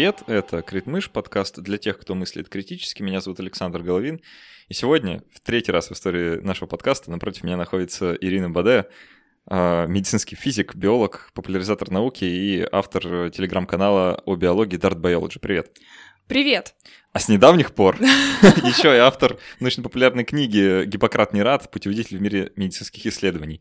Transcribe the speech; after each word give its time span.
Привет, 0.00 0.22
это 0.28 0.62
Критмыш, 0.62 1.10
подкаст 1.10 1.58
для 1.60 1.76
тех, 1.76 1.98
кто 1.98 2.14
мыслит 2.14 2.48
критически. 2.48 3.02
Меня 3.02 3.20
зовут 3.20 3.38
Александр 3.38 3.82
Головин. 3.82 4.22
И 4.70 4.72
сегодня, 4.72 5.22
в 5.30 5.40
третий 5.40 5.72
раз 5.72 5.90
в 5.90 5.92
истории 5.92 6.40
нашего 6.40 6.66
подкаста, 6.66 7.10
напротив 7.10 7.44
меня 7.44 7.58
находится 7.58 8.14
Ирина 8.14 8.48
Баде, 8.48 8.86
а, 9.44 9.84
медицинский 9.84 10.36
физик, 10.36 10.74
биолог, 10.74 11.30
популяризатор 11.34 11.90
науки 11.90 12.24
и 12.24 12.66
автор 12.72 13.28
телеграм-канала 13.28 14.22
о 14.24 14.36
биологии 14.36 14.78
Dart 14.78 14.98
Biology. 14.98 15.38
Привет. 15.38 15.76
Привет. 16.26 16.74
А 17.12 17.18
с 17.18 17.28
недавних 17.28 17.74
пор 17.74 17.96
еще 18.00 18.94
и 18.94 18.98
автор 18.98 19.36
научно-популярной 19.58 20.24
книги 20.24 20.86
«Гиппократ 20.86 21.34
не 21.34 21.42
рад. 21.42 21.70
Путеводитель 21.70 22.16
в 22.16 22.22
мире 22.22 22.52
медицинских 22.56 23.04
исследований». 23.04 23.60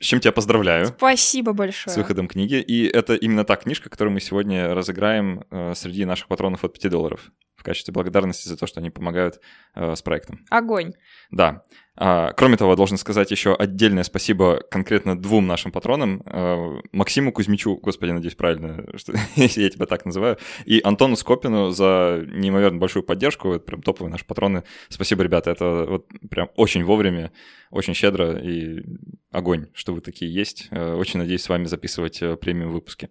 С 0.00 0.06
чем 0.06 0.18
тебя 0.20 0.32
поздравляю. 0.32 0.86
Спасибо 0.86 1.52
большое. 1.52 1.94
С 1.94 1.96
выходом 1.98 2.26
книги. 2.26 2.54
И 2.54 2.86
это 2.86 3.14
именно 3.14 3.44
та 3.44 3.56
книжка, 3.56 3.90
которую 3.90 4.14
мы 4.14 4.20
сегодня 4.20 4.74
разыграем 4.74 5.44
э, 5.50 5.74
среди 5.74 6.06
наших 6.06 6.28
патронов 6.28 6.64
от 6.64 6.72
5 6.72 6.90
долларов 6.90 7.30
в 7.54 7.62
качестве 7.62 7.92
благодарности 7.92 8.48
за 8.48 8.56
то, 8.56 8.66
что 8.66 8.80
они 8.80 8.88
помогают 8.88 9.40
э, 9.74 9.94
с 9.94 10.00
проектом. 10.00 10.46
Огонь. 10.48 10.94
Да. 11.30 11.64
А, 11.96 12.32
кроме 12.32 12.56
того, 12.56 12.76
должен 12.76 12.96
сказать 12.96 13.30
еще 13.30 13.54
отдельное 13.54 14.04
спасибо 14.04 14.62
конкретно 14.70 15.20
двум 15.20 15.46
нашим 15.46 15.72
патронам. 15.72 16.22
А, 16.24 16.80
Максиму 16.92 17.32
Кузьмичу, 17.32 17.76
господи, 17.76 18.12
надеюсь, 18.12 18.34
правильно, 18.34 18.86
что 18.96 19.12
если 19.36 19.62
я 19.62 19.70
тебя 19.70 19.86
так 19.86 20.06
называю, 20.06 20.38
и 20.64 20.80
Антону 20.82 21.16
Скопину 21.16 21.70
за 21.70 22.24
неимоверно 22.26 22.78
большую 22.78 23.02
поддержку. 23.02 23.52
Это 23.52 23.64
прям 23.64 23.82
топовые 23.82 24.10
наши 24.10 24.24
патроны. 24.24 24.64
Спасибо, 24.88 25.22
ребята, 25.22 25.50
это 25.50 25.86
вот 25.88 26.06
прям 26.30 26.50
очень 26.56 26.84
вовремя, 26.84 27.32
очень 27.70 27.94
щедро 27.94 28.38
и 28.38 28.82
огонь, 29.30 29.66
что 29.74 29.92
вы 29.92 30.00
такие 30.00 30.32
есть. 30.32 30.68
А, 30.70 30.96
очень 30.96 31.20
надеюсь 31.20 31.42
с 31.42 31.48
вами 31.48 31.64
записывать 31.64 32.22
э, 32.22 32.36
премиум 32.36 32.72
выпуски. 32.72 33.10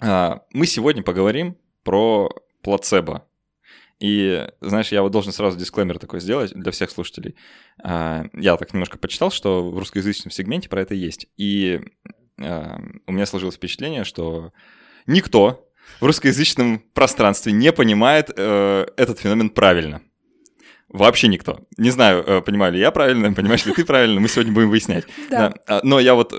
А, 0.00 0.42
мы 0.52 0.66
сегодня 0.66 1.02
поговорим 1.02 1.56
про 1.82 2.30
плацебо. 2.62 3.27
И, 4.00 4.48
знаешь, 4.60 4.92
я 4.92 5.02
вот 5.02 5.10
должен 5.10 5.32
сразу 5.32 5.58
дисклеймер 5.58 5.98
такой 5.98 6.20
сделать 6.20 6.52
для 6.52 6.70
всех 6.70 6.90
слушателей. 6.90 7.34
А, 7.82 8.26
я 8.32 8.56
так 8.56 8.72
немножко 8.72 8.96
почитал, 8.96 9.30
что 9.30 9.68
в 9.70 9.78
русскоязычном 9.78 10.30
сегменте 10.30 10.68
про 10.68 10.82
это 10.82 10.94
есть. 10.94 11.26
И 11.36 11.80
а, 12.40 12.80
у 13.06 13.12
меня 13.12 13.26
сложилось 13.26 13.56
впечатление, 13.56 14.04
что 14.04 14.52
никто 15.06 15.68
в 16.00 16.04
русскоязычном 16.04 16.80
пространстве 16.94 17.52
не 17.52 17.72
понимает 17.72 18.30
э, 18.36 18.86
этот 18.96 19.18
феномен 19.18 19.50
правильно. 19.50 20.02
Вообще 20.88 21.28
никто. 21.28 21.60
Не 21.76 21.90
знаю, 21.90 22.22
э, 22.24 22.40
понимаю 22.40 22.74
ли 22.74 22.80
я 22.80 22.90
правильно, 22.90 23.32
понимаешь 23.34 23.66
ли 23.66 23.72
ты 23.72 23.84
правильно, 23.84 24.20
мы 24.20 24.28
сегодня 24.28 24.52
будем 24.52 24.70
выяснять. 24.70 25.04
Да. 25.30 25.54
Да. 25.66 25.80
Но 25.82 25.98
я 25.98 26.14
вот 26.14 26.34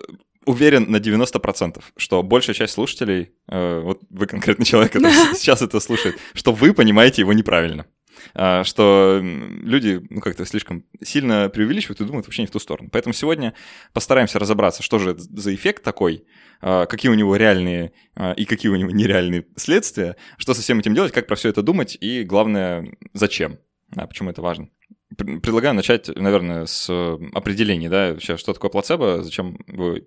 уверен 0.50 0.90
на 0.90 0.98
90%, 0.98 1.82
что 1.96 2.24
большая 2.24 2.56
часть 2.56 2.74
слушателей, 2.74 3.34
э, 3.48 3.82
вот 3.82 4.02
вы 4.10 4.26
конкретный 4.26 4.66
человек, 4.66 4.92
который 4.92 5.14
сейчас 5.36 5.62
это 5.62 5.80
слушает, 5.80 6.18
что 6.34 6.52
вы 6.52 6.74
понимаете 6.74 7.22
его 7.22 7.34
неправильно. 7.34 7.86
А, 8.34 8.64
что 8.64 9.22
люди, 9.22 10.02
ну, 10.10 10.22
как-то 10.22 10.46
слишком 10.46 10.84
сильно 11.04 11.50
преувеличивают 11.50 12.02
и 12.02 12.04
думают 12.04 12.26
вообще 12.26 12.42
не 12.42 12.48
в 12.48 12.52
ту 12.52 12.60
сторону. 12.60 12.90
Поэтому 12.92 13.14
сегодня 13.14 13.54
постараемся 13.94 14.40
разобраться, 14.40 14.84
что 14.84 14.98
же 15.00 15.12
это 15.12 15.22
за 15.22 15.54
эффект 15.54 15.84
такой, 15.84 16.26
а, 16.62 16.88
какие 16.88 17.12
у 17.12 17.16
него 17.16 17.36
реальные 17.36 17.94
а, 18.16 18.34
и 18.34 18.46
какие 18.46 18.72
у 18.72 18.76
него 18.76 18.90
нереальные 18.90 19.46
следствия, 19.56 20.16
что 20.38 20.54
со 20.56 20.62
всем 20.62 20.80
этим 20.80 20.96
делать, 20.96 21.12
как 21.12 21.28
про 21.28 21.36
все 21.36 21.50
это 21.50 21.62
думать 21.62 21.96
и, 22.02 22.24
главное, 22.24 22.92
зачем, 23.14 23.60
почему 23.96 24.32
это 24.32 24.42
важно. 24.42 24.70
Предлагаю 25.18 25.74
начать, 25.74 26.08
наверное, 26.16 26.66
с 26.66 26.90
определения, 27.34 27.90
да, 27.90 28.16
сейчас, 28.20 28.40
что 28.40 28.54
такое 28.54 28.70
плацебо, 28.70 29.24
зачем 29.24 29.58
вы 29.68 30.06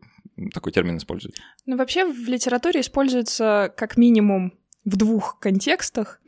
такой 0.54 0.72
термин 0.72 0.96
используете? 0.96 1.42
Ну, 1.66 1.76
вообще 1.76 2.04
в 2.04 2.28
литературе 2.28 2.80
используется 2.80 3.72
как 3.76 3.96
минимум 3.96 4.58
в 4.84 4.96
двух 4.96 5.38
контекстах. 5.40 6.20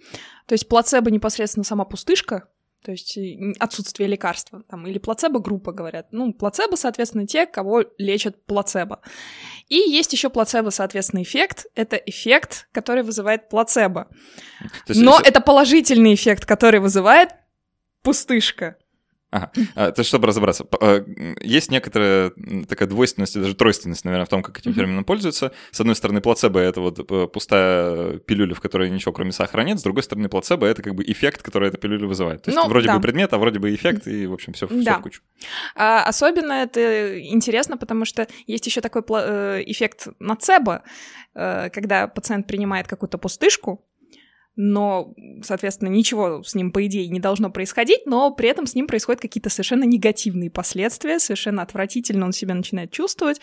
То 0.47 0.54
есть 0.54 0.69
плацебо 0.69 1.10
непосредственно 1.10 1.65
сама 1.65 1.84
пустышка, 1.84 2.48
то 2.84 2.91
есть 2.91 3.16
отсутствие 3.60 4.09
лекарства, 4.09 4.62
там, 4.69 4.87
или 4.87 4.98
плацебо-группа, 4.98 5.72
говорят. 5.72 6.09
Ну, 6.10 6.34
плацебо, 6.34 6.77
соответственно, 6.77 7.27
те, 7.27 7.47
кого 7.47 7.84
лечат 7.97 8.44
плацебо. 8.44 9.00
И 9.69 9.77
есть 9.77 10.12
еще 10.12 10.28
плацебо, 10.28 10.69
соответственно, 10.69 11.22
эффект. 11.22 11.66
Это 11.75 11.97
эффект, 11.97 12.69
который 12.72 13.03
вызывает 13.03 13.48
плацебо. 13.48 14.09
Есть, 14.87 15.00
Но 15.00 15.12
если... 15.12 15.28
это 15.28 15.41
положительный 15.41 16.12
эффект, 16.12 16.44
который 16.44 16.81
вызывает 16.81 17.31
пустышка. 18.04 18.76
Ага. 19.34 19.50
А, 19.75 19.91
то 19.91 20.00
есть, 20.00 20.09
чтобы 20.09 20.28
разобраться, 20.28 20.65
а, 20.81 21.04
есть 21.41 21.69
некоторая 21.72 22.31
такая 22.69 22.88
двойственность, 22.88 23.34
даже 23.34 23.56
тройственность, 23.56 24.04
наверное, 24.04 24.26
в 24.26 24.28
том, 24.28 24.44
как 24.44 24.56
этим 24.60 24.70
mm-hmm. 24.70 24.75
термином 24.75 25.04
пользуются. 25.04 25.50
С 25.72 25.81
одной 25.81 25.97
стороны, 25.97 26.20
плацебо— 26.20 26.59
это 26.60 26.81
вот 26.81 27.32
пустая 27.32 28.19
пилюля, 28.19 28.54
в 28.54 28.60
которой 28.60 28.91
ничего 28.91 29.12
кроме 29.12 29.32
сахара 29.32 29.62
нет. 29.62 29.81
С 29.81 29.82
другой 29.82 30.04
стороны, 30.04 30.28
плацебо— 30.28 30.66
это 30.69 30.82
как 30.82 30.94
бы 30.94 31.03
эффект, 31.03 31.42
который 31.42 31.69
эта 31.69 31.78
пилюля 31.78 32.06
вызывает. 32.06 32.42
То 32.42 32.53
есть 32.53 32.62
ну, 32.62 32.69
вроде 32.69 32.87
да. 32.87 32.94
бы 32.94 33.00
предмет, 33.00 33.32
а 33.32 33.38
вроде 33.38 33.59
бы 33.59 33.75
эффект, 33.75 34.06
и, 34.06 34.28
в 34.28 34.32
общем, 34.32 34.53
все, 34.53 34.69
да. 34.69 34.76
все 34.76 34.98
в 35.00 35.03
кучу. 35.03 35.21
А, 35.75 36.04
особенно 36.04 36.53
это 36.53 37.21
интересно, 37.21 37.76
потому 37.76 38.04
что 38.04 38.28
есть 38.47 38.65
еще 38.66 38.81
такой 38.81 39.03
э, 39.09 39.62
эффект 39.66 40.06
нацебо, 40.21 40.84
э, 41.34 41.71
когда 41.71 42.06
пациент 42.06 42.47
принимает 42.47 42.86
какую-то 42.86 43.19
пустышку, 43.19 43.84
но, 44.56 45.15
соответственно, 45.42 45.88
ничего 45.88 46.42
с 46.42 46.54
ним, 46.54 46.70
по 46.70 46.87
идее, 46.87 47.09
не 47.09 47.20
должно 47.20 47.50
происходить, 47.50 48.06
но 48.06 48.31
при 48.31 48.48
этом 48.48 48.66
с 48.66 48.75
ним 48.75 48.87
происходят 48.87 49.20
какие-то 49.20 49.50
совершенно 49.50 49.84
негативные 49.84 50.50
последствия, 50.50 51.19
совершенно 51.19 51.62
отвратительно 51.62 52.26
он 52.26 52.32
себя 52.32 52.54
начинает 52.54 52.91
чувствовать. 52.91 53.41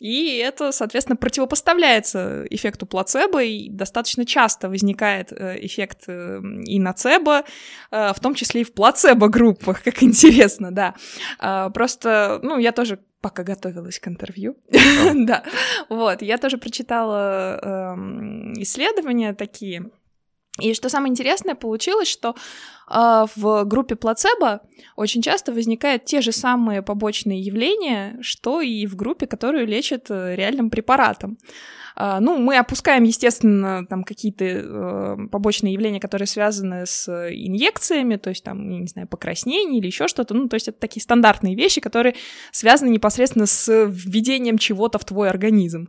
И 0.00 0.36
это, 0.36 0.70
соответственно, 0.70 1.16
противопоставляется 1.16 2.44
эффекту 2.50 2.86
плацебо, 2.86 3.42
и 3.42 3.68
достаточно 3.68 4.24
часто 4.24 4.68
возникает 4.68 5.32
э, 5.32 5.58
эффект 5.60 6.04
э, 6.06 6.40
и 6.64 6.78
нацебо, 6.78 7.42
э, 7.90 8.12
в 8.12 8.20
том 8.20 8.34
числе 8.34 8.60
и 8.60 8.64
в 8.64 8.72
плацебо-группах, 8.74 9.82
как 9.84 10.02
интересно, 10.04 10.70
да. 10.70 10.94
А, 11.40 11.70
просто, 11.70 12.38
ну, 12.42 12.58
я 12.58 12.70
тоже 12.70 13.00
пока 13.20 13.42
готовилась 13.42 13.98
к 13.98 14.06
интервью, 14.06 14.56
да, 15.14 15.42
вот, 15.88 16.22
я 16.22 16.38
тоже 16.38 16.58
прочитала 16.58 17.58
эм, 17.60 18.52
исследования 18.62 19.34
такие, 19.34 19.90
и 20.60 20.74
что 20.74 20.88
самое 20.88 21.10
интересное, 21.10 21.54
получилось, 21.54 22.08
что 22.08 22.34
э, 22.90 23.26
в 23.36 23.64
группе 23.64 23.96
плацебо 23.96 24.60
очень 24.96 25.22
часто 25.22 25.52
возникают 25.52 26.04
те 26.04 26.20
же 26.20 26.32
самые 26.32 26.82
побочные 26.82 27.40
явления, 27.40 28.18
что 28.20 28.60
и 28.60 28.86
в 28.86 28.96
группе, 28.96 29.26
которую 29.26 29.66
лечат 29.66 30.06
э, 30.10 30.34
реальным 30.34 30.70
препаратом. 30.70 31.38
А, 32.00 32.20
ну, 32.20 32.38
мы 32.38 32.56
опускаем, 32.56 33.02
естественно, 33.02 33.84
там 33.84 34.04
какие-то 34.04 34.44
э, 34.44 35.16
побочные 35.32 35.72
явления, 35.72 35.98
которые 35.98 36.28
связаны 36.28 36.86
с 36.86 37.08
инъекциями, 37.08 38.14
то 38.14 38.30
есть 38.30 38.44
там, 38.44 38.68
я 38.68 38.78
не 38.78 38.86
знаю, 38.86 39.08
покраснение 39.08 39.80
или 39.80 39.86
еще 39.88 40.06
что-то. 40.06 40.32
Ну, 40.32 40.48
то 40.48 40.54
есть 40.54 40.68
это 40.68 40.78
такие 40.78 41.02
стандартные 41.02 41.56
вещи, 41.56 41.80
которые 41.80 42.14
связаны 42.52 42.90
непосредственно 42.90 43.46
с 43.46 43.68
введением 43.88 44.58
чего-то 44.58 45.00
в 45.00 45.04
твой 45.04 45.28
организм, 45.28 45.88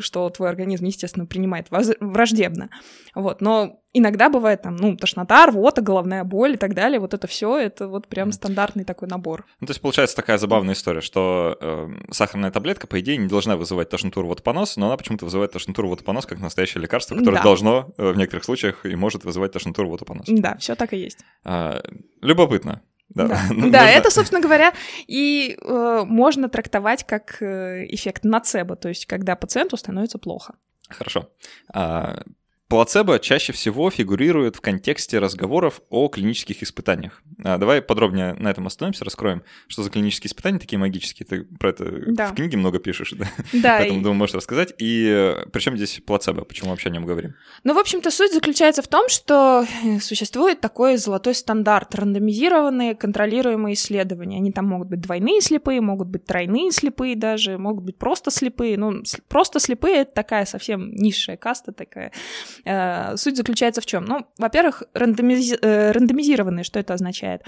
что 0.00 0.28
твой 0.30 0.48
организм, 0.48 0.84
естественно, 0.84 1.26
принимает 1.26 1.68
враждебно. 1.70 2.70
Вот, 3.14 3.40
но 3.40 3.80
иногда 3.92 4.28
бывает 4.28 4.62
там, 4.62 4.76
ну, 4.76 4.96
тошнота, 4.96 5.46
рвота, 5.46 5.80
головная 5.80 6.24
боль 6.24 6.54
и 6.54 6.56
так 6.56 6.74
далее. 6.74 7.00
Вот 7.00 7.14
это 7.14 7.26
все, 7.26 7.56
это 7.56 7.88
вот 7.88 8.06
прям 8.06 8.32
стандартный 8.32 8.84
такой 8.84 9.08
набор. 9.08 9.44
Ну, 9.60 9.66
то 9.66 9.70
есть 9.70 9.80
получается 9.80 10.16
такая 10.16 10.38
забавная 10.38 10.74
история, 10.74 11.00
что 11.00 11.56
э, 11.60 11.88
сахарная 12.10 12.50
таблетка, 12.50 12.86
по 12.86 13.00
идее, 13.00 13.16
не 13.16 13.28
должна 13.28 13.56
вызывать 13.56 13.88
тошноту, 13.88 14.22
рвоту, 14.22 14.42
понос, 14.42 14.76
но 14.76 14.86
она 14.86 14.96
почему-то 14.96 15.24
вызывает 15.24 15.52
тошноту, 15.52 15.82
рвоту, 15.82 16.04
понос 16.04 16.26
как 16.26 16.38
настоящее 16.40 16.82
лекарство, 16.82 17.14
которое 17.16 17.36
да. 17.36 17.42
должно 17.42 17.94
э, 17.96 18.12
в 18.12 18.16
некоторых 18.16 18.44
случаях 18.44 18.84
и 18.84 18.94
может 18.94 19.24
вызывать 19.24 19.52
тошноту, 19.52 19.82
рвоту, 19.82 20.04
понос. 20.04 20.26
Да, 20.28 20.56
все 20.58 20.74
так 20.74 20.92
и 20.92 20.98
есть. 20.98 21.18
А, 21.44 21.82
любопытно. 22.20 22.82
Да, 23.08 23.28
да. 23.28 23.40
Ну, 23.50 23.70
да 23.70 23.88
это, 23.88 24.10
собственно 24.10 24.40
говоря, 24.40 24.72
и 25.06 25.56
э, 25.60 26.02
можно 26.04 26.48
трактовать 26.48 27.04
как 27.04 27.40
э, 27.40 27.86
эффект 27.88 28.24
нацебо, 28.24 28.76
то 28.76 28.88
есть 28.88 29.06
когда 29.06 29.36
пациенту 29.36 29.76
становится 29.76 30.18
плохо. 30.18 30.54
Хорошо. 30.88 31.30
А, 31.72 32.22
Плацебо 32.68 33.20
чаще 33.20 33.52
всего 33.52 33.90
фигурирует 33.90 34.56
в 34.56 34.60
контексте 34.60 35.20
разговоров 35.20 35.80
о 35.88 36.08
клинических 36.08 36.64
испытаниях. 36.64 37.22
А, 37.44 37.58
давай 37.58 37.80
подробнее 37.80 38.34
на 38.34 38.48
этом 38.48 38.66
остановимся, 38.66 39.04
раскроем, 39.04 39.44
что 39.68 39.84
за 39.84 39.90
клинические 39.90 40.28
испытания 40.28 40.58
такие 40.58 40.76
магические. 40.76 41.26
Ты 41.26 41.44
про 41.44 41.70
это 41.70 41.84
да. 42.08 42.26
в 42.26 42.34
книге 42.34 42.56
много 42.56 42.80
пишешь, 42.80 43.12
да? 43.12 43.26
Да. 43.52 43.78
Поэтому, 43.78 44.00
и... 44.00 44.02
думаю, 44.02 44.18
можешь 44.18 44.34
рассказать. 44.34 44.74
И 44.78 45.06
э, 45.08 45.46
при 45.52 45.60
чем 45.60 45.76
здесь 45.76 46.00
плацебо? 46.04 46.44
Почему 46.44 46.70
вообще 46.70 46.88
о 46.88 46.92
нем 46.92 47.06
говорим? 47.06 47.34
Ну, 47.62 47.72
в 47.72 47.78
общем-то, 47.78 48.10
суть 48.10 48.32
заключается 48.32 48.82
в 48.82 48.88
том, 48.88 49.08
что 49.08 49.64
э, 49.84 50.00
существует 50.00 50.60
такой 50.60 50.96
золотой 50.96 51.36
стандарт, 51.36 51.94
рандомизированные 51.94 52.96
контролируемые 52.96 53.74
исследования. 53.74 54.38
Они 54.38 54.50
там 54.50 54.66
могут 54.66 54.88
быть 54.88 55.00
двойные 55.00 55.40
слепые, 55.40 55.80
могут 55.80 56.08
быть 56.08 56.24
тройные 56.24 56.72
слепые 56.72 57.14
даже, 57.14 57.58
могут 57.58 57.84
быть 57.84 57.96
просто 57.96 58.32
слепые. 58.32 58.76
Ну, 58.76 59.04
просто 59.28 59.60
слепые— 59.60 59.96
это 59.98 60.12
такая 60.12 60.46
совсем 60.46 60.90
низшая 60.90 61.36
каста 61.36 61.70
такая 61.70 62.10
суть 63.16 63.36
заключается 63.36 63.80
в 63.80 63.86
чем? 63.86 64.04
Ну, 64.04 64.26
во-первых, 64.38 64.82
рандомизи- 64.94 65.58
э, 65.60 65.92
рандомизированные, 65.92 66.64
что 66.64 66.78
это 66.78 66.94
означает? 66.94 67.42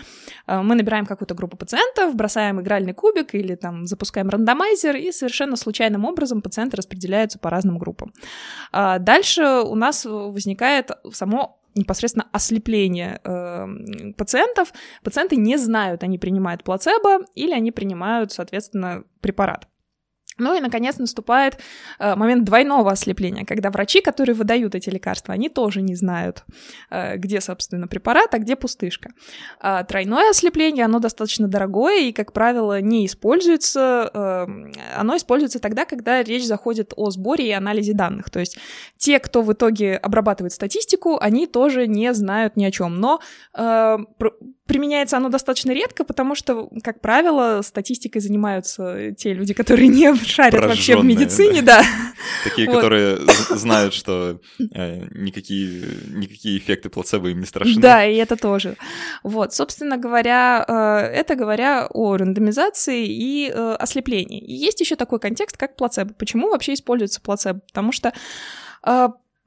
Э, 0.47 0.62
мы 0.62 0.75
набираем 0.75 1.06
какую-то 1.06 1.35
группу 1.35 1.56
пациентов, 1.56 2.15
бросаем 2.15 2.61
игральный 2.61 2.94
кубик 2.94 3.35
или 3.35 3.55
там 3.55 3.87
запускаем 3.87 4.29
рандомайзер, 4.29 4.97
и 4.97 5.12
совершенно 5.12 5.56
случайным 5.56 6.05
образом 6.05 6.43
пациенты 6.43 6.76
распределяются 6.76 7.38
по 7.38 7.50
разным 7.50 7.79
группам. 7.79 8.12
А 8.73 8.99
дальше 8.99 9.43
у 9.43 9.75
нас 9.75 10.05
возникает 10.05 10.91
само 11.12 11.59
непосредственно 11.75 12.29
ослепление 12.32 13.21
э, 13.25 14.12
пациентов. 14.17 14.73
Пациенты 15.03 15.37
не 15.37 15.56
знают, 15.56 16.03
они 16.03 16.19
принимают 16.19 16.64
плацебо 16.64 17.21
или 17.35 17.53
они 17.53 17.73
принимают, 17.73 18.32
соответственно, 18.32 19.05
препарат. 19.21 19.69
Ну 20.38 20.56
и, 20.56 20.61
наконец, 20.61 20.99
наступает 20.99 21.58
э, 21.99 22.14
момент 22.14 22.44
двойного 22.44 22.90
ослепления, 22.90 23.44
когда 23.44 23.70
врачи, 23.70 24.00
которые 24.00 24.35
выдают 24.35 24.75
эти 24.75 24.90
лекарства, 24.90 25.35
они 25.35 25.49
тоже 25.49 25.82
не 25.82 25.94
знают, 25.94 26.44
э, 26.90 27.17
где, 27.17 27.40
собственно, 27.40 27.88
препарат, 27.88 28.35
а 28.35 28.38
где 28.38 28.56
пустышка. 28.56 29.11
А 29.61 29.85
тройное 29.85 30.31
ослепление, 30.31 30.85
оно 30.85 30.99
достаточно 30.99 31.49
дорогое 31.49 32.00
и, 32.00 32.12
как 32.12 32.32
правило, 32.32 32.81
не 32.81 33.06
используется. 33.06 34.11
Э, 34.14 34.46
оно 34.96 35.17
используется 35.17 35.58
тогда, 35.58 35.85
когда 35.85 36.23
речь 36.23 36.46
заходит 36.46 36.93
о 36.96 37.11
сборе 37.11 37.49
и 37.49 37.52
анализе 37.52 37.94
данных. 37.94 38.31
То 38.31 38.40
есть 38.40 38.58
те, 38.96 39.19
кто 39.19 39.43
в 39.43 39.52
итоге 39.52 39.96
обрабатывает 39.96 40.52
статистику, 40.52 41.19
они 41.20 41.46
тоже 41.46 41.87
не 41.87 42.14
знают 42.14 42.56
ни 42.56 42.64
о 42.64 42.70
чем. 42.70 43.00
Но 43.00 43.20
э, 43.55 43.99
применяется 44.69 45.17
оно 45.17 45.31
достаточно 45.31 45.73
редко, 45.73 46.05
потому 46.05 46.35
что, 46.35 46.69
как 46.85 47.00
правило, 47.00 47.62
статистикой 47.62 48.20
занимаются 48.20 49.12
те 49.17 49.32
люди, 49.32 49.55
которые 49.55 49.88
не 49.88 50.12
шарят 50.29 50.65
вообще 50.65 50.97
в 50.97 51.05
медицине, 51.05 51.63
да. 51.63 51.83
Такие, 52.45 52.67
которые 52.69 53.19
знают, 53.51 53.95
что 53.95 54.41
э, 54.59 55.07
никакие, 55.13 55.85
никакие 56.09 56.59
эффекты 56.59 56.89
плацебо 56.89 57.29
им 57.29 57.41
не 57.41 57.47
страшны. 57.47 57.81
Да, 57.81 58.05
и 58.05 58.17
это 58.17 58.37
тоже. 58.37 58.77
Вот, 59.23 59.55
собственно 59.55 59.97
говоря, 59.97 60.65
э, 60.67 60.73
это 61.15 61.35
говоря 61.35 61.87
о 61.91 62.17
рандомизации 62.17 63.07
и 63.07 63.51
э, 63.53 63.77
ослеплении. 63.79 64.41
И 64.41 64.55
есть 64.55 64.81
еще 64.81 64.97
такой 64.97 65.21
контекст, 65.21 65.57
как 65.57 65.77
плацебо. 65.77 66.13
Почему 66.15 66.51
вообще 66.51 66.75
используется 66.75 67.21
плацебо? 67.21 67.61
Потому 67.67 67.93
что, 67.93 68.13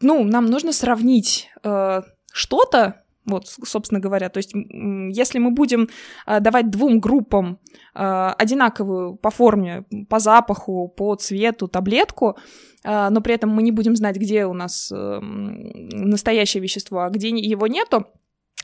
ну, 0.02 0.24
нам 0.24 0.46
нужно 0.48 0.74
сравнить 0.74 1.50
что-то, 2.32 3.01
вот, 3.26 3.48
собственно 3.48 4.00
говоря, 4.00 4.30
то 4.30 4.38
есть 4.38 4.54
если 4.54 5.40
мы 5.40 5.52
будем 5.52 5.90
а, 6.26 6.40
давать 6.40 6.70
двум 6.70 7.00
группам 7.00 7.60
а, 7.94 8.34
одинаковую 8.34 9.16
по 9.16 9.30
форме, 9.30 9.86
по 10.10 10.20
запаху, 10.20 10.88
по 10.88 11.16
цвету 11.16 11.68
таблетку, 11.68 12.38
а, 12.84 13.10
но 13.10 13.22
при 13.22 13.36
этом 13.36 13.52
мы 13.52 13.62
не 13.62 13.72
будем 13.72 13.96
знать, 13.96 14.18
где 14.18 14.46
у 14.46 14.54
нас 14.54 14.92
эм, 14.92 15.90
настоящее 15.92 16.64
вещество, 16.64 17.02
а 17.02 17.10
где 17.10 17.30
его 17.30 17.68
нету, 17.68 18.08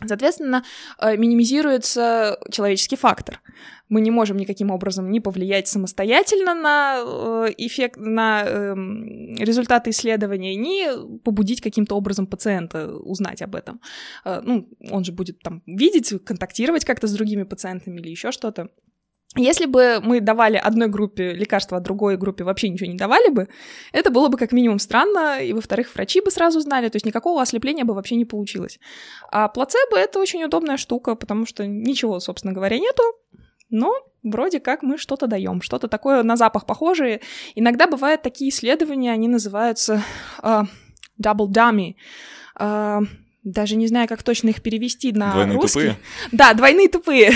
Соответственно, 0.05 0.63
э, 0.99 1.17
минимизируется 1.17 2.39
человеческий 2.51 2.95
фактор. 2.95 3.41
Мы 3.89 4.01
не 4.01 4.11
можем 4.11 4.37
никаким 4.37 4.69
образом 4.69 5.09
не 5.09 5.19
повлиять 5.19 5.67
самостоятельно 5.67 6.53
на 6.53 6.97
э, 6.99 7.53
эффект, 7.57 7.97
на 7.97 8.43
эм, 8.43 9.35
результаты 9.37 9.89
исследования, 9.89 10.55
ни 10.55 11.17
побудить 11.19 11.61
каким-то 11.61 11.95
образом 11.95 12.27
пациента 12.27 12.95
узнать 12.95 13.41
об 13.41 13.55
этом. 13.55 13.81
Э, 14.25 14.41
ну, 14.43 14.69
он 14.91 15.03
же 15.03 15.13
будет 15.13 15.39
там 15.39 15.63
видеть, 15.65 16.13
контактировать 16.25 16.85
как-то 16.85 17.07
с 17.07 17.13
другими 17.13 17.43
пациентами 17.43 17.99
или 17.99 18.09
еще 18.09 18.31
что-то. 18.31 18.69
Если 19.37 19.65
бы 19.65 19.99
мы 20.01 20.19
давали 20.19 20.57
одной 20.57 20.87
группе 20.87 21.31
лекарства, 21.33 21.77
а 21.77 21.81
другой 21.81 22.17
группе 22.17 22.43
вообще 22.43 22.69
ничего 22.69 22.89
не 22.89 22.97
давали 22.97 23.29
бы, 23.29 23.47
это 23.91 24.09
было 24.09 24.27
бы 24.29 24.37
как 24.37 24.51
минимум 24.51 24.79
странно, 24.79 25.39
и, 25.41 25.53
во-вторых, 25.53 25.93
врачи 25.93 26.21
бы 26.21 26.31
сразу 26.31 26.59
знали, 26.59 26.89
то 26.89 26.95
есть 26.95 27.05
никакого 27.05 27.41
ослепления 27.41 27.85
бы 27.85 27.93
вообще 27.93 28.15
не 28.15 28.25
получилось. 28.25 28.79
А 29.31 29.47
плацебо— 29.47 29.97
это 29.97 30.19
очень 30.19 30.43
удобная 30.43 30.77
штука, 30.77 31.15
потому 31.15 31.45
что 31.45 31.65
ничего, 31.65 32.19
собственно 32.19 32.53
говоря, 32.53 32.79
нету, 32.79 33.03
но 33.69 33.93
вроде 34.23 34.59
как 34.59 34.83
мы 34.83 34.97
что-то 34.97 35.27
даем, 35.27 35.61
что-то 35.61 35.87
такое 35.87 36.23
на 36.23 36.35
запах 36.35 36.65
похожее. 36.65 37.21
Иногда 37.55 37.87
бывают 37.87 38.21
такие 38.21 38.49
исследования, 38.49 39.11
они 39.11 39.27
называются 39.27 40.03
uh, 40.41 40.65
double 41.21 41.47
dummy, 41.47 41.95
uh, 42.59 43.05
даже 43.51 43.75
не 43.75 43.87
знаю, 43.87 44.07
как 44.07 44.23
точно 44.23 44.49
их 44.49 44.61
перевести 44.61 45.11
на 45.11 45.31
двойные 45.31 45.55
русский. 45.55 45.79
Тупые? 45.79 45.97
Да, 46.31 46.53
двойные 46.53 46.89
тупые. 46.89 47.31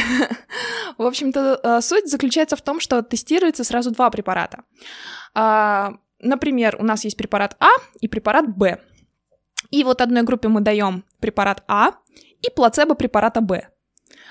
в 0.98 1.06
общем-то, 1.06 1.60
э, 1.63 1.81
суть 1.81 2.10
заключается 2.10 2.56
в 2.56 2.62
том, 2.62 2.80
что 2.80 3.02
тестируется 3.02 3.63
сразу 3.63 3.92
два 3.92 4.10
препарата. 4.10 4.63
А, 5.34 5.94
например, 6.19 6.75
у 6.80 6.84
нас 6.84 7.06
есть 7.06 7.18
препарат 7.18 7.56
А 7.60 7.69
и 8.00 8.08
препарат 8.08 8.48
Б. 8.56 8.80
И 9.69 9.84
вот 9.84 10.02
одной 10.02 10.24
группе 10.24 10.50
мы 10.50 10.62
даем 10.62 11.06
препарат 11.19 11.63
А 11.68 11.92
и 12.42 12.50
плацебо 12.54 12.96
препарата 12.96 13.42
Б. 13.42 13.69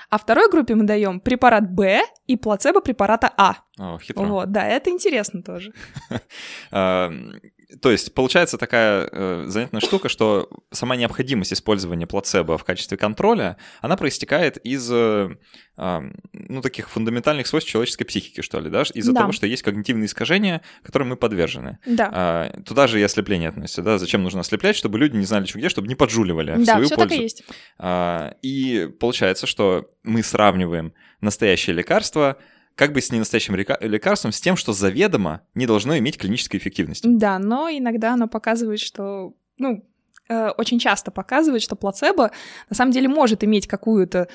А 0.09 0.17
второй 0.17 0.49
группе 0.51 0.75
мы 0.75 0.83
даем 0.83 1.19
препарат 1.19 1.71
Б 1.71 2.01
и 2.27 2.35
плацебо 2.37 2.81
препарата 2.81 3.31
А. 3.37 3.55
О, 3.79 3.97
хитро. 3.97 4.25
Вот, 4.25 4.51
да, 4.51 4.67
это 4.67 4.89
интересно 4.89 5.41
тоже. 5.41 5.73
То 7.81 7.91
есть 7.91 8.13
получается 8.13 8.57
такая 8.57 9.07
э, 9.11 9.43
занятная 9.47 9.81
штука, 9.81 10.09
что 10.09 10.49
сама 10.71 10.95
необходимость 10.95 11.53
использования 11.53 12.07
плацебо 12.07 12.57
в 12.57 12.63
качестве 12.63 12.97
контроля, 12.97 13.57
она 13.81 13.97
проистекает 13.97 14.57
из 14.57 14.89
э, 14.91 15.29
э, 15.77 16.01
ну, 16.33 16.61
таких 16.61 16.89
фундаментальных 16.89 17.47
свойств 17.47 17.69
человеческой 17.69 18.05
психики, 18.05 18.41
что 18.41 18.59
ли, 18.59 18.69
да? 18.69 18.83
Из-за 18.93 19.13
да. 19.13 19.21
того, 19.21 19.31
что 19.31 19.47
есть 19.47 19.63
когнитивные 19.63 20.07
искажения, 20.07 20.61
которым 20.83 21.09
мы 21.09 21.15
подвержены. 21.15 21.79
Да. 21.85 22.51
Э, 22.53 22.61
туда 22.63 22.87
же 22.87 22.99
и 22.99 23.03
ослепление 23.03 23.49
относится, 23.49 23.81
да? 23.81 23.97
Зачем 23.97 24.23
нужно 24.23 24.41
ослеплять, 24.41 24.75
чтобы 24.75 24.97
люди 24.99 25.15
не 25.15 25.25
знали, 25.25 25.45
что 25.45 25.59
где, 25.59 25.69
чтобы 25.69 25.87
не 25.87 25.95
поджуливали 25.95 26.53
в 26.53 26.65
да, 26.65 26.73
свою 26.73 26.85
все 26.87 26.95
пользу. 26.95 27.09
Так 27.09 27.19
и, 27.19 27.21
есть. 27.21 27.43
Э, 27.79 28.33
и 28.41 28.89
получается, 28.99 29.47
что 29.47 29.89
мы 30.03 30.23
сравниваем 30.23 30.93
настоящее 31.21 31.75
лекарство 31.75 32.37
как 32.81 32.93
бы 32.93 33.01
с 33.01 33.11
ненастоящим 33.11 33.55
лекарством, 33.55 34.31
с 34.31 34.41
тем, 34.41 34.55
что 34.57 34.73
заведомо 34.73 35.41
не 35.53 35.67
должно 35.67 35.99
иметь 35.99 36.17
клинической 36.17 36.59
эффективности. 36.59 37.07
Да, 37.07 37.37
но 37.37 37.69
иногда 37.69 38.13
оно 38.13 38.27
показывает, 38.27 38.79
что, 38.79 39.35
ну, 39.59 39.87
э, 40.27 40.49
очень 40.57 40.79
часто 40.79 41.11
показывает, 41.11 41.61
что 41.61 41.75
плацебо 41.75 42.31
на 42.71 42.75
самом 42.75 42.91
деле 42.91 43.07
может 43.07 43.43
иметь 43.43 43.67
какую-то, 43.67 44.29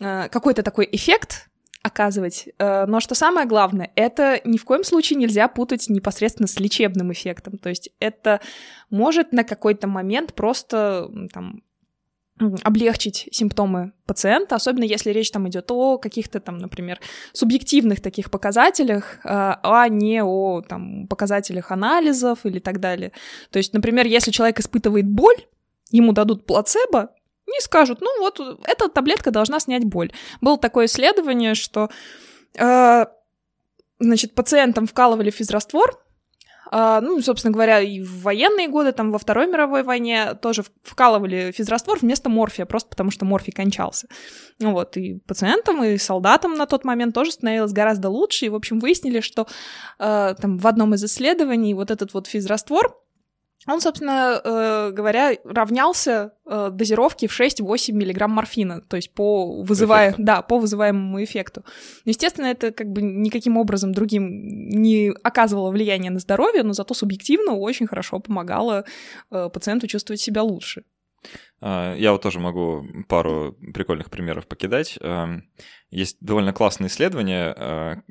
э, 0.00 0.28
какой-то 0.28 0.62
такой 0.62 0.88
эффект, 0.92 1.48
оказывать. 1.82 2.48
Э, 2.60 2.86
но 2.86 3.00
что 3.00 3.16
самое 3.16 3.48
главное, 3.48 3.90
это 3.96 4.40
ни 4.44 4.58
в 4.58 4.64
коем 4.64 4.84
случае 4.84 5.18
нельзя 5.18 5.48
путать 5.48 5.88
непосредственно 5.88 6.46
с 6.46 6.60
лечебным 6.60 7.12
эффектом. 7.12 7.58
То 7.58 7.68
есть 7.68 7.90
это 7.98 8.40
может 8.90 9.32
на 9.32 9.42
какой-то 9.42 9.88
момент 9.88 10.34
просто 10.34 11.10
там, 11.32 11.64
облегчить 12.62 13.28
симптомы 13.32 13.92
пациента, 14.06 14.54
особенно 14.54 14.84
если 14.84 15.10
речь 15.10 15.30
там 15.30 15.48
идет 15.48 15.70
о 15.70 15.98
каких-то 15.98 16.40
там, 16.40 16.58
например, 16.58 17.00
субъективных 17.32 18.00
таких 18.00 18.30
показателях, 18.30 19.18
а, 19.24 19.60
а 19.62 19.88
не 19.88 20.22
о 20.22 20.62
там, 20.62 21.06
показателях 21.08 21.70
анализов 21.70 22.44
или 22.44 22.58
так 22.58 22.80
далее. 22.80 23.12
То 23.50 23.58
есть, 23.58 23.72
например, 23.72 24.06
если 24.06 24.30
человек 24.30 24.60
испытывает 24.60 25.06
боль, 25.06 25.46
ему 25.90 26.12
дадут 26.12 26.46
плацебо, 26.46 27.10
не 27.46 27.60
скажут, 27.60 28.00
ну 28.00 28.20
вот, 28.20 28.40
эта 28.64 28.88
таблетка 28.88 29.30
должна 29.30 29.58
снять 29.60 29.84
боль. 29.84 30.12
Было 30.40 30.58
такое 30.58 30.86
исследование, 30.86 31.54
что 31.54 31.88
э, 32.58 33.06
значит, 33.98 34.34
пациентам 34.34 34.86
вкалывали 34.86 35.30
физраствор, 35.30 35.98
ну, 36.70 37.20
собственно 37.22 37.52
говоря, 37.52 37.80
и 37.80 38.00
в 38.00 38.22
военные 38.22 38.68
годы, 38.68 38.92
там, 38.92 39.12
во 39.12 39.18
Второй 39.18 39.46
мировой 39.46 39.82
войне 39.82 40.34
тоже 40.34 40.64
вкалывали 40.82 41.52
физраствор 41.52 41.98
вместо 42.00 42.28
морфия, 42.28 42.66
просто 42.66 42.90
потому 42.90 43.10
что 43.10 43.24
морфий 43.24 43.52
кончался. 43.52 44.08
Вот, 44.60 44.96
и 44.96 45.20
пациентам, 45.26 45.82
и 45.84 45.96
солдатам 45.98 46.54
на 46.54 46.66
тот 46.66 46.84
момент 46.84 47.14
тоже 47.14 47.32
становилось 47.32 47.72
гораздо 47.72 48.08
лучше, 48.08 48.46
и, 48.46 48.48
в 48.48 48.54
общем, 48.54 48.80
выяснили, 48.80 49.20
что 49.20 49.46
э, 49.98 50.34
там 50.40 50.58
в 50.58 50.66
одном 50.66 50.94
из 50.94 51.04
исследований 51.04 51.74
вот 51.74 51.90
этот 51.90 52.14
вот 52.14 52.26
физраствор, 52.26 52.94
он, 53.74 53.80
собственно 53.80 54.40
э, 54.42 54.90
говоря, 54.92 55.36
равнялся 55.44 56.32
э, 56.46 56.70
дозировке 56.72 57.28
в 57.28 57.38
6-8 57.38 57.92
миллиграмм 57.92 58.30
морфина, 58.30 58.80
то 58.80 58.96
есть 58.96 59.12
по, 59.12 59.62
вызывая, 59.62 60.14
да, 60.16 60.40
по 60.42 60.58
вызываемому 60.58 61.22
эффекту. 61.22 61.64
Естественно, 62.04 62.46
это 62.46 62.72
как 62.72 62.90
бы 62.90 63.02
никаким 63.02 63.58
образом 63.58 63.92
другим 63.92 64.68
не 64.70 65.12
оказывало 65.22 65.70
влияния 65.70 66.10
на 66.10 66.18
здоровье, 66.18 66.62
но 66.62 66.72
зато 66.72 66.94
субъективно 66.94 67.52
очень 67.52 67.86
хорошо 67.86 68.20
помогало 68.20 68.84
э, 69.30 69.50
пациенту 69.52 69.86
чувствовать 69.86 70.20
себя 70.20 70.42
лучше. 70.42 70.84
А, 71.60 71.94
я 71.94 72.12
вот 72.12 72.22
тоже 72.22 72.40
могу 72.40 72.86
пару 73.06 73.54
прикольных 73.74 74.08
примеров 74.10 74.46
покидать. 74.46 74.98
Есть 75.90 76.16
довольно 76.20 76.52
классное 76.52 76.88
исследование 76.88 78.02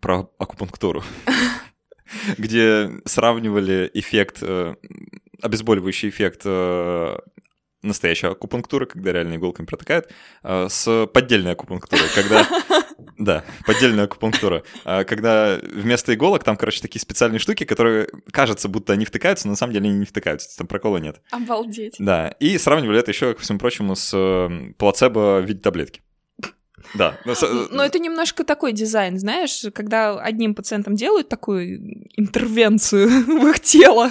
про 0.00 0.30
акупунктуру. 0.38 1.04
где 2.38 2.90
сравнивали 3.04 3.90
эффект, 3.94 4.42
обезболивающий 5.44 6.08
эффект 6.08 6.42
э, 6.44 7.16
настоящая 7.84 8.28
акупунктура, 8.28 8.86
когда 8.86 9.12
реально 9.12 9.36
иголками 9.36 9.66
протыкают, 9.66 10.10
а, 10.42 10.68
с 10.68 11.06
поддельной 11.12 11.52
акупунктурой, 11.52 12.08
когда... 12.14 12.46
Да, 13.16 13.44
поддельная 13.64 14.04
акупунктура. 14.04 14.64
А, 14.84 15.04
когда 15.04 15.60
вместо 15.62 16.12
иголок 16.14 16.42
там, 16.42 16.56
короче, 16.56 16.80
такие 16.80 17.00
специальные 17.00 17.38
штуки, 17.38 17.64
которые 17.64 18.08
кажется, 18.32 18.68
будто 18.68 18.92
они 18.92 19.04
втыкаются, 19.04 19.46
но 19.46 19.52
на 19.52 19.56
самом 19.56 19.72
деле 19.72 19.88
они 19.88 19.98
не 20.00 20.04
втыкаются, 20.04 20.56
там 20.58 20.66
прокола 20.66 20.96
нет. 20.98 21.20
Обалдеть. 21.30 21.94
Да, 21.98 22.28
и 22.40 22.58
сравнивали 22.58 22.98
это 22.98 23.12
еще, 23.12 23.34
ко 23.34 23.40
всему 23.40 23.60
прочему, 23.60 23.94
с 23.94 24.10
э, 24.14 24.72
плацебо 24.78 25.40
в 25.40 25.44
виде 25.44 25.60
таблетки. 25.60 26.02
Да. 26.94 27.18
Но, 27.24 27.34
но 27.70 27.84
это 27.84 27.98
немножко 27.98 28.44
такой 28.44 28.72
дизайн, 28.72 29.18
знаешь, 29.18 29.64
когда 29.74 30.18
одним 30.18 30.54
пациентам 30.54 30.94
делают 30.94 31.28
такую 31.28 32.08
интервенцию 32.16 33.08
в 33.26 33.48
их 33.48 33.60
тело, 33.60 34.10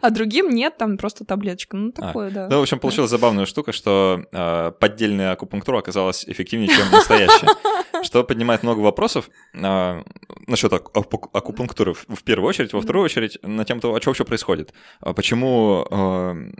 а 0.00 0.10
другим 0.10 0.50
нет, 0.50 0.76
там 0.78 0.96
просто 0.96 1.24
таблеточка. 1.24 1.76
Ну, 1.76 1.92
а, 1.96 2.00
такое, 2.00 2.28
а. 2.28 2.30
да. 2.30 2.48
Ну, 2.48 2.58
в 2.58 2.62
общем, 2.62 2.78
получилась 2.78 3.10
забавная 3.10 3.46
штука, 3.46 3.72
что 3.72 4.24
э, 4.32 4.72
поддельная 4.78 5.32
акупунктура 5.32 5.78
оказалась 5.78 6.24
эффективнее, 6.26 6.68
чем 6.68 6.90
настоящая. 6.90 7.48
Что 8.02 8.24
поднимает 8.24 8.62
много 8.62 8.80
вопросов 8.80 9.28
э, 9.52 10.02
насчет 10.46 10.72
акупунктуры 10.72 11.92
в 11.92 12.22
первую 12.24 12.48
очередь, 12.48 12.72
во 12.72 12.80
вторую 12.80 13.04
очередь 13.04 13.38
на 13.42 13.64
тему 13.66 13.80
того, 13.82 13.94
а 13.94 14.00
что 14.00 14.10
вообще 14.10 14.24
происходит. 14.24 14.72
Почему 15.00 15.86
э, 15.90 16.50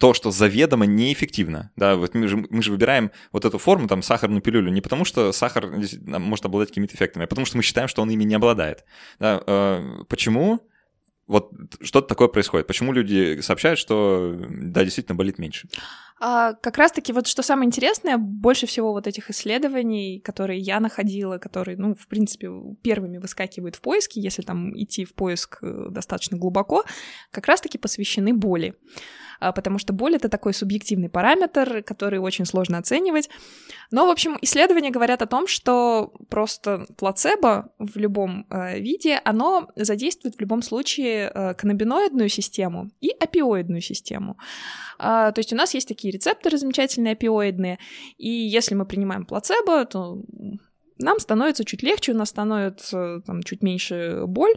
то, 0.00 0.14
что 0.14 0.30
заведомо 0.30 0.86
неэффективно. 0.86 1.70
Да, 1.76 1.94
вот 1.96 2.14
мы 2.14 2.26
же, 2.26 2.38
мы 2.48 2.62
же 2.62 2.70
выбираем 2.70 3.10
вот 3.32 3.44
эту 3.44 3.58
форму, 3.58 3.86
там, 3.86 4.00
сахарную 4.00 4.40
пилюлю, 4.40 4.72
не 4.72 4.80
потому 4.80 5.04
что 5.04 5.30
сахар 5.30 5.70
может 6.06 6.46
обладать 6.46 6.70
какими-то 6.70 6.96
эффектами, 6.96 7.26
а 7.26 7.28
потому 7.28 7.44
что 7.44 7.58
мы 7.58 7.62
считаем, 7.62 7.86
что 7.86 8.00
он 8.00 8.08
ими 8.08 8.24
не 8.24 8.34
обладает. 8.34 8.86
Да, 9.18 9.42
э, 9.46 10.04
почему? 10.08 10.60
Вот 11.26 11.52
что-то 11.82 12.08
такое 12.08 12.28
происходит. 12.28 12.66
Почему 12.66 12.92
люди 12.92 13.40
сообщают, 13.42 13.78
что 13.78 14.36
да, 14.48 14.84
действительно 14.84 15.16
болит 15.16 15.38
меньше? 15.38 15.68
А, 16.18 16.54
как 16.54 16.78
раз-таки 16.78 17.12
вот 17.12 17.26
что 17.26 17.42
самое 17.42 17.66
интересное, 17.66 18.16
больше 18.16 18.66
всего 18.66 18.92
вот 18.92 19.06
этих 19.06 19.28
исследований, 19.30 20.18
которые 20.20 20.60
я 20.60 20.80
находила, 20.80 21.36
которые, 21.36 21.76
ну, 21.76 21.94
в 21.94 22.08
принципе, 22.08 22.50
первыми 22.82 23.18
выскакивают 23.18 23.76
в 23.76 23.82
поиске, 23.82 24.20
если 24.20 24.40
там 24.40 24.76
идти 24.76 25.04
в 25.04 25.14
поиск 25.14 25.58
э, 25.62 25.88
достаточно 25.90 26.38
глубоко, 26.38 26.84
как 27.30 27.46
раз-таки 27.46 27.76
посвящены 27.76 28.32
боли. 28.32 28.74
А, 29.40 29.52
потому 29.52 29.78
что 29.78 29.92
боль— 29.92 30.14
это 30.16 30.28
такой 30.28 30.54
субъективный 30.54 31.08
параметр, 31.08 31.82
который 31.82 32.18
очень 32.18 32.44
сложно 32.44 32.78
оценивать. 32.78 33.30
Но, 33.90 34.06
в 34.06 34.10
общем, 34.10 34.38
исследования 34.42 34.90
говорят 34.90 35.22
о 35.22 35.26
том, 35.26 35.46
что 35.46 36.12
просто 36.28 36.86
плацебо 36.96 37.72
в 37.78 37.96
любом 37.96 38.46
э, 38.50 38.78
виде, 38.78 39.20
оно 39.24 39.70
задействует 39.76 40.36
в 40.36 40.40
любом 40.40 40.62
случае 40.62 41.32
э, 41.34 41.54
каннабиноидную 41.54 42.28
систему 42.28 42.90
и 43.00 43.10
опиоидную 43.18 43.80
систему. 43.80 44.36
То 44.98 45.32
есть 45.38 45.52
у 45.52 45.56
нас 45.56 45.72
есть 45.72 45.88
такие 45.88 46.12
рецепторы 46.12 46.58
замечательные 46.58 47.12
опиоидные, 47.12 47.78
и 48.18 48.28
если 48.28 48.74
мы 48.74 48.84
принимаем 48.84 49.24
плацебо, 49.24 49.86
то 49.86 50.22
нам 51.00 51.18
становится 51.18 51.64
чуть 51.64 51.82
легче, 51.82 52.12
у 52.12 52.16
нас 52.16 52.28
становится 52.28 53.22
там, 53.26 53.42
чуть 53.42 53.62
меньше 53.62 54.24
боль. 54.26 54.54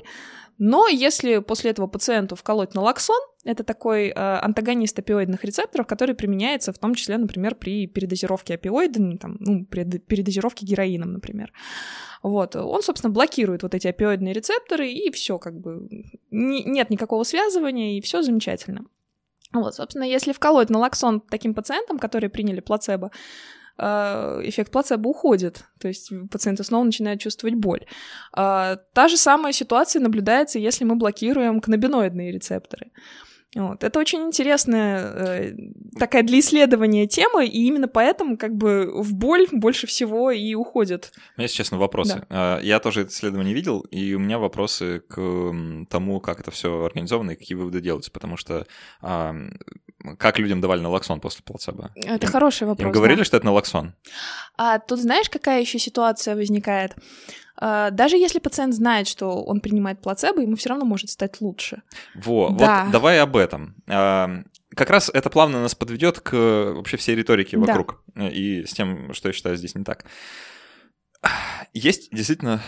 Но 0.60 0.88
если 0.88 1.40
после 1.40 1.72
этого 1.72 1.88
пациенту 1.88 2.36
вколоть 2.36 2.76
налоксон, 2.76 3.20
это 3.44 3.64
такой 3.64 4.10
э, 4.10 4.14
антагонист 4.14 4.98
опиоидных 5.00 5.44
рецепторов, 5.44 5.88
который 5.88 6.16
применяется 6.16 6.72
в 6.72 6.78
том 6.78 6.94
числе, 6.94 7.18
например, 7.18 7.56
при 7.56 7.88
передозировке 7.88 8.54
опиоидами, 8.54 9.18
там, 9.18 9.38
ну, 9.40 9.66
при 9.66 9.84
передозировке 9.84 10.66
героином, 10.66 11.14
например. 11.14 11.52
Вот. 12.22 12.56
Он, 12.56 12.82
собственно, 12.84 13.12
блокирует 13.12 13.64
вот 13.64 13.74
эти 13.74 13.88
опиоидные 13.88 14.34
рецепторы, 14.34 14.90
и 14.92 15.12
все 15.12 15.40
как 15.40 15.60
бы 15.60 15.90
не, 16.30 16.64
нет 16.64 16.90
никакого 16.90 17.24
связывания, 17.24 17.98
и 17.98 18.02
все 18.02 18.22
замечательно. 18.22 18.86
Вот, 19.54 19.76
собственно, 19.76 20.04
если 20.04 20.34
вколоть 20.34 20.70
налоксон 20.70 21.22
таким 21.22 21.54
пациентам, 21.54 22.00
которые 22.00 22.30
приняли 22.30 22.60
плацебо, 22.60 23.12
эффект 23.80 24.72
плацебо 24.72 25.10
уходит, 25.10 25.66
то 25.80 25.88
есть 25.88 26.12
пациенты 26.30 26.64
снова 26.64 26.84
начинают 26.84 27.22
чувствовать 27.22 27.56
боль. 27.56 27.86
А, 28.32 28.78
та 28.94 29.08
же 29.08 29.18
самая 29.18 29.54
ситуация 29.54 30.02
наблюдается, 30.02 30.60
если 30.60 30.86
мы 30.86 30.96
блокируем 30.96 31.60
каннабиноидные 31.60 32.32
рецепторы. 32.32 32.92
Вот. 33.56 33.84
Это 33.84 34.00
очень 34.00 34.22
интересная 34.24 35.00
э, 35.00 35.54
такая 36.00 36.24
для 36.24 36.40
исследования 36.40 37.08
тема, 37.08 37.46
и 37.46 37.66
именно 37.66 37.88
поэтому 37.88 38.38
как 38.38 38.56
бы 38.56 38.92
в 38.96 39.14
боль 39.14 39.48
больше 39.52 39.86
всего 39.86 40.32
и 40.32 40.56
уходит. 40.56 41.12
У 41.38 41.42
меня, 41.42 41.46
если 41.46 41.58
честно, 41.58 41.78
вопросы. 41.78 42.26
Да. 42.30 42.60
Я 42.62 42.80
тоже 42.80 43.02
это 43.02 43.12
исследование 43.12 43.54
видел, 43.54 43.82
и 43.82 44.16
у 44.16 44.20
меня 44.20 44.40
вопросы 44.40 45.02
к 45.02 45.86
тому, 45.90 46.20
как 46.20 46.40
это 46.40 46.52
все 46.52 46.84
организовано 46.84 47.32
и 47.32 47.36
какие 47.36 47.56
выводы 47.56 47.82
делаются, 47.82 48.12
потому 48.12 48.38
что 48.38 48.66
а, 49.02 49.36
как 50.18 50.40
людям 50.40 50.60
давали 50.60 50.82
налоксон 50.82 51.20
после 51.20 51.44
плацебо? 51.44 51.92
Это 51.96 52.26
им, 52.26 52.32
хороший 52.32 52.68
вопрос. 52.68 52.86
Им 52.86 52.92
говорили, 52.92 53.20
да. 53.20 53.24
что 53.24 53.38
это 53.38 53.46
налоксон? 53.46 53.94
А 54.58 54.80
тут 54.80 55.00
знаешь, 55.00 55.30
какая 55.30 55.62
еще 55.62 55.80
ситуация 55.80 56.36
возникает? 56.36 56.96
А, 57.56 57.92
даже 57.92 58.18
если 58.18 58.40
пациент 58.40 58.74
знает, 58.74 59.08
что 59.08 59.44
он 59.44 59.60
принимает 59.60 60.02
плацебо, 60.02 60.42
ему 60.42 60.56
все 60.56 60.70
равно 60.70 60.86
может 60.86 61.10
стать 61.10 61.42
лучше. 61.42 61.82
Во, 62.16 62.50
да. 62.50 62.84
вот 62.84 62.92
давай 62.92 63.20
об 63.20 63.36
этом. 63.36 63.76
А, 63.88 64.44
как 64.76 64.90
раз 64.90 65.10
это 65.14 65.30
плавно 65.30 65.62
нас 65.62 65.76
подведет 65.76 66.20
к 66.20 66.34
вообще 66.76 66.98
всей 66.98 67.16
риторике 67.16 67.58
вокруг 67.58 68.02
да. 68.16 68.30
и 68.30 68.66
с 68.66 68.74
тем, 68.74 69.14
что 69.14 69.30
я 69.30 69.34
считаю 69.34 69.56
здесь 69.56 69.76
не 69.76 69.84
так. 69.84 70.06
Есть 71.74 72.10
действительно 72.12 72.62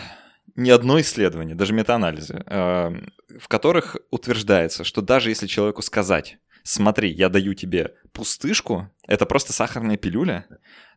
ни 0.54 0.70
одно 0.70 1.00
исследование, 1.00 1.54
даже 1.54 1.74
метаанализы, 1.74 2.42
а, 2.46 2.92
в 3.38 3.48
которых 3.48 3.96
утверждается, 4.10 4.84
что 4.84 5.02
даже 5.02 5.30
если 5.30 5.46
человеку 5.46 5.82
сказать, 5.82 6.38
смотри, 6.62 7.10
я 7.10 7.28
даю 7.28 7.54
тебе 7.54 7.94
пустышку, 8.12 8.90
это 9.06 9.26
просто 9.26 9.52
сахарная 9.52 9.96
пилюля, 9.96 10.46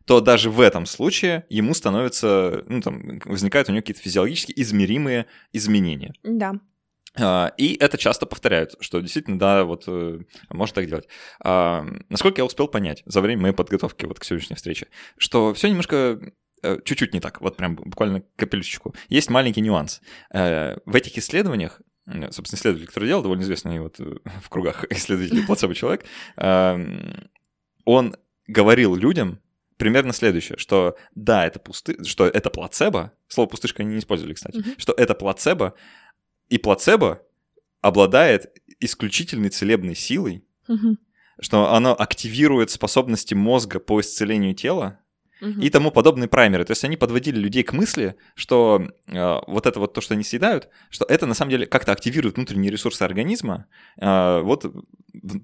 то 0.04 0.20
даже 0.20 0.50
в 0.50 0.60
этом 0.60 0.86
случае 0.86 1.44
ему 1.48 1.74
становится, 1.74 2.64
ну, 2.66 2.80
там, 2.80 3.20
возникают 3.24 3.68
у 3.68 3.72
него 3.72 3.82
какие-то 3.82 4.02
физиологически 4.02 4.52
измеримые 4.56 5.26
изменения. 5.52 6.12
Да. 6.22 6.54
А, 7.18 7.52
и 7.56 7.74
это 7.74 7.98
часто 7.98 8.26
повторяют, 8.26 8.74
что 8.80 9.00
действительно, 9.00 9.38
да, 9.38 9.64
вот 9.64 9.84
э, 9.86 10.20
может 10.50 10.74
так 10.74 10.86
делать. 10.86 11.08
А, 11.42 11.84
насколько 12.08 12.40
я 12.40 12.44
успел 12.44 12.68
понять 12.68 13.02
за 13.04 13.20
время 13.20 13.42
моей 13.42 13.54
подготовки 13.54 14.04
вот 14.06 14.20
к 14.20 14.24
сегодняшней 14.24 14.56
встрече, 14.56 14.88
что 15.16 15.52
все 15.54 15.68
немножко 15.68 16.20
э, 16.62 16.78
чуть-чуть 16.84 17.12
не 17.12 17.20
так, 17.20 17.40
вот 17.40 17.56
прям 17.56 17.74
буквально 17.76 18.22
капелюшечку. 18.36 18.94
Есть 19.08 19.28
маленький 19.28 19.60
нюанс. 19.60 20.00
Э, 20.32 20.78
в 20.86 20.94
этих 20.94 21.18
исследованиях 21.18 21.80
собственно, 22.30 22.58
исследователь, 22.58 22.88
который 22.88 23.08
делал, 23.08 23.22
довольно 23.22 23.42
известный 23.42 23.78
вот 23.78 23.98
в 23.98 24.48
кругах 24.48 24.84
исследователей 24.90 25.46
плацебо 25.46 25.74
человек, 25.74 26.04
он 26.36 28.16
говорил 28.48 28.96
людям, 28.96 29.38
примерно 29.80 30.12
следующее, 30.12 30.58
что 30.58 30.96
да, 31.14 31.46
это 31.46 31.58
пусты, 31.58 32.04
что 32.04 32.26
это 32.26 32.50
плацебо, 32.50 33.12
слово 33.28 33.48
пустышка 33.48 33.82
они 33.82 33.94
не 33.94 33.98
использовали, 34.00 34.34
кстати, 34.34 34.58
mm-hmm. 34.58 34.74
что 34.76 34.92
это 34.92 35.14
плацебо, 35.14 35.74
и 36.50 36.58
плацебо 36.58 37.22
обладает 37.80 38.54
исключительной 38.78 39.48
целебной 39.48 39.94
силой, 39.94 40.44
mm-hmm. 40.68 40.96
что 41.40 41.72
оно 41.72 41.98
активирует 41.98 42.70
способности 42.70 43.32
мозга 43.32 43.80
по 43.80 44.00
исцелению 44.00 44.54
тела, 44.54 45.00
угу. 45.40 45.60
и 45.60 45.70
тому 45.70 45.90
подобные 45.90 46.28
праймеры. 46.28 46.64
То 46.64 46.72
есть 46.72 46.84
они 46.84 46.96
подводили 46.96 47.38
людей 47.38 47.62
к 47.62 47.72
мысли, 47.72 48.16
что 48.34 48.88
э, 49.06 49.38
вот 49.46 49.66
это 49.66 49.80
вот 49.80 49.92
то, 49.94 50.00
что 50.00 50.14
они 50.14 50.24
съедают, 50.24 50.68
что 50.90 51.04
это 51.08 51.26
на 51.26 51.34
самом 51.34 51.50
деле 51.50 51.66
как-то 51.66 51.92
активирует 51.92 52.36
внутренние 52.36 52.70
ресурсы 52.70 53.02
организма 53.02 53.66
э, 54.00 54.40
вот 54.42 54.64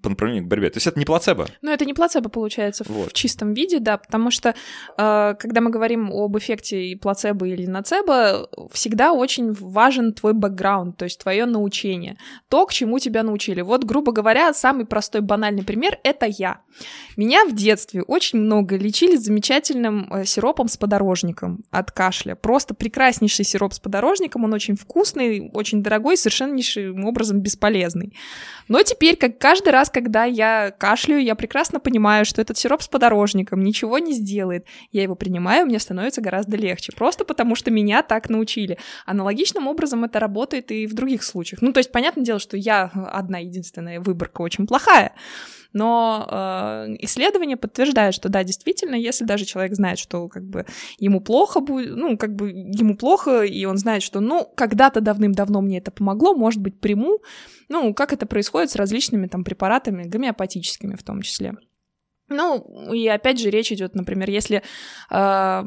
по 0.03 0.09
направлению 0.09 0.45
к 0.45 0.49
борьбе. 0.49 0.71
То 0.71 0.77
есть 0.77 0.87
это 0.87 0.99
не 0.99 1.05
плацебо. 1.05 1.47
Ну, 1.63 1.71
это 1.71 1.85
не 1.85 1.95
плацебо 1.95 2.29
получается 2.29 2.85
вот. 2.89 3.11
в 3.11 3.13
чистом 3.13 3.55
виде, 3.55 3.79
да, 3.79 3.99
потому 3.99 4.31
что 4.31 4.55
э, 4.97 5.35
когда 5.39 5.61
мы 5.61 5.71
говорим 5.71 6.11
об 6.13 6.37
эффекте 6.39 6.85
и 6.85 6.95
плацебо 6.95 7.47
или 7.47 7.67
нацебо, 7.67 8.49
всегда 8.73 9.13
очень 9.13 9.53
важен 9.53 10.13
твой 10.13 10.33
бэкграунд, 10.35 10.97
то 10.97 11.05
есть 11.05 11.21
твое 11.21 11.47
научение, 11.47 12.17
то, 12.49 12.67
к 12.67 12.73
чему 12.73 12.99
тебя 12.99 13.23
научили. 13.23 13.61
Вот, 13.61 13.85
грубо 13.85 14.13
говоря, 14.13 14.53
самый 14.55 14.87
простой 14.87 15.21
банальный 15.21 15.65
пример— 15.65 15.99
это 16.05 16.27
я. 16.27 16.61
Меня 17.17 17.45
в 17.45 17.55
детстве 17.55 18.03
очень 18.03 18.39
много 18.39 18.77
лечили 18.77 19.17
замечательным 19.17 19.86
э, 19.91 20.25
сиропом 20.25 20.69
с 20.69 20.77
подорожником 20.77 21.65
от 21.71 21.91
кашля. 21.91 22.35
Просто 22.35 22.75
прекраснейший 22.75 23.45
сироп 23.45 23.73
с 23.73 23.79
подорожником, 23.79 24.45
он 24.45 24.53
очень 24.53 24.77
вкусный, 24.77 25.51
очень 25.53 25.83
дорогой, 25.83 26.17
совершеннейшим 26.17 27.05
образом 27.05 27.41
бесполезный. 27.41 28.13
Но 28.69 28.83
теперь, 28.83 29.17
как 29.17 29.39
каждый 29.39 29.71
раз, 29.71 29.91
когда 29.91 30.25
я 30.25 30.71
кашляю, 30.71 31.23
я 31.23 31.35
прекрасно 31.35 31.81
понимаю, 31.81 32.25
что 32.25 32.41
этот 32.41 32.59
сироп 32.59 32.83
с 32.83 32.89
подорожником 32.89 33.63
ничего 33.63 33.99
не 33.99 34.13
сделает. 34.13 34.67
Я 34.93 35.03
его 35.03 35.15
принимаю, 35.15 35.67
мне 35.67 35.79
становится 35.79 36.21
гораздо 36.21 36.57
легче. 36.57 36.93
Просто 36.93 37.25
потому, 37.25 37.55
что 37.55 37.71
меня 37.71 38.03
так 38.03 38.29
научили. 38.29 38.79
Аналогичным 39.05 39.69
образом 39.69 40.05
это 40.05 40.21
работает 40.21 40.71
и 40.73 40.87
в 40.87 40.95
других 40.95 41.23
случаях. 41.23 41.63
Ну, 41.63 41.73
то 41.73 41.79
есть, 41.79 41.93
понятное 41.93 42.25
дело, 42.25 42.39
что 42.39 42.57
я 42.57 42.91
одна 43.13 43.39
единственная 43.39 44.01
выборка 44.01 44.43
очень 44.43 44.67
плохая. 44.67 45.15
Но 45.77 46.27
э, 46.27 46.97
исследования 47.01 47.59
подтверждают, 47.59 48.15
что 48.15 48.31
да, 48.31 48.43
действительно, 48.45 48.95
если 48.95 49.27
даже 49.27 49.45
человек 49.45 49.75
знает, 49.75 49.99
что 49.99 50.27
как 50.27 50.43
бы 50.43 50.65
ему 50.99 51.21
плохо 51.21 51.61
будет, 51.61 51.95
ну, 51.95 52.17
как 52.17 52.35
бы 52.35 52.49
ему 52.49 52.97
плохо, 52.97 53.43
и 53.43 53.63
он 53.67 53.77
знает, 53.77 54.03
что, 54.03 54.21
ну, 54.21 54.51
когда-то 54.57 55.03
давным-давно 55.03 55.61
мне 55.61 55.77
это 55.77 55.91
помогло, 55.91 56.35
может 56.35 56.63
быть, 56.63 56.81
приму, 56.81 57.19
ну, 57.69 57.93
как 57.93 58.15
это 58.15 58.25
происходит 58.25 58.71
с 58.71 58.77
различными 58.77 59.27
там 59.27 59.45
препаратами, 59.45 60.05
гомеопатическими 60.05 60.97
в 60.97 61.03
том 61.03 61.21
числе. 61.21 61.53
Ну, 62.29 62.91
и 62.95 63.07
опять 63.09 63.39
же 63.39 63.51
речь 63.51 63.71
идет, 63.71 63.95
например, 63.95 64.31
если, 64.31 64.63
э, 65.11 65.63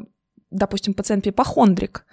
допустим, 0.50 0.92
пациент 0.92 1.28
ипохондрик, 1.28 2.04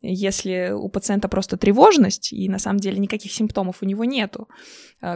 если 0.00 0.70
у 0.72 0.88
пациента 0.88 1.28
просто 1.28 1.56
тревожность, 1.56 2.32
и 2.32 2.48
на 2.48 2.58
самом 2.58 2.78
деле 2.78 2.98
никаких 2.98 3.32
симптомов 3.32 3.82
у 3.82 3.86
него 3.86 4.04
нету, 4.04 4.48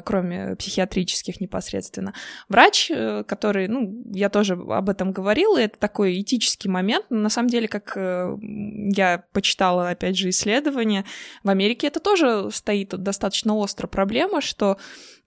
кроме 0.05 0.57
психиатрических 0.57 1.41
непосредственно. 1.41 2.15
Врач, 2.49 2.91
э, 2.91 3.25
который, 3.25 3.69
ну, 3.69 4.03
я 4.13 4.29
тоже 4.29 4.55
об 4.55 4.89
этом 4.89 5.13
говорила, 5.13 5.59
это 5.59 5.79
такой 5.79 6.21
этический 6.21 6.69
момент. 6.69 7.07
На 7.11 7.31
самом 7.31 7.49
деле, 7.49 7.69
как 7.69 7.93
э, 7.97 8.37
я 8.41 9.25
почитала, 9.33 9.91
опять 9.91 10.17
же, 10.17 10.29
исследования, 10.31 11.05
в 11.43 11.51
Америке 11.51 11.87
это 11.87 12.01
тоже 12.01 12.51
стоит 12.53 12.91
достаточно 12.91 13.55
остро 13.55 13.87
проблема, 13.87 14.41
что 14.41 14.79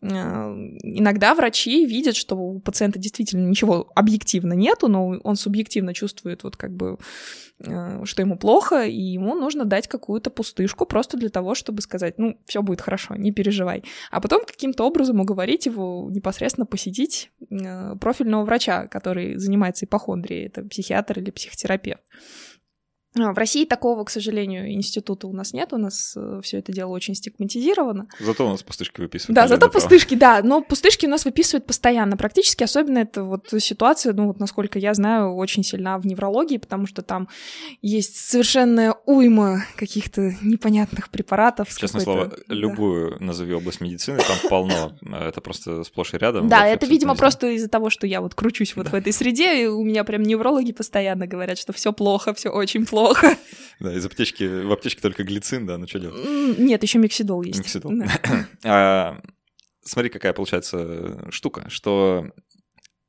иногда 0.03 1.35
врачи 1.35 1.85
видят, 1.85 2.15
что 2.15 2.35
у 2.35 2.59
пациента 2.59 2.97
действительно 2.97 3.47
ничего 3.47 3.91
объективно 3.93 4.53
нету, 4.53 4.87
но 4.87 5.09
он 5.09 5.35
субъективно 5.35 5.93
чувствует 5.93 6.43
вот 6.43 6.57
как 6.57 6.71
бы 6.71 6.97
Э, 7.63 8.01
что 8.05 8.21
ему 8.21 8.37
плохо, 8.37 8.83
и 8.85 8.99
ему 8.99 9.35
нужно 9.35 9.65
дать 9.65 9.87
какую-то 9.87 10.29
пустышку 10.29 10.85
просто 10.85 11.17
для 11.17 11.29
того, 11.29 11.53
чтобы 11.55 11.81
сказать, 11.81 12.17
ну, 12.17 12.37
все 12.45 12.61
будет 12.61 12.81
хорошо, 12.81 13.15
не 13.15 13.31
переживай. 13.31 13.83
А 14.09 14.19
потом 14.19 14.43
каким-то 14.51 14.85
образом 14.85 15.19
уговорить 15.19 15.65
его 15.65 16.09
непосредственно 16.11 16.65
посетить 16.65 17.31
э, 17.49 17.95
профильного 17.95 18.43
врача, 18.43 18.87
который 18.87 19.37
занимается 19.37 19.85
ипохондрией, 19.85 20.47
это 20.47 20.63
психиатр 20.63 21.19
или 21.19 21.31
психотерапевт. 21.31 22.01
А, 23.19 23.33
в 23.33 23.37
России 23.37 23.65
такого, 23.65 24.05
к 24.05 24.09
сожалению, 24.09 24.71
института 24.71 25.27
у 25.27 25.33
нас 25.33 25.51
нет, 25.51 25.73
у 25.73 25.77
нас 25.77 26.13
э, 26.15 26.39
все 26.43 26.59
это 26.59 26.71
дело 26.71 26.91
очень 26.91 27.13
стигматизировано. 27.13 28.07
Зато 28.21 28.47
у 28.47 28.49
нас 28.49 28.63
пустышки 28.63 29.01
выписывают. 29.01 29.35
Да, 29.35 29.49
зато 29.49 29.69
пустышки, 29.69 30.15
да, 30.15 30.41
но 30.41 30.61
пустышки 30.61 31.05
у 31.05 31.09
нас 31.09 31.25
выписывают 31.25 31.65
постоянно, 31.65 32.15
практически, 32.15 32.63
особенно 32.63 32.99
это 32.99 33.23
вот 33.23 33.53
ситуация, 33.59 34.13
ну 34.13 34.27
вот 34.27 34.39
насколько 34.39 34.79
я 34.79 34.93
знаю, 34.93 35.35
очень 35.35 35.61
сильна 35.61 35.97
в 35.97 36.05
неврологии, 36.05 36.57
потому 36.57 36.87
что 36.87 37.01
там 37.01 37.27
есть 37.81 38.15
совершенная 38.15 38.95
уйма 39.05 39.65
каких-то 39.75 40.33
непонятных 40.41 41.09
препаратов. 41.09 41.67
Честное 41.75 42.01
слово, 42.01 42.27
да. 42.27 42.35
любую 42.47 43.21
назови 43.21 43.53
область 43.53 43.81
медицины, 43.81 44.19
там 44.19 44.37
полно, 44.49 44.93
это 45.01 45.41
просто 45.41 45.83
сплошь 45.83 46.13
и 46.13 46.17
рядом. 46.17 46.47
Да, 46.47 46.65
это, 46.65 46.85
видимо, 46.85 47.15
просто 47.15 47.47
из-за 47.47 47.67
того, 47.67 47.89
что 47.89 48.07
я 48.07 48.21
вот 48.21 48.35
кручусь 48.35 48.73
вот 48.77 48.87
в 48.87 48.95
этой 48.95 49.11
среде, 49.11 49.63
и 49.63 49.65
у 49.67 49.83
меня 49.83 50.05
прям 50.05 50.23
неврологи 50.23 50.71
постоянно 50.71 51.27
говорят, 51.27 51.57
что 51.57 51.73
все 51.73 51.91
плохо, 51.91 52.33
все 52.33 52.49
очень 52.49 52.85
плохо 52.85 53.00
плохо. 53.01 53.37
Да, 53.79 53.93
из 53.95 54.05
аптечки, 54.05 54.43
в 54.43 54.71
аптечке 54.71 55.01
только 55.01 55.23
глицин, 55.23 55.65
да, 55.65 55.77
ну 55.77 55.87
что 55.87 55.99
делать? 55.99 56.59
Нет, 56.59 56.83
еще 56.83 56.99
мексидол 56.99 57.41
есть. 57.41 57.59
Мексидол. 57.59 57.91
Да. 57.95 58.47
а, 58.63 59.21
смотри, 59.83 60.09
какая 60.09 60.33
получается 60.33 61.31
штука, 61.31 61.67
что 61.69 62.27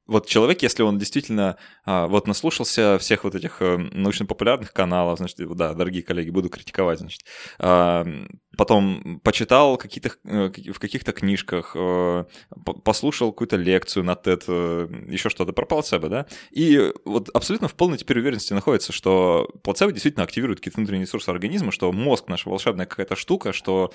вот 0.06 0.26
человек, 0.26 0.62
если 0.62 0.82
он 0.82 0.98
действительно 0.98 1.58
а, 1.84 2.06
вот 2.06 2.26
наслушался 2.26 2.98
всех 2.98 3.24
вот 3.24 3.34
этих 3.34 3.58
а, 3.60 3.76
научно-популярных 3.76 4.72
каналов, 4.72 5.18
значит, 5.18 5.38
да, 5.56 5.74
дорогие 5.74 6.02
коллеги, 6.02 6.30
буду 6.30 6.48
критиковать, 6.48 7.00
значит, 7.00 7.20
а, 7.58 8.06
потом 8.56 9.20
почитал 9.22 9.76
какие-то, 9.76 10.12
э, 10.24 10.50
в 10.72 10.78
каких-то 10.78 11.12
книжках, 11.12 11.72
э, 11.74 12.24
послушал 12.84 13.32
какую-то 13.32 13.56
лекцию 13.56 14.04
на 14.04 14.12
TED, 14.12 14.44
э, 14.48 14.88
еще 15.08 15.30
что-то 15.30 15.52
про 15.52 15.66
плацебо, 15.66 16.08
да, 16.08 16.26
и 16.50 16.92
вот 17.04 17.30
абсолютно 17.34 17.68
в 17.68 17.74
полной 17.74 17.98
теперь 17.98 18.18
уверенности 18.18 18.52
находится, 18.52 18.92
что 18.92 19.48
плацебо 19.62 19.92
действительно 19.92 20.24
активирует 20.24 20.60
какие-то 20.60 20.78
внутренние 20.78 21.06
ресурсы 21.06 21.30
организма, 21.30 21.72
что 21.72 21.90
мозг 21.92 22.28
наша 22.28 22.48
волшебная 22.48 22.86
какая-то 22.86 23.16
штука, 23.16 23.52
что 23.52 23.92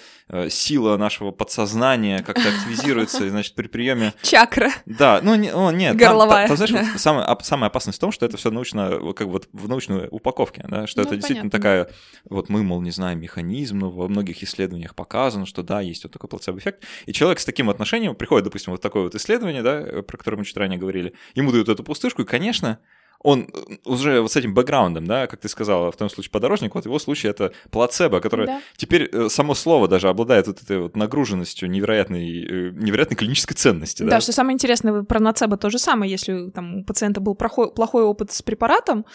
сила 0.49 0.97
нашего 0.97 1.31
подсознания 1.31 2.23
как-то 2.23 2.49
активизируется, 2.49 3.25
и, 3.25 3.29
значит, 3.29 3.55
при 3.55 3.67
приеме... 3.67 4.13
Чакра. 4.21 4.71
Да, 4.85 5.19
ну, 5.21 5.35
не, 5.35 5.53
о, 5.53 5.71
нет. 5.71 5.95
Горловая. 5.95 6.47
Там, 6.47 6.57
там, 6.57 6.67
знаешь, 6.67 6.91
вот 6.91 6.99
самая, 6.99 7.37
самая 7.41 7.69
опасность 7.69 7.97
в 7.97 8.01
том, 8.01 8.11
что 8.11 8.25
это 8.25 8.37
все 8.37 8.51
научно, 8.51 9.13
как 9.13 9.27
вот 9.27 9.47
в 9.53 9.67
научной 9.67 10.07
упаковке, 10.09 10.65
да, 10.67 10.87
что 10.87 10.99
ну, 10.99 11.03
это 11.03 11.09
понятно. 11.09 11.15
действительно 11.17 11.51
такая, 11.51 11.89
вот 12.25 12.49
мы, 12.49 12.63
мол, 12.63 12.81
не 12.81 12.91
знаем 12.91 13.19
механизм, 13.19 13.79
но 13.79 13.89
во 13.89 14.07
многих 14.07 14.41
исследованиях 14.47 14.95
показано, 14.95 15.45
что 15.45 15.63
да, 15.63 15.81
есть 15.81 16.03
вот 16.03 16.13
такой 16.13 16.29
плацебо-эффект. 16.29 16.83
И 17.05 17.13
человек 17.13 17.39
с 17.39 17.45
таким 17.45 17.69
отношением 17.69 18.15
приходит, 18.15 18.45
допустим, 18.45 18.71
вот 18.71 18.81
такое 18.81 19.03
вот 19.03 19.15
исследование, 19.15 19.61
да, 19.61 20.01
про 20.03 20.17
которое 20.17 20.37
мы 20.37 20.45
чуть 20.45 20.57
ранее 20.57 20.79
говорили, 20.79 21.13
ему 21.35 21.51
дают 21.51 21.69
эту 21.69 21.83
пустышку, 21.83 22.23
и, 22.23 22.25
конечно, 22.25 22.79
он 23.19 23.49
уже 23.85 24.21
вот 24.21 24.31
с 24.31 24.35
этим 24.35 24.53
бэкграундом, 24.53 25.05
да, 25.05 25.27
как 25.27 25.39
ты 25.39 25.49
сказала, 25.49 25.91
в 25.91 25.97
том 25.97 26.09
случае 26.09 26.31
подорожник, 26.31 26.75
вот 26.75 26.85
его 26.85 26.99
случае 26.99 27.31
это 27.31 27.51
плацебо, 27.71 28.19
которое 28.19 28.45
да. 28.47 28.61
теперь 28.75 29.09
э, 29.11 29.29
само 29.29 29.55
слово 29.55 29.87
даже 29.87 30.09
обладает 30.09 30.47
вот 30.47 30.61
этой 30.61 30.79
вот 30.79 30.95
нагруженностью 30.95 31.69
невероятной, 31.69 32.43
э, 32.43 32.69
невероятной 32.71 33.17
клинической 33.17 33.55
ценности. 33.55 34.03
Да, 34.03 34.09
да 34.09 34.21
что 34.21 34.33
самое 34.33 34.53
интересное, 34.53 35.03
про 35.03 35.19
нацебо 35.19 35.57
то 35.57 35.69
же 35.69 35.79
самое, 35.79 36.11
если 36.11 36.49
там 36.49 36.77
у 36.77 36.83
пациента 36.83 37.19
был 37.19 37.35
плохой, 37.35 37.71
плохой 37.71 38.03
опыт 38.03 38.31
с 38.31 38.41
препаратом, 38.41 39.05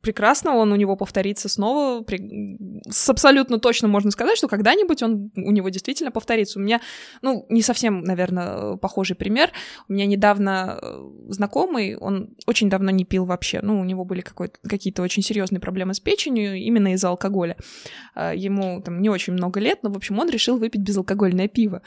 прекрасно, 0.00 0.54
он 0.54 0.72
у 0.72 0.76
него 0.76 0.96
повторится 0.96 1.48
снова. 1.48 2.02
При... 2.02 2.58
С 2.90 3.08
абсолютно 3.08 3.58
точно 3.58 3.88
можно 3.88 4.10
сказать, 4.10 4.38
что 4.38 4.48
когда-нибудь 4.48 5.02
он 5.02 5.30
у 5.36 5.50
него 5.50 5.68
действительно 5.68 6.10
повторится. 6.10 6.58
У 6.58 6.62
меня, 6.62 6.80
ну, 7.22 7.46
не 7.48 7.62
совсем, 7.62 8.02
наверное, 8.02 8.76
похожий 8.76 9.16
пример. 9.16 9.50
У 9.88 9.92
меня 9.92 10.06
недавно 10.06 10.78
э, 10.80 11.10
знакомый, 11.28 11.96
он 11.96 12.30
очень 12.46 12.70
давно 12.70 12.90
не 12.90 13.04
пил 13.04 13.24
вообще. 13.24 13.60
Ну, 13.62 13.80
у 13.80 13.84
него 13.84 14.04
были 14.04 14.22
какие-то 14.22 15.02
очень 15.02 15.22
серьезные 15.22 15.60
проблемы 15.60 15.94
с 15.94 16.00
печенью 16.00 16.54
именно 16.54 16.92
из-за 16.94 17.08
алкоголя. 17.08 17.56
А, 18.14 18.34
ему 18.34 18.82
там 18.82 19.00
не 19.00 19.08
очень 19.08 19.32
много 19.32 19.60
лет, 19.60 19.80
но, 19.82 19.90
в 19.90 19.96
общем, 19.96 20.18
он 20.18 20.28
решил 20.28 20.58
выпить 20.58 20.82
безалкогольное 20.82 21.48
пиво. 21.48 21.82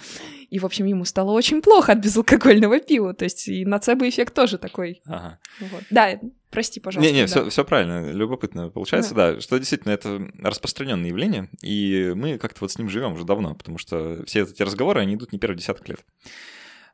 И, 0.50 0.60
в 0.60 0.66
общем, 0.66 0.86
ему 0.86 1.06
стало 1.06 1.32
очень 1.32 1.62
плохо 1.62 1.94
от 1.94 2.00
безалкогольного 2.00 2.80
пива. 2.80 3.14
То 3.14 3.26
есть 3.26 3.48
и 3.48 3.66
нацебо-эффект 3.66 4.34
тоже 4.34 4.58
такой. 4.58 5.02
Ага. 5.06 5.40
Вот. 5.60 5.84
Да, 5.90 6.20
Прости, 6.50 6.80
пожалуйста. 6.80 7.12
Не-не, 7.12 7.24
да. 7.24 7.28
все, 7.28 7.50
все 7.50 7.66
правильно, 7.66 8.12
любопытно 8.12 8.70
получается, 8.70 9.14
да. 9.14 9.34
да, 9.34 9.42
что 9.42 9.58
действительно 9.58 9.92
это 9.92 10.32
распространенное 10.40 11.10
явление, 11.10 11.50
и 11.62 12.14
мы 12.16 12.38
как-то 12.38 12.60
вот 12.62 12.72
с 12.72 12.78
ним 12.78 12.90
живем 12.90 13.14
уже 13.14 13.26
давно, 13.26 13.54
потому 13.54 13.78
что 13.78 14.24
все 14.26 14.44
эти 14.44 14.64
разговоры, 14.64 15.02
они 15.02 15.16
идут 15.16 15.34
не 15.34 15.40
первый 15.40 15.58
десяток 15.58 15.88
лет. 15.90 16.00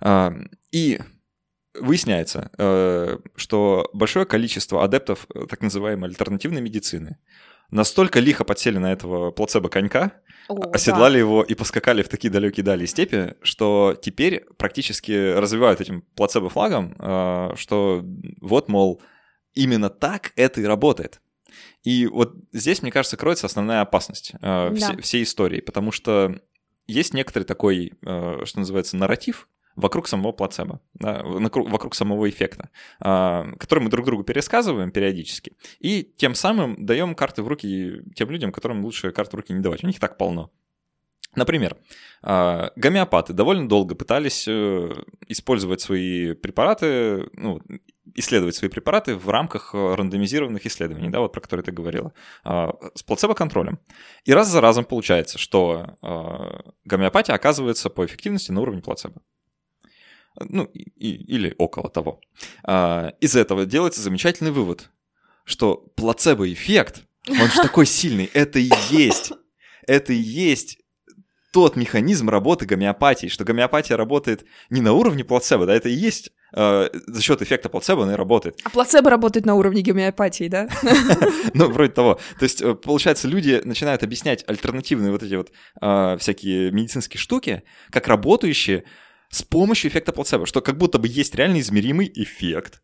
А, 0.01 0.33
и 0.71 0.99
выясняется, 1.79 2.51
э, 2.57 3.17
что 3.35 3.89
большое 3.93 4.25
количество 4.25 4.83
адептов 4.83 5.27
э, 5.33 5.45
так 5.49 5.61
называемой 5.61 6.09
альтернативной 6.09 6.61
медицины 6.61 7.17
настолько 7.71 8.19
лихо 8.19 8.43
подсели 8.43 8.77
на 8.77 8.91
этого 8.91 9.31
плацебо-конька, 9.31 10.13
О, 10.47 10.71
оседлали 10.71 11.13
да. 11.13 11.19
его 11.19 11.43
и 11.43 11.55
поскакали 11.55 12.03
в 12.03 12.09
такие 12.09 12.29
далекие 12.29 12.63
дали 12.63 12.85
степи, 12.85 13.35
что 13.41 13.97
теперь 13.99 14.45
практически 14.57 15.33
развивают 15.33 15.81
этим 15.81 16.03
плацебо-флагом, 16.15 16.95
э, 16.99 17.53
что 17.55 18.05
вот, 18.41 18.69
мол, 18.69 19.01
именно 19.53 19.89
так 19.89 20.33
это 20.35 20.61
и 20.61 20.65
работает. 20.65 21.21
И 21.83 22.07
вот 22.07 22.35
здесь, 22.51 22.81
мне 22.81 22.91
кажется, 22.91 23.17
кроется 23.17 23.45
основная 23.45 23.81
опасность 23.81 24.33
э, 24.33 24.39
да. 24.41 24.73
все, 24.75 24.97
всей 25.01 25.23
истории, 25.23 25.61
потому 25.61 25.91
что 25.91 26.39
есть 26.87 27.13
некоторый 27.13 27.43
такой, 27.43 27.93
э, 28.01 28.41
что 28.45 28.59
называется, 28.59 28.97
нарратив 28.97 29.47
вокруг 29.75 30.07
самого 30.07 30.31
плацебо, 30.31 30.81
да, 30.93 31.21
вокруг 31.23 31.95
самого 31.95 32.29
эффекта, 32.29 32.69
э, 32.99 33.43
который 33.57 33.79
мы 33.79 33.89
друг 33.89 34.05
другу 34.05 34.23
пересказываем 34.23 34.91
периодически, 34.91 35.55
и 35.79 36.03
тем 36.03 36.35
самым 36.35 36.85
даем 36.85 37.15
карты 37.15 37.43
в 37.43 37.47
руки 37.47 38.01
тем 38.15 38.29
людям, 38.29 38.51
которым 38.51 38.83
лучше 38.83 39.11
карты 39.11 39.35
в 39.35 39.39
руки 39.39 39.53
не 39.53 39.61
давать. 39.61 39.83
У 39.83 39.87
них 39.87 39.99
так 39.99 40.17
полно. 40.17 40.51
Например, 41.35 41.77
э, 42.21 42.69
гомеопаты 42.75 43.33
довольно 43.33 43.67
долго 43.67 43.95
пытались 43.95 44.47
э, 44.47 44.93
использовать 45.27 45.81
свои 45.81 46.33
препараты, 46.33 47.27
ну, 47.33 47.59
исследовать 48.15 48.55
свои 48.55 48.69
препараты 48.69 49.15
в 49.15 49.29
рамках 49.29 49.73
э, 49.73 49.95
рандомизированных 49.95 50.65
исследований, 50.65 51.09
да, 51.09 51.19
вот 51.19 51.31
про 51.31 51.41
которые 51.41 51.63
ты 51.63 51.71
говорила, 51.71 52.13
а, 52.43 52.75
с 52.95 53.03
плацебо-контролем. 53.03 53.79
И 54.25 54.33
раз 54.33 54.49
за 54.49 54.61
разом 54.61 54.85
получается, 54.85 55.37
что 55.37 55.97
а, 56.01 56.71
гомеопатия 56.85 57.33
оказывается 57.33 57.89
по 57.89 58.05
эффективности 58.05 58.51
на 58.51 58.61
уровне 58.61 58.81
плацебо. 58.81 59.21
Ну, 60.35 60.65
и, 60.65 61.11
или 61.11 61.53
около 61.57 61.89
того. 61.89 62.19
А, 62.63 63.13
из 63.21 63.35
этого 63.35 63.65
делается 63.65 64.01
замечательный 64.01 64.51
вывод, 64.51 64.89
что 65.45 65.75
плацебо-эффект, 65.95 67.03
он 67.27 67.47
же 67.49 67.61
такой 67.61 67.85
сильный, 67.85 68.29
это 68.33 68.59
и 68.59 68.69
есть, 68.89 69.31
это 69.87 70.13
и 70.13 70.17
есть 70.17 70.82
тот 71.53 71.75
механизм 71.75 72.29
работы 72.29 72.65
гомеопатии, 72.65 73.27
что 73.27 73.45
гомеопатия 73.45 73.95
работает 73.95 74.43
не 74.71 74.81
на 74.81 74.93
уровне 74.93 75.23
плацебо, 75.23 75.67
да, 75.67 75.75
это 75.75 75.87
и 75.87 75.93
есть 75.93 76.31
э, 76.51 76.89
за 76.91 77.21
счет 77.21 77.43
эффекта 77.43 77.69
плацебо 77.69 78.03
она 78.03 78.13
и 78.13 78.15
работает. 78.15 78.59
А 78.63 78.71
плацебо 78.71 79.11
работает 79.11 79.45
на 79.45 79.53
уровне 79.53 79.83
гомеопатии, 79.83 80.47
да? 80.47 80.67
Ну, 81.53 81.69
вроде 81.69 81.93
того. 81.93 82.19
То 82.39 82.43
есть, 82.43 82.61
э, 82.61 82.73
получается, 82.73 83.27
люди 83.27 83.61
начинают 83.63 84.01
объяснять 84.01 84.43
альтернативные 84.47 85.11
вот 85.11 85.21
эти 85.21 85.35
вот 85.35 85.51
э, 85.79 86.17
всякие 86.19 86.71
медицинские 86.71 87.19
штуки, 87.19 87.61
как 87.91 88.07
работающие 88.07 88.85
с 89.29 89.43
помощью 89.43 89.91
эффекта 89.91 90.11
плацебо, 90.11 90.47
что 90.47 90.61
как 90.61 90.77
будто 90.77 90.97
бы 90.97 91.07
есть 91.07 91.35
реально 91.35 91.59
измеримый 91.59 92.11
эффект, 92.15 92.81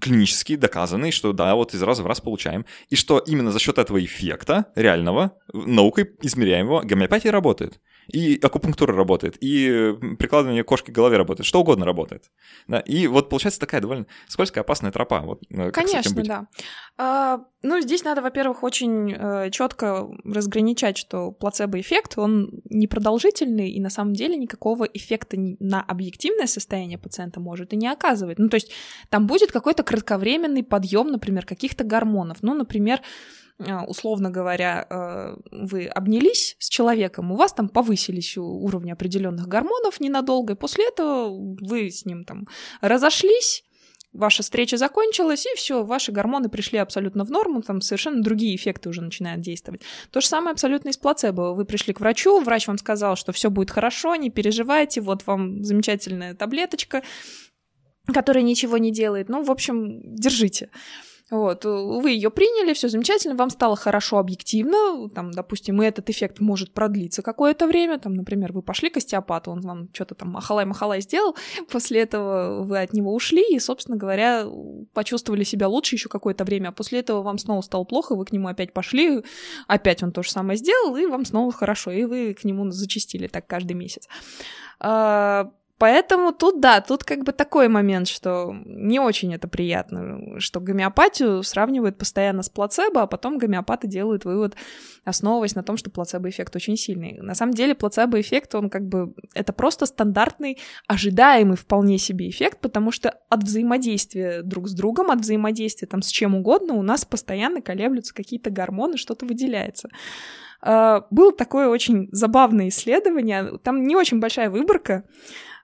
клинически 0.00 0.56
доказанный, 0.56 1.10
что 1.10 1.32
да, 1.32 1.54
вот 1.54 1.74
из 1.74 1.82
раза 1.82 2.02
в 2.02 2.06
раз 2.06 2.20
получаем, 2.20 2.64
и 2.88 2.96
что 2.96 3.18
именно 3.18 3.50
за 3.50 3.58
счет 3.58 3.78
этого 3.78 4.02
эффекта 4.04 4.66
реального, 4.74 5.36
наукой 5.52 6.10
измеряемого, 6.22 6.82
гомеопатия 6.82 7.32
работает 7.32 7.80
и 8.08 8.38
акупунктура 8.42 8.94
работает, 8.94 9.36
и 9.40 9.94
прикладывание 10.18 10.64
кошки 10.64 10.90
к 10.90 10.94
голове 10.94 11.16
работает, 11.16 11.46
что 11.46 11.60
угодно 11.60 11.84
работает. 11.84 12.30
Да? 12.66 12.80
И 12.80 13.06
вот 13.06 13.28
получается 13.28 13.60
такая 13.60 13.80
довольно 13.80 14.06
скользкая, 14.28 14.64
опасная 14.64 14.90
тропа. 14.90 15.20
Вот, 15.20 15.42
э, 15.50 15.70
Конечно, 15.70 16.22
да. 16.24 16.46
А, 16.98 17.40
ну, 17.62 17.80
здесь 17.80 18.04
надо, 18.04 18.22
во-первых, 18.22 18.62
очень 18.62 19.12
э, 19.12 19.50
четко 19.50 20.08
разграничать, 20.24 20.98
что 20.98 21.30
плацебо-эффект, 21.30 22.18
он 22.18 22.50
непродолжительный, 22.68 23.70
и 23.70 23.80
на 23.80 23.90
самом 23.90 24.14
деле 24.14 24.36
никакого 24.36 24.84
эффекта 24.84 25.36
на 25.38 25.80
объективное 25.82 26.46
состояние 26.46 26.98
пациента 26.98 27.40
может 27.40 27.72
и 27.72 27.76
не 27.76 27.88
оказывать. 27.88 28.38
Ну, 28.38 28.48
то 28.48 28.56
есть 28.56 28.72
там 29.08 29.26
будет 29.26 29.52
какой-то 29.52 29.81
кратковременный 29.82 30.62
подъем, 30.62 31.08
например, 31.08 31.46
каких-то 31.46 31.84
гормонов. 31.84 32.38
Ну, 32.42 32.54
например, 32.54 33.00
а, 33.58 33.84
условно 33.84 34.30
говоря, 34.30 34.86
э, 34.88 35.36
вы 35.50 35.86
обнялись 35.86 36.56
с 36.58 36.68
человеком, 36.68 37.32
у 37.32 37.36
вас 37.36 37.52
там 37.52 37.68
повысились 37.68 38.36
уровни 38.36 38.90
определенных 38.90 39.46
гормонов 39.46 40.00
ненадолго, 40.00 40.54
и 40.54 40.56
после 40.56 40.88
этого 40.88 41.28
вы 41.60 41.90
с 41.90 42.04
ним 42.04 42.24
там 42.24 42.46
разошлись, 42.80 43.64
ваша 44.12 44.42
встреча 44.42 44.76
закончилась, 44.76 45.46
и 45.46 45.56
все, 45.56 45.84
ваши 45.84 46.12
гормоны 46.12 46.48
пришли 46.48 46.78
абсолютно 46.78 47.24
в 47.24 47.30
норму, 47.30 47.62
там 47.62 47.80
совершенно 47.80 48.22
другие 48.22 48.56
эффекты 48.56 48.88
уже 48.88 49.00
начинают 49.00 49.40
действовать. 49.40 49.82
То 50.10 50.20
же 50.20 50.26
самое 50.26 50.52
абсолютно 50.52 50.90
и 50.90 50.92
с 50.92 50.96
плацебо. 50.96 51.54
Вы 51.54 51.64
пришли 51.64 51.92
к 51.92 52.00
врачу, 52.00 52.40
врач 52.40 52.66
вам 52.66 52.78
сказал, 52.78 53.16
что 53.16 53.32
все 53.32 53.50
будет 53.50 53.70
хорошо, 53.70 54.14
не 54.16 54.30
переживайте, 54.30 55.00
вот 55.00 55.26
вам 55.26 55.62
замечательная 55.64 56.34
таблеточка, 56.34 57.02
которая 58.06 58.42
ничего 58.42 58.78
не 58.78 58.92
делает. 58.92 59.28
Ну, 59.28 59.42
в 59.42 59.50
общем, 59.50 60.14
держите. 60.14 60.70
Вот, 61.32 61.64
вы 61.64 62.10
ее 62.10 62.30
приняли, 62.30 62.74
все 62.74 62.88
замечательно, 62.88 63.34
вам 63.34 63.48
стало 63.48 63.74
хорошо 63.74 64.18
объективно, 64.18 65.08
там, 65.08 65.30
допустим, 65.30 65.80
и 65.80 65.86
этот 65.86 66.10
эффект 66.10 66.40
может 66.40 66.74
продлиться 66.74 67.22
какое-то 67.22 67.66
время, 67.66 67.98
там, 67.98 68.12
например, 68.12 68.52
вы 68.52 68.60
пошли 68.60 68.90
к 68.90 68.98
остеопату, 68.98 69.50
он 69.50 69.62
вам 69.62 69.88
что-то 69.94 70.14
там 70.14 70.28
махалай-махалай 70.28 71.00
сделал, 71.00 71.34
после 71.70 72.02
этого 72.02 72.62
вы 72.64 72.82
от 72.82 72.92
него 72.92 73.14
ушли 73.14 73.42
и, 73.50 73.58
собственно 73.60 73.96
говоря, 73.96 74.46
почувствовали 74.92 75.42
себя 75.42 75.68
лучше 75.68 75.94
еще 75.94 76.10
какое-то 76.10 76.44
время, 76.44 76.68
а 76.68 76.72
после 76.72 76.98
этого 76.98 77.22
вам 77.22 77.38
снова 77.38 77.62
стало 77.62 77.84
плохо, 77.84 78.14
вы 78.14 78.26
к 78.26 78.32
нему 78.32 78.48
опять 78.48 78.74
пошли, 78.74 79.22
опять 79.68 80.02
он 80.02 80.12
то 80.12 80.22
же 80.22 80.30
самое 80.30 80.58
сделал, 80.58 80.94
и 80.96 81.06
вам 81.06 81.24
снова 81.24 81.50
хорошо, 81.50 81.92
и 81.92 82.04
вы 82.04 82.34
к 82.34 82.44
нему 82.44 82.70
зачистили 82.70 83.26
так 83.26 83.46
каждый 83.46 83.72
месяц. 83.72 84.06
А, 85.82 85.92
Поэтому 85.92 86.32
тут, 86.32 86.60
да, 86.60 86.80
тут 86.80 87.02
как 87.02 87.24
бы 87.24 87.32
такой 87.32 87.68
момент, 87.68 88.06
что 88.06 88.54
не 88.64 89.00
очень 89.00 89.34
это 89.34 89.48
приятно, 89.48 90.38
что 90.38 90.60
гомеопатию 90.60 91.42
сравнивают 91.42 91.98
постоянно 91.98 92.42
с 92.42 92.48
плацебо, 92.48 93.02
а 93.02 93.06
потом 93.06 93.36
гомеопаты 93.36 93.88
делают 93.88 94.24
вывод, 94.24 94.54
основываясь 95.04 95.56
на 95.56 95.64
том, 95.64 95.76
что 95.76 95.90
плацебо-эффект 95.90 96.54
очень 96.54 96.76
сильный. 96.76 97.18
На 97.20 97.34
самом 97.34 97.54
деле 97.54 97.74
плацебо-эффект, 97.74 98.54
он 98.54 98.70
как 98.70 98.86
бы, 98.86 99.12
это 99.34 99.52
просто 99.52 99.86
стандартный, 99.86 100.58
ожидаемый 100.86 101.56
вполне 101.56 101.98
себе 101.98 102.30
эффект, 102.30 102.60
потому 102.60 102.92
что 102.92 103.10
от 103.28 103.42
взаимодействия 103.42 104.42
друг 104.42 104.68
с 104.68 104.74
другом, 104.74 105.10
от 105.10 105.20
взаимодействия 105.20 105.88
там 105.88 106.02
с 106.02 106.08
чем 106.08 106.36
угодно 106.36 106.74
у 106.74 106.82
нас 106.82 107.04
постоянно 107.04 107.60
колеблются 107.60 108.14
какие-то 108.14 108.50
гормоны, 108.50 108.96
что-то 108.96 109.26
выделяется. 109.26 109.88
Uh, 110.64 111.02
было 111.10 111.32
такое 111.32 111.66
очень 111.66 112.08
забавное 112.12 112.68
исследование, 112.68 113.58
там 113.64 113.82
не 113.82 113.96
очень 113.96 114.20
большая 114.20 114.48
выборка, 114.48 115.02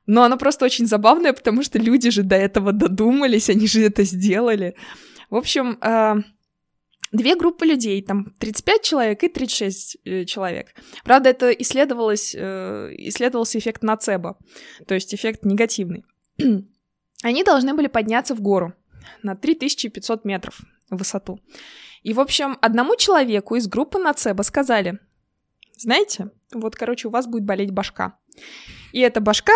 но 0.09 0.23
оно 0.23 0.39
просто 0.39 0.65
очень 0.65 0.87
забавное, 0.87 1.35
потому 1.35 1.63
что 1.63 1.79
люди 1.79 2.11
же 2.11 2.23
до 2.23 2.35
этого 2.35 2.73
додумались, 2.73 3.51
они 3.51 3.67
же 3.69 3.83
это 3.83 4.05
сделали. 4.05 4.75
В 5.29 5.37
общем, 5.37 5.79
э, 5.83 6.15
две 7.13 7.37
группы 7.37 7.67
людей, 7.67 8.03
там 8.03 8.35
35 8.39 8.83
человек 8.83 9.23
и 9.23 9.29
36 9.29 9.99
э, 10.05 10.25
человек. 10.25 10.75
Правда, 11.05 11.29
это 11.29 11.51
исследовалось, 11.51 12.35
э, 12.35 12.95
исследовался 12.97 13.59
эффект 13.59 13.83
нацебо, 13.83 14.39
то 14.87 14.95
есть 14.95 15.15
эффект 15.15 15.45
негативный. 15.45 16.07
Они 17.23 17.45
должны 17.45 17.75
были 17.75 17.89
подняться 17.89 18.35
в 18.35 18.41
гору 18.41 18.73
на 19.23 19.37
3500 19.37 20.25
метров 20.25 20.61
в 20.89 20.97
высоту. 20.97 21.39
И, 22.03 22.15
в 22.15 22.21
общем, 22.21 22.57
одному 22.63 22.97
человеку 22.97 23.57
из 23.57 23.69
группы 23.69 23.99
нацебо 23.99 24.41
сказали, 24.41 25.01
знаете, 25.77 26.31
вот, 26.55 26.77
короче, 26.77 27.09
у 27.09 27.11
вас 27.11 27.27
будет 27.27 27.45
болеть 27.45 27.73
башка. 27.73 28.19
И 28.93 29.01
эта 29.01 29.21
башка 29.21 29.53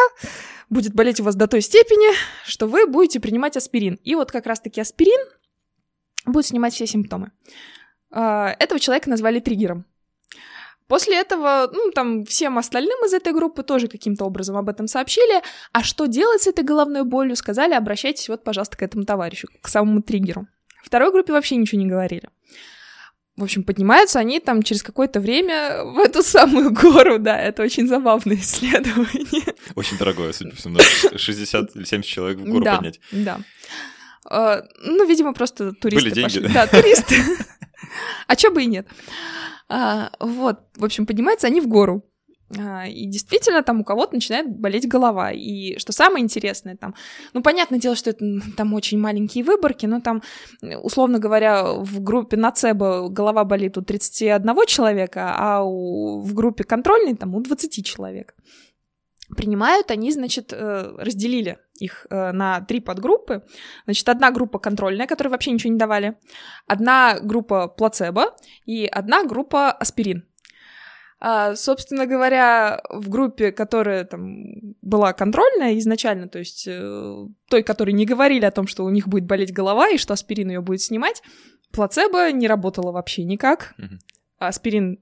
будет 0.70 0.94
болеть 0.94 1.20
у 1.20 1.24
вас 1.24 1.34
до 1.34 1.46
той 1.46 1.60
степени, 1.60 2.14
что 2.44 2.66
вы 2.66 2.86
будете 2.86 3.20
принимать 3.20 3.56
аспирин. 3.56 3.98
И 4.04 4.14
вот 4.14 4.32
как 4.32 4.46
раз-таки 4.46 4.80
аспирин 4.80 5.20
будет 6.26 6.46
снимать 6.46 6.74
все 6.74 6.86
симптомы. 6.86 7.32
А, 8.10 8.54
этого 8.58 8.80
человека 8.80 9.10
назвали 9.10 9.40
триггером. 9.40 9.86
После 10.88 11.18
этого, 11.18 11.70
ну, 11.72 11.90
там, 11.90 12.24
всем 12.24 12.58
остальным 12.58 13.04
из 13.06 13.14
этой 13.14 13.32
группы 13.32 13.62
тоже 13.62 13.88
каким-то 13.88 14.24
образом 14.24 14.56
об 14.56 14.68
этом 14.68 14.86
сообщили. 14.86 15.42
А 15.72 15.82
что 15.82 16.06
делать 16.06 16.42
с 16.42 16.46
этой 16.46 16.64
головной 16.64 17.04
болью, 17.04 17.34
сказали, 17.36 17.72
обращайтесь 17.72 18.28
вот, 18.28 18.44
пожалуйста, 18.44 18.76
к 18.76 18.82
этому 18.82 19.04
товарищу, 19.04 19.48
к 19.62 19.68
самому 19.68 20.02
триггеру. 20.02 20.46
Второй 20.82 21.12
группе 21.12 21.32
вообще 21.32 21.56
ничего 21.56 21.80
не 21.80 21.88
говорили. 21.88 22.28
В 23.42 23.44
общем, 23.44 23.64
поднимаются 23.64 24.20
они 24.20 24.38
там 24.38 24.62
через 24.62 24.84
какое-то 24.84 25.18
время 25.18 25.82
в 25.82 25.98
эту 25.98 26.22
самую 26.22 26.72
гору, 26.72 27.18
да, 27.18 27.36
это 27.36 27.64
очень 27.64 27.88
забавное 27.88 28.36
исследование. 28.40 29.52
Очень 29.74 29.98
дорогое, 29.98 30.32
судя 30.32 30.50
по 30.50 30.56
всему, 30.56 30.78
60 30.78 31.74
или 31.74 31.82
70 31.82 32.08
человек 32.08 32.38
в 32.38 32.44
гору 32.44 32.64
да, 32.64 32.76
поднять. 32.76 33.00
Да, 33.10 33.40
uh, 34.30 34.62
ну, 34.84 35.04
видимо, 35.08 35.34
просто 35.34 35.72
туристы 35.72 36.10
Были 36.10 36.14
деньги, 36.14 36.38
пошли. 36.38 36.54
Да, 36.54 36.68
туристы. 36.68 37.16
А 38.28 38.36
чё 38.36 38.52
бы 38.52 38.62
и 38.62 38.66
нет. 38.66 38.86
А, 39.68 40.12
вот, 40.20 40.60
в 40.76 40.84
общем, 40.84 41.04
поднимаются 41.04 41.48
они 41.48 41.60
в 41.60 41.66
гору. 41.66 42.08
А, 42.58 42.86
и 42.86 43.06
действительно, 43.06 43.62
там 43.62 43.80
у 43.80 43.84
кого-то 43.84 44.14
начинает 44.14 44.48
болеть 44.48 44.88
голова. 44.88 45.32
И 45.32 45.78
что 45.78 45.92
самое 45.92 46.24
интересное, 46.24 46.76
там, 46.76 46.94
ну, 47.32 47.42
понятное 47.42 47.78
дело, 47.78 47.96
что 47.96 48.10
это 48.10 48.24
там 48.56 48.74
очень 48.74 48.98
маленькие 48.98 49.44
выборки, 49.44 49.86
но 49.86 50.00
там, 50.00 50.22
условно 50.82 51.18
говоря, 51.18 51.72
в 51.74 52.00
группе 52.02 52.36
нацебо 52.36 53.08
голова 53.08 53.44
болит 53.44 53.78
у 53.78 53.82
31 53.82 54.66
человека, 54.66 55.34
а 55.36 55.62
у, 55.62 56.20
в 56.20 56.34
группе 56.34 56.64
контрольной 56.64 57.16
там 57.16 57.34
у 57.34 57.40
20 57.40 57.84
человек. 57.84 58.34
Принимают 59.36 59.90
они, 59.90 60.12
значит, 60.12 60.52
э, 60.52 60.94
разделили 60.98 61.58
их 61.80 62.06
э, 62.10 62.32
на 62.32 62.60
три 62.60 62.80
подгруппы. 62.80 63.42
Значит, 63.84 64.08
одна 64.10 64.30
группа 64.30 64.58
контрольная, 64.58 65.06
которой 65.06 65.28
вообще 65.28 65.52
ничего 65.52 65.72
не 65.72 65.78
давали, 65.78 66.18
одна 66.66 67.18
группа 67.18 67.68
плацебо 67.68 68.36
и 68.66 68.84
одна 68.84 69.24
группа 69.24 69.70
аспирин. 69.70 70.26
А, 71.24 71.54
собственно 71.54 72.04
говоря, 72.04 72.82
в 72.90 73.08
группе, 73.08 73.52
которая 73.52 74.02
там 74.02 74.74
была 74.82 75.12
контрольная 75.12 75.78
изначально, 75.78 76.26
то 76.26 76.40
есть 76.40 76.64
э, 76.66 77.26
той, 77.48 77.62
которой 77.62 77.92
не 77.92 78.04
говорили 78.04 78.44
о 78.44 78.50
том, 78.50 78.66
что 78.66 78.84
у 78.84 78.90
них 78.90 79.06
будет 79.06 79.24
болеть 79.24 79.52
голова 79.52 79.88
и 79.88 79.98
что 79.98 80.14
аспирин 80.14 80.50
ее 80.50 80.60
будет 80.62 80.80
снимать, 80.80 81.22
плацебо 81.70 82.32
не 82.32 82.48
работало 82.48 82.90
вообще 82.90 83.22
никак. 83.22 83.72
Mm-hmm. 83.78 83.98
Аспирин 84.40 84.98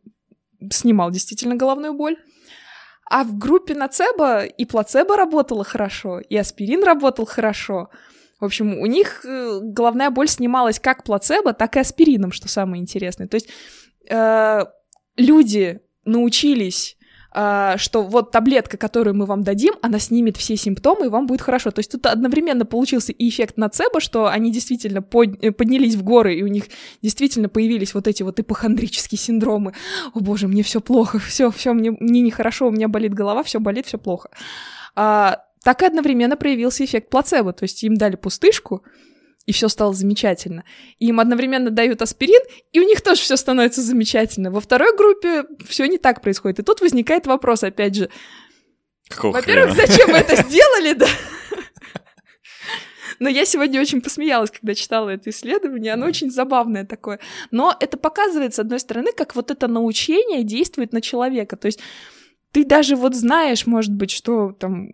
снимал 0.71 1.11
действительно 1.11 1.57
головную 1.57 1.95
боль. 1.95 2.19
А 3.09 3.25
в 3.25 3.39
группе 3.39 3.75
нацебо 3.75 4.45
и 4.45 4.67
плацебо 4.67 5.17
работало 5.17 5.65
хорошо, 5.65 6.21
и 6.21 6.37
аспирин 6.37 6.85
работал 6.85 7.25
хорошо. 7.25 7.89
В 8.41 8.45
общем, 8.45 8.79
у 8.79 8.85
них 8.85 9.25
э, 9.25 9.61
головная 9.63 10.11
боль 10.11 10.29
снималась 10.29 10.81
как 10.81 11.03
плацебо, 11.03 11.55
так 11.55 11.77
и 11.77 11.81
аспирином, 11.81 12.31
что 12.31 12.47
самое 12.47 12.83
интересное. 12.83 13.27
То 13.27 13.37
есть 13.37 13.49
э, 14.11 14.67
люди 15.17 15.81
научились 16.05 16.97
а, 17.33 17.79
что 17.79 18.03
вот 18.03 18.33
таблетка, 18.33 18.77
которую 18.77 19.15
мы 19.15 19.25
вам 19.25 19.45
дадим, 19.45 19.75
она 19.83 20.01
снимет 20.01 20.37
все 20.37 20.57
симптомы, 20.57 21.07
и 21.07 21.09
вам 21.09 21.27
будет 21.27 21.43
хорошо. 21.43 21.71
То 21.71 21.79
есть 21.79 21.93
тут 21.93 22.07
одновременно 22.07 22.67
получился 22.67 23.13
и 23.13 23.29
эффект 23.29 23.57
нацебо, 23.57 24.01
что 24.01 24.27
они 24.27 24.51
действительно 24.51 25.01
под, 25.01 25.43
э, 25.43 25.53
поднялись 25.53 25.95
в 25.95 26.03
горы, 26.03 26.35
и 26.35 26.43
у 26.43 26.49
них 26.49 26.65
действительно 27.03 27.49
появились 27.49 27.95
вот 27.95 28.09
эти 28.09 28.25
вот 28.25 28.41
ипохондрические 28.41 29.19
синдромы. 29.19 29.75
О 30.13 30.21
боже, 30.21 30.49
мне 30.49 30.65
все 30.65 30.81
плохо, 30.81 31.19
все, 31.21 31.51
все, 31.53 31.73
мне, 31.73 31.93
мне 31.93 32.21
нехорошо, 32.21 32.67
у 32.67 32.73
меня 32.73 32.89
болит 32.89 33.15
голова, 33.15 33.45
все 33.45 33.61
болит, 33.61 33.87
все 33.87 33.99
плохо. 33.99 34.31
А, 34.97 35.45
так 35.63 35.83
и 35.83 35.87
одновременно 35.87 36.37
проявился 36.37 36.85
эффект 36.85 37.11
плацебо, 37.11 37.53
то 37.53 37.63
есть 37.63 37.85
им 37.85 37.95
дали 37.95 38.17
пустышку, 38.17 38.83
и 39.47 39.53
все 39.53 39.69
стало 39.69 39.95
замечательно. 39.95 40.65
И 40.99 41.07
им 41.09 41.21
одновременно 41.21 41.71
дают 41.71 42.03
аспирин, 42.03 42.41
и 42.73 42.81
у 42.81 42.85
них 42.87 43.01
тоже 43.01 43.23
все 43.23 43.37
становится 43.37 43.83
замечательно. 43.83 44.51
Во 44.51 44.61
второй 44.61 44.97
группе 44.97 45.45
все 45.67 45.87
не 45.87 45.99
так 45.99 46.23
происходит. 46.23 46.61
И 46.61 46.63
тут 46.63 46.81
возникает 46.81 47.27
вопрос, 47.27 47.65
опять 47.65 47.95
же. 47.95 48.11
Во-первых, 49.17 49.75
зачем 49.75 50.11
вы 50.11 50.17
это 50.19 50.37
сделали, 50.43 50.93
да? 50.93 51.09
Но 53.19 53.29
я 53.29 53.45
сегодня 53.45 53.81
очень 53.81 54.01
посмеялась, 54.01 54.51
когда 54.51 54.75
читала 54.75 55.11
это 55.11 55.29
исследование. 55.29 55.93
Оно 55.93 56.07
очень 56.07 56.31
забавное 56.31 56.87
такое. 56.87 57.21
Но 57.51 57.77
это 57.79 57.99
показывает, 57.99 58.55
с 58.55 58.59
одной 58.59 58.81
стороны, 58.81 59.13
как 59.13 59.37
вот 59.37 59.51
это 59.51 59.69
научение 59.69 60.43
действует 60.43 60.93
на 60.93 61.03
человека. 61.03 61.57
То 61.57 61.67
есть 61.67 61.81
ты 62.53 62.65
даже 62.65 62.97
вот 62.97 63.15
знаешь, 63.15 63.67
может 63.67 63.93
быть, 63.93 64.11
что 64.11 64.53
там, 64.53 64.89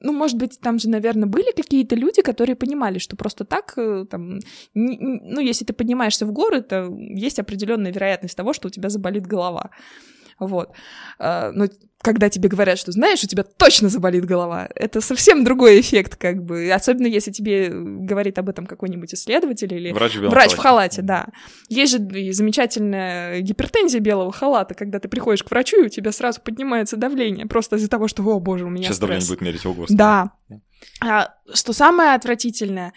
ну, 0.00 0.12
может 0.12 0.36
быть, 0.36 0.58
там 0.60 0.78
же, 0.78 0.88
наверное, 0.88 1.28
были 1.28 1.52
какие-то 1.52 1.94
люди, 1.94 2.22
которые 2.22 2.56
понимали, 2.56 2.98
что 2.98 3.16
просто 3.16 3.44
так, 3.44 3.74
э, 3.76 4.04
там, 4.10 4.40
не, 4.74 4.98
ну, 5.22 5.40
если 5.40 5.64
ты 5.64 5.72
поднимаешься 5.72 6.26
в 6.26 6.32
горы, 6.32 6.60
то 6.62 6.88
есть 7.14 7.38
определенная 7.38 7.92
вероятность 7.92 8.36
того, 8.36 8.52
что 8.52 8.68
у 8.68 8.70
тебя 8.70 8.88
заболит 8.88 9.26
голова. 9.26 9.70
Вот. 10.38 10.72
А, 11.18 11.50
но 11.52 11.66
когда 12.00 12.28
тебе 12.28 12.48
говорят, 12.48 12.78
что 12.78 12.92
знаешь, 12.92 13.24
у 13.24 13.26
тебя 13.26 13.42
точно 13.42 13.88
заболит 13.88 14.24
голова, 14.24 14.68
это 14.74 15.00
совсем 15.00 15.42
другой 15.42 15.80
эффект, 15.80 16.16
как 16.16 16.44
бы. 16.44 16.70
Особенно 16.70 17.06
если 17.06 17.32
тебе 17.32 17.70
говорит 17.70 18.38
об 18.38 18.48
этом 18.48 18.66
какой-нибудь 18.66 19.14
исследователь 19.14 19.72
или 19.74 19.92
врач, 19.92 20.14
в, 20.14 20.28
врач 20.28 20.52
в 20.52 20.58
халате, 20.58 21.02
да. 21.02 21.26
Есть 21.68 21.92
же 21.92 22.32
замечательная 22.32 23.40
гипертензия 23.40 24.00
белого 24.00 24.30
халата, 24.30 24.74
когда 24.74 25.00
ты 25.00 25.08
приходишь 25.08 25.42
к 25.42 25.50
врачу, 25.50 25.82
и 25.82 25.86
у 25.86 25.88
тебя 25.88 26.12
сразу 26.12 26.40
поднимается 26.40 26.96
давление, 26.96 27.46
просто 27.46 27.76
из-за 27.76 27.88
того, 27.88 28.06
что, 28.06 28.22
о 28.22 28.38
боже, 28.38 28.64
у 28.64 28.70
меня 28.70 28.84
Сейчас 28.84 28.96
стресс. 28.96 29.08
давление 29.08 29.28
будет 29.28 29.40
мерить, 29.40 29.66
ого. 29.66 29.86
Да. 29.88 30.32
А, 31.04 31.34
что 31.52 31.72
самое 31.72 32.14
отвратительное, 32.14 32.92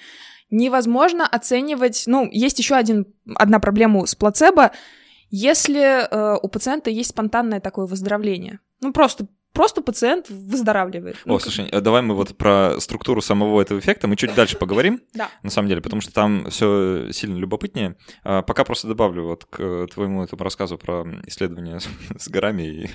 невозможно 0.51 1.25
оценивать... 1.25 2.03
Ну, 2.05 2.29
есть 2.31 2.59
еще 2.59 2.75
один, 2.75 3.07
одна 3.35 3.59
проблема 3.59 4.05
с 4.05 4.13
плацебо— 4.13 4.71
если 5.31 6.07
э, 6.07 6.39
у 6.41 6.47
пациента 6.47 6.89
есть 6.89 7.11
спонтанное 7.11 7.59
такое 7.61 7.85
выздоровление, 7.87 8.59
ну 8.81 8.93
просто 8.93 9.27
просто 9.53 9.81
пациент 9.81 10.29
выздоравливает. 10.29 11.17
О, 11.25 11.33
ну, 11.33 11.39
слушай, 11.39 11.69
как... 11.69 11.83
давай 11.83 12.01
мы 12.01 12.15
вот 12.15 12.37
про 12.37 12.79
структуру 12.79 13.21
самого 13.21 13.61
этого 13.61 13.79
эффекта 13.79 14.07
мы 14.07 14.15
чуть 14.15 14.33
дальше 14.33 14.57
поговорим, 14.57 15.01
да. 15.13 15.29
на 15.43 15.49
самом 15.49 15.67
деле, 15.67 15.81
потому 15.81 16.01
что 16.01 16.13
там 16.13 16.49
все 16.49 17.11
сильно 17.11 17.37
любопытнее. 17.37 17.95
А, 18.23 18.41
пока 18.41 18.63
просто 18.63 18.87
добавлю 18.87 19.25
вот 19.25 19.45
к 19.45 19.87
твоему 19.93 20.23
этому 20.23 20.43
рассказу 20.43 20.77
про 20.77 21.05
исследование 21.25 21.79
с 22.17 22.29
горами 22.29 22.63
и 22.63 22.89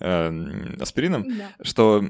э, 0.00 0.76
аспирином, 0.80 1.24
да. 1.26 1.50
что 1.62 2.04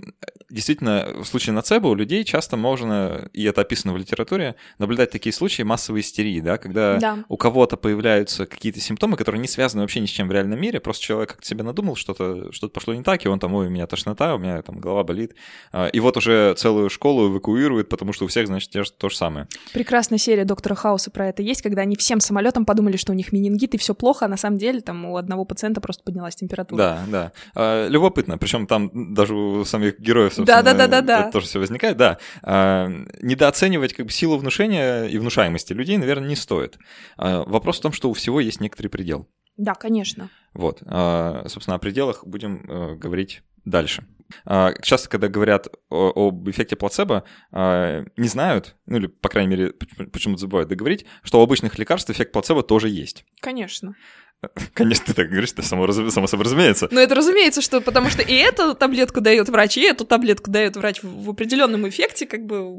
действительно 0.48 1.12
в 1.22 1.24
случае 1.24 1.54
нацебо 1.54 1.88
у 1.88 1.94
людей 1.94 2.24
часто 2.24 2.56
можно, 2.56 3.28
и 3.32 3.44
это 3.44 3.60
описано 3.60 3.92
в 3.92 3.96
литературе, 3.96 4.56
наблюдать 4.78 5.10
такие 5.10 5.32
случаи 5.32 5.62
массовой 5.62 6.00
истерии, 6.00 6.40
да, 6.40 6.58
когда 6.58 6.98
да. 6.98 7.24
у 7.28 7.36
кого-то 7.36 7.76
появляются 7.76 8.46
какие-то 8.46 8.80
симптомы, 8.80 9.16
которые 9.16 9.40
не 9.40 9.48
связаны 9.48 9.82
вообще 9.82 10.00
ни 10.00 10.06
с 10.06 10.10
чем 10.10 10.28
в 10.28 10.32
реальном 10.32 10.60
мире, 10.60 10.80
просто 10.80 11.04
человек 11.04 11.30
как-то 11.30 11.46
себе 11.46 11.62
надумал, 11.62 11.96
что-то 11.96 12.52
что 12.52 12.68
пошло 12.68 12.94
не 12.94 13.02
так, 13.02 13.24
и 13.24 13.28
он 13.28 13.38
там, 13.38 13.54
ой, 13.54 13.66
у 13.66 13.70
меня 13.70 13.86
тошнота, 13.90 14.34
у 14.34 14.38
меня 14.38 14.62
там 14.62 14.78
голова 14.78 15.04
болит. 15.04 15.34
А, 15.72 15.88
и 15.88 16.00
вот 16.00 16.16
уже 16.16 16.54
целую 16.54 16.88
школу 16.88 17.28
эвакуируют, 17.28 17.88
потому 17.88 18.12
что 18.12 18.24
у 18.24 18.28
всех, 18.28 18.46
значит, 18.46 18.70
те, 18.70 18.82
то 18.84 19.08
же 19.08 19.16
самое. 19.16 19.48
Прекрасная 19.74 20.18
серия 20.18 20.44
доктора 20.44 20.74
Хауса 20.74 21.10
про 21.10 21.28
это 21.28 21.42
есть, 21.42 21.60
когда 21.62 21.82
они 21.82 21.96
всем 21.96 22.20
самолетом 22.20 22.64
подумали, 22.64 22.96
что 22.96 23.12
у 23.12 23.14
них 23.14 23.32
менингит 23.32 23.74
и 23.74 23.78
все 23.78 23.94
плохо, 23.94 24.24
а 24.24 24.28
на 24.28 24.36
самом 24.36 24.58
деле 24.58 24.80
там 24.80 25.04
у 25.04 25.16
одного 25.16 25.44
пациента 25.44 25.80
просто 25.80 26.02
поднялась 26.04 26.36
температура. 26.36 26.78
Да, 26.78 27.04
да. 27.08 27.32
А, 27.54 27.88
любопытно. 27.88 28.38
Причем 28.38 28.66
там 28.66 29.14
даже 29.14 29.34
у 29.34 29.64
самих 29.64 29.98
героев, 30.00 30.34
собственно, 30.34 30.62
да, 30.62 30.72
да, 30.72 30.86
да, 30.86 31.02
да, 31.02 31.22
да. 31.22 31.30
тоже 31.30 31.46
все 31.46 31.58
возникает. 31.58 31.96
Да. 31.96 32.18
А, 32.42 32.88
недооценивать 33.20 33.92
как 33.92 34.06
бы 34.06 34.12
силу 34.12 34.38
внушения 34.38 35.04
и 35.04 35.18
внушаемости 35.18 35.72
людей, 35.72 35.98
наверное, 35.98 36.28
не 36.28 36.36
стоит. 36.36 36.78
Вопрос 37.16 37.78
в 37.78 37.82
том, 37.82 37.92
что 37.92 38.08
у 38.08 38.12
всего 38.12 38.40
есть 38.40 38.60
некоторый 38.60 38.88
предел. 38.88 39.28
Да, 39.56 39.74
конечно. 39.74 40.30
Вот. 40.54 40.78
Собственно, 40.78 41.74
о 41.74 41.78
пределах 41.78 42.26
будем 42.26 42.64
а, 42.68 42.96
говорить 42.96 43.42
дальше. 43.64 44.04
А, 44.44 44.72
часто, 44.82 45.08
когда 45.08 45.28
говорят 45.28 45.68
об 45.90 46.48
эффекте 46.48 46.76
плацебо, 46.76 47.24
а, 47.50 48.04
не 48.16 48.28
знают, 48.28 48.76
ну 48.86 48.98
или, 48.98 49.06
по 49.06 49.28
крайней 49.28 49.50
мере, 49.50 49.72
почему-то 49.72 50.40
забывают 50.40 50.68
договорить, 50.68 51.06
что 51.22 51.40
у 51.40 51.42
обычных 51.42 51.78
лекарств 51.78 52.10
эффект 52.10 52.32
плацебо 52.32 52.62
тоже 52.62 52.88
есть. 52.88 53.24
Конечно. 53.40 53.94
Конечно, 54.74 55.06
ты 55.06 55.14
так 55.14 55.28
говоришь, 55.28 55.52
это 55.52 55.62
само, 55.62 55.90
само 55.92 56.26
собой 56.26 56.44
разумеется. 56.44 56.88
Ну, 56.90 57.00
это 57.00 57.14
разумеется, 57.14 57.60
что 57.60 57.80
потому 57.80 58.08
что 58.08 58.22
и 58.22 58.34
эту 58.34 58.74
таблетку 58.74 59.20
дает 59.20 59.48
врач, 59.48 59.76
и 59.76 59.82
эту 59.82 60.04
таблетку 60.04 60.50
дает 60.50 60.76
врач 60.76 61.02
в, 61.02 61.24
в 61.24 61.30
определенном 61.30 61.88
эффекте, 61.88 62.26
как 62.26 62.46
бы 62.46 62.74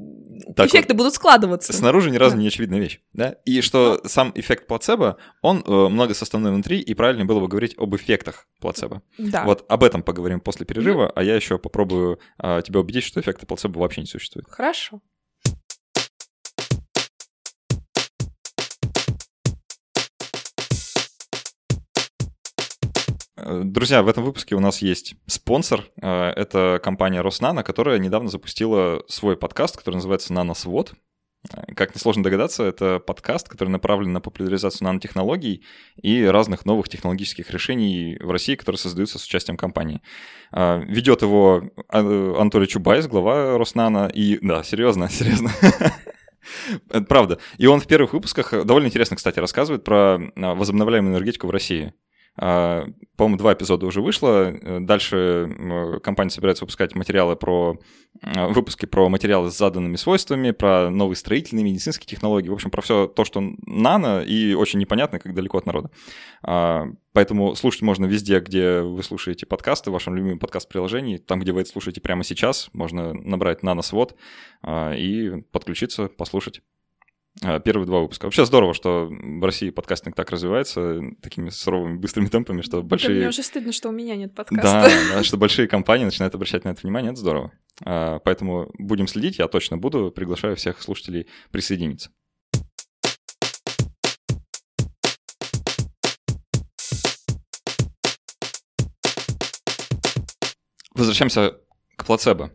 так 0.55 0.67
эффекты 0.67 0.93
вот, 0.93 0.97
будут 0.97 1.13
складываться. 1.13 1.73
Снаружи 1.73 2.09
ни 2.09 2.17
разу 2.17 2.35
да. 2.35 2.41
не 2.41 2.47
очевидная 2.47 2.79
вещь, 2.79 2.99
да? 3.13 3.35
И 3.45 3.61
что 3.61 3.99
ну. 4.01 4.09
сам 4.09 4.31
эффект 4.35 4.67
плацебо, 4.67 5.17
он 5.41 5.63
э, 5.65 5.71
многосоставной 5.89 6.51
внутри, 6.51 6.79
и 6.79 6.93
правильно 6.93 7.25
было 7.25 7.39
бы 7.39 7.47
говорить 7.47 7.75
об 7.77 7.95
эффектах 7.95 8.47
плацебо. 8.59 9.03
Да. 9.17 9.43
Вот 9.45 9.65
об 9.69 9.83
этом 9.83 10.01
поговорим 10.01 10.39
после 10.39 10.65
перерыва, 10.65 11.07
mm-hmm. 11.07 11.13
а 11.15 11.23
я 11.23 11.35
еще 11.35 11.59
попробую 11.59 12.19
э, 12.41 12.61
тебя 12.65 12.79
убедить, 12.79 13.03
что 13.03 13.21
эффекта 13.21 13.45
плацебо 13.45 13.79
вообще 13.79 14.01
не 14.01 14.07
существует. 14.07 14.47
Хорошо. 14.49 15.01
Друзья, 23.43 24.03
в 24.03 24.07
этом 24.07 24.23
выпуске 24.23 24.55
у 24.55 24.59
нас 24.59 24.81
есть 24.81 25.15
спонсор. 25.25 25.85
Э, 26.01 26.29
это 26.35 26.79
компания 26.83 27.21
Роснано, 27.21 27.63
которая 27.63 27.97
недавно 27.97 28.29
запустила 28.29 29.03
свой 29.07 29.35
подкаст, 29.35 29.77
который 29.77 29.95
называется 29.95 30.31
«Наносвод». 30.33 30.93
Э, 31.51 31.73
как 31.73 31.95
несложно 31.95 32.23
догадаться, 32.23 32.63
это 32.63 32.99
подкаст, 32.99 33.49
который 33.49 33.69
направлен 33.69 34.13
на 34.13 34.21
популяризацию 34.21 34.85
нанотехнологий 34.85 35.63
и 36.01 36.23
разных 36.23 36.65
новых 36.65 36.87
технологических 36.87 37.49
решений 37.49 38.17
в 38.19 38.29
России, 38.29 38.55
которые 38.55 38.77
создаются 38.77 39.17
с 39.17 39.25
участием 39.25 39.57
компании. 39.57 40.01
Э, 40.51 40.83
Ведет 40.83 41.23
его 41.23 41.63
Анатолий 41.87 42.67
Чубайс, 42.67 43.07
глава 43.07 43.57
Роснано. 43.57 44.07
И 44.13 44.37
да, 44.41 44.61
серьезно, 44.63 45.09
серьезно. 45.11 45.51
Это 46.89 47.05
правда. 47.05 47.39
И 47.57 47.65
он 47.65 47.79
в 47.79 47.87
первых 47.87 48.13
выпусках 48.13 48.51
довольно 48.65 48.87
интересно, 48.87 49.15
кстати, 49.15 49.39
рассказывает 49.39 49.83
про 49.83 50.19
возобновляемую 50.35 51.13
энергетику 51.13 51.47
в 51.47 51.51
России. 51.51 51.93
А, 52.43 52.87
по-моему, 53.17 53.37
два 53.37 53.53
эпизода 53.53 53.85
уже 53.85 54.01
вышло. 54.01 54.51
Дальше 54.79 55.99
компания 56.03 56.31
собирается 56.31 56.63
выпускать 56.63 56.95
материалы 56.95 57.35
про 57.35 57.79
а, 58.23 58.47
выпуски 58.47 58.87
про 58.87 59.09
материалы 59.09 59.51
с 59.51 59.57
заданными 59.57 59.95
свойствами, 59.95 60.49
про 60.49 60.89
новые 60.89 61.15
строительные 61.15 61.63
медицинские 61.63 62.07
технологии, 62.07 62.49
в 62.49 62.53
общем, 62.53 62.71
про 62.71 62.81
все 62.81 63.05
то, 63.05 63.25
что 63.25 63.43
нано 63.67 64.23
и 64.23 64.55
очень 64.55 64.79
непонятно, 64.79 65.19
как 65.19 65.35
далеко 65.35 65.59
от 65.59 65.67
народа. 65.67 65.91
А, 66.41 66.87
поэтому 67.13 67.53
слушать 67.53 67.83
можно 67.83 68.05
везде, 68.05 68.39
где 68.39 68.81
вы 68.81 69.03
слушаете 69.03 69.45
подкасты, 69.45 69.91
в 69.91 69.93
вашем 69.93 70.15
любимом 70.15 70.39
подкаст-приложении, 70.39 71.17
там, 71.17 71.41
где 71.41 71.51
вы 71.51 71.61
это 71.61 71.69
слушаете 71.69 72.01
прямо 72.01 72.23
сейчас, 72.23 72.71
можно 72.73 73.13
набрать 73.13 73.61
наносвод 73.61 74.15
и 74.67 75.43
подключиться, 75.51 76.07
послушать. 76.07 76.61
А, 77.41 77.59
первые 77.59 77.87
два 77.87 77.99
выпуска. 78.01 78.25
Вообще 78.25 78.45
здорово, 78.45 78.73
что 78.73 79.07
в 79.09 79.43
России 79.43 79.69
подкастинг 79.69 80.15
так 80.15 80.29
развивается 80.31 80.99
такими 81.21 81.49
суровыми, 81.49 81.97
быстрыми 81.97 82.27
темпами, 82.27 82.61
что 82.61 82.83
большие... 82.83 83.15
Да, 83.15 83.19
мне 83.19 83.29
уже 83.29 83.41
стыдно, 83.41 83.71
что 83.71 83.89
у 83.89 83.91
меня 83.93 84.15
нет 84.15 84.35
подкаста. 84.35 84.89
Да, 84.89 85.15
да, 85.15 85.23
что 85.23 85.37
большие 85.37 85.67
компании 85.67 86.05
начинают 86.05 86.35
обращать 86.35 86.65
на 86.65 86.69
это 86.69 86.81
внимание, 86.81 87.11
это 87.11 87.19
здорово. 87.21 87.51
А, 87.83 88.19
поэтому 88.19 88.69
будем 88.77 89.07
следить, 89.07 89.39
я 89.39 89.47
точно 89.47 89.77
буду, 89.77 90.11
приглашаю 90.11 90.55
всех 90.55 90.81
слушателей 90.81 91.27
присоединиться. 91.51 92.11
Возвращаемся 100.93 101.57
к 101.95 102.05
плацебо. 102.05 102.51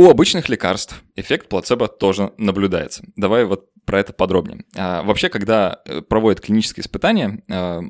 У 0.00 0.08
обычных 0.08 0.48
лекарств 0.48 1.04
эффект 1.14 1.50
плацебо 1.50 1.86
тоже 1.86 2.32
наблюдается. 2.38 3.04
Давай 3.16 3.44
вот 3.44 3.68
про 3.84 4.00
это 4.00 4.14
подробнее. 4.14 4.64
А, 4.74 5.02
вообще, 5.02 5.28
когда 5.28 5.82
э, 5.84 6.00
проводят 6.00 6.40
клинические 6.40 6.80
испытания, 6.80 7.42
а, 7.50 7.82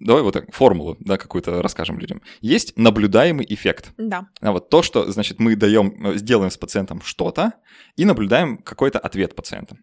давай 0.00 0.22
вот 0.22 0.32
так, 0.32 0.50
формулу, 0.50 0.96
да, 1.00 1.18
какую-то 1.18 1.60
расскажем 1.60 1.98
людям. 1.98 2.22
Есть 2.40 2.78
наблюдаемый 2.78 3.44
эффект. 3.46 3.92
Да. 3.98 4.28
А 4.40 4.52
вот 4.52 4.70
то, 4.70 4.82
что, 4.82 5.12
значит, 5.12 5.40
мы 5.40 5.54
даем, 5.54 5.94
э, 6.06 6.14
сделаем 6.16 6.50
с 6.50 6.56
пациентом 6.56 7.02
что-то 7.02 7.52
и 7.96 8.06
наблюдаем 8.06 8.56
какой-то 8.56 8.98
ответ 8.98 9.34
пациента. 9.34 9.76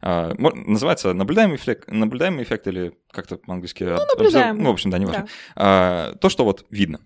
А, 0.00 0.34
называется 0.36 1.12
наблюдаемый 1.12 1.54
эффект, 1.54 1.88
наблюдаемый 1.88 2.42
эффект 2.42 2.66
или 2.66 2.98
как-то 3.12 3.36
по-английски? 3.36 3.84
Ну, 3.84 4.04
наблюдаем. 4.16 4.58
Ну, 4.60 4.70
в 4.70 4.72
общем, 4.72 4.90
да, 4.90 4.98
неважно. 4.98 5.22
Да. 5.22 5.28
А, 5.54 6.14
то, 6.16 6.28
что 6.28 6.44
вот 6.44 6.66
видно. 6.70 6.98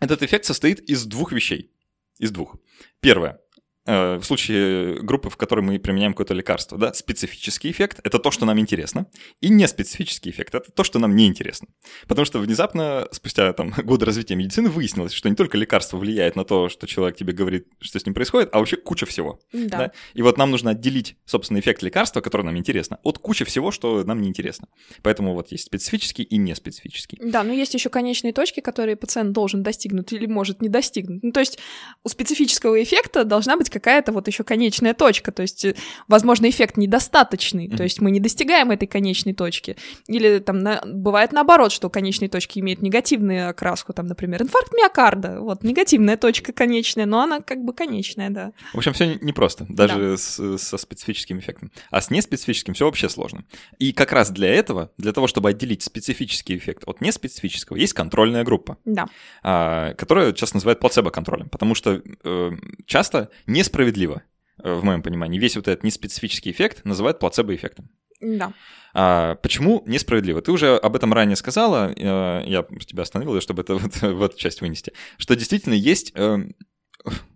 Этот 0.00 0.22
эффект 0.22 0.46
состоит 0.46 0.80
из 0.80 1.04
двух 1.04 1.32
вещей. 1.32 1.75
Из 2.18 2.30
двух. 2.30 2.56
Первое. 3.00 3.40
Э, 3.86 4.16
в 4.16 4.24
случае 4.24 5.00
группы, 5.02 5.30
в 5.30 5.36
которой 5.36 5.60
мы 5.60 5.78
применяем 5.78 6.12
какое-то 6.12 6.34
лекарство, 6.34 6.76
да, 6.76 6.92
специфический 6.92 7.70
эффект– 7.70 8.00
это 8.04 8.18
то, 8.18 8.32
что 8.32 8.44
нам 8.44 8.58
интересно, 8.58 9.06
и 9.40 9.48
неспецифический 9.48 10.32
эффект– 10.32 10.54
это 10.56 10.72
то, 10.72 10.82
что 10.82 10.98
нам 10.98 11.14
не 11.14 11.26
интересно. 11.26 11.68
Потому 12.08 12.26
что 12.26 12.40
внезапно, 12.40 13.06
спустя 13.12 13.52
там, 13.52 13.70
годы 13.84 14.04
развития 14.04 14.34
медицины, 14.34 14.70
выяснилось, 14.70 15.12
что 15.12 15.28
не 15.28 15.36
только 15.36 15.56
лекарство 15.56 15.98
влияет 15.98 16.34
на 16.34 16.44
то, 16.44 16.68
что 16.68 16.88
человек 16.88 17.16
тебе 17.16 17.32
говорит, 17.32 17.68
что 17.80 18.00
с 18.00 18.04
ним 18.04 18.14
происходит, 18.14 18.48
а 18.52 18.58
вообще 18.58 18.76
куча 18.76 19.06
всего. 19.06 19.38
Да. 19.52 19.78
да? 19.78 19.92
И 20.14 20.22
вот 20.22 20.36
нам 20.36 20.50
нужно 20.50 20.70
отделить, 20.70 21.16
собственно, 21.24 21.60
эффект 21.60 21.82
лекарства, 21.82 22.20
который 22.20 22.42
нам 22.42 22.56
интересно, 22.56 22.98
от 23.04 23.18
кучи 23.18 23.44
всего, 23.44 23.70
что 23.70 24.02
нам 24.02 24.20
не 24.20 24.28
интересно. 24.28 24.66
Поэтому 25.02 25.34
вот 25.34 25.52
есть 25.52 25.66
специфический 25.66 26.24
и 26.24 26.36
неспецифический. 26.38 27.18
Да, 27.22 27.44
но 27.44 27.52
есть 27.52 27.74
еще 27.74 27.88
конечные 27.88 28.32
точки, 28.32 28.58
которые 28.58 28.96
пациент 28.96 29.32
должен 29.32 29.62
достигнуть 29.62 30.12
или 30.12 30.26
может 30.26 30.60
не 30.60 30.68
достигнуть. 30.68 31.22
Ну, 31.22 31.30
то 31.30 31.40
есть 31.40 31.58
у 32.02 32.08
специфического 32.08 32.82
эффекта 32.82 33.24
должна 33.24 33.56
быть 33.56 33.70
какая-то 33.78 34.12
вот 34.12 34.26
еще 34.26 34.42
конечная 34.42 34.94
точка, 34.94 35.32
то 35.32 35.42
есть, 35.42 35.64
э, 35.64 35.74
возможно, 36.08 36.48
эффект 36.48 36.76
недостаточный, 36.76 37.68
то 37.68 37.82
есть 37.82 38.00
мы 38.00 38.10
не 38.10 38.20
достигаем 38.20 38.70
этой 38.70 38.86
конечной 38.86 39.34
точки. 39.34 39.76
Или 40.06 40.38
там 40.38 40.58
на... 40.60 40.82
бывает 40.86 41.32
наоборот, 41.32 41.72
что 41.72 41.90
конечные 41.90 42.28
точки 42.28 42.60
имеют 42.60 42.80
негативную 42.80 43.50
окраску, 43.50 43.92
там, 43.92 44.06
например, 44.06 44.42
инфаркт 44.42 44.72
миокарда, 44.72 45.40
вот 45.40 45.62
негативная 45.62 46.16
точка 46.16 46.52
конечная, 46.52 47.06
но 47.06 47.20
она 47.20 47.40
как 47.40 47.64
бы 47.64 47.74
конечная, 47.74 48.30
да. 48.30 48.52
В 48.72 48.78
общем, 48.78 48.92
все 48.94 49.18
непросто, 49.20 49.66
даже 49.68 49.98
да. 49.98 50.16
с, 50.16 50.58
со 50.58 50.78
специфическим 50.78 51.38
эффектом. 51.38 51.70
А 51.90 52.00
с 52.00 52.10
неспецифическим 52.10 52.74
все 52.74 52.86
вообще 52.86 53.08
сложно. 53.08 53.44
И 53.78 53.92
как 53.92 54.12
раз 54.12 54.30
для 54.30 54.48
этого, 54.48 54.90
для 54.96 55.12
того, 55.12 55.26
чтобы 55.26 55.50
отделить 55.50 55.82
специфический 55.82 56.56
эффект 56.56 56.84
от 56.86 57.00
неспецифического, 57.00 57.76
есть 57.76 57.92
контрольная 57.92 58.44
группа, 58.44 58.78
да. 58.84 59.06
а, 59.42 59.94
которая 59.94 60.32
часто 60.32 60.56
называют 60.56 60.80
плацебо-контролем, 60.80 61.48
потому 61.48 61.74
что 61.74 62.02
э, 62.24 62.50
часто 62.86 63.30
несправедливо, 63.66 64.22
э, 64.62 64.72
в 64.72 64.84
моем 64.84 65.02
понимании, 65.02 65.38
весь 65.38 65.56
вот 65.56 65.68
этот 65.68 65.84
неспецифический 65.84 66.52
эффект 66.52 66.84
называют 66.84 67.18
плацебо-эффектом. 67.18 67.90
Да. 68.20 68.54
А, 68.94 69.34
почему 69.36 69.82
несправедливо? 69.86 70.40
Ты 70.40 70.52
уже 70.52 70.76
об 70.76 70.96
этом 70.96 71.12
ранее 71.12 71.36
сказала, 71.36 71.92
э, 71.92 72.44
я 72.46 72.62
тебя 72.86 73.02
остановил, 73.02 73.40
чтобы 73.40 73.62
это 73.62 73.74
вот, 73.76 73.96
в 74.00 74.22
эту 74.22 74.38
часть 74.38 74.60
вынести, 74.60 74.92
что 75.18 75.36
действительно 75.36 75.74
есть, 75.74 76.12
э, 76.14 76.38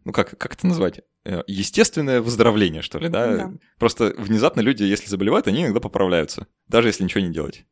ну 0.05 0.13
как, 0.13 0.39
как 0.39 0.55
это 0.55 0.67
назвать? 0.67 1.01
Естественное 1.47 2.23
выздоровление, 2.23 2.81
что 2.81 2.99
ли, 2.99 3.09
да? 3.09 3.37
да? 3.37 3.53
Просто 3.79 4.15
внезапно 4.17 4.63
люди, 4.63 4.85
если 4.85 5.07
заболевают, 5.07 5.49
они 5.49 5.65
иногда 5.65 5.81
поправляются, 5.81 6.47
даже 6.67 6.89
если 6.89 7.05
ничего 7.05 7.21
не 7.21 7.33
делать. 7.33 7.67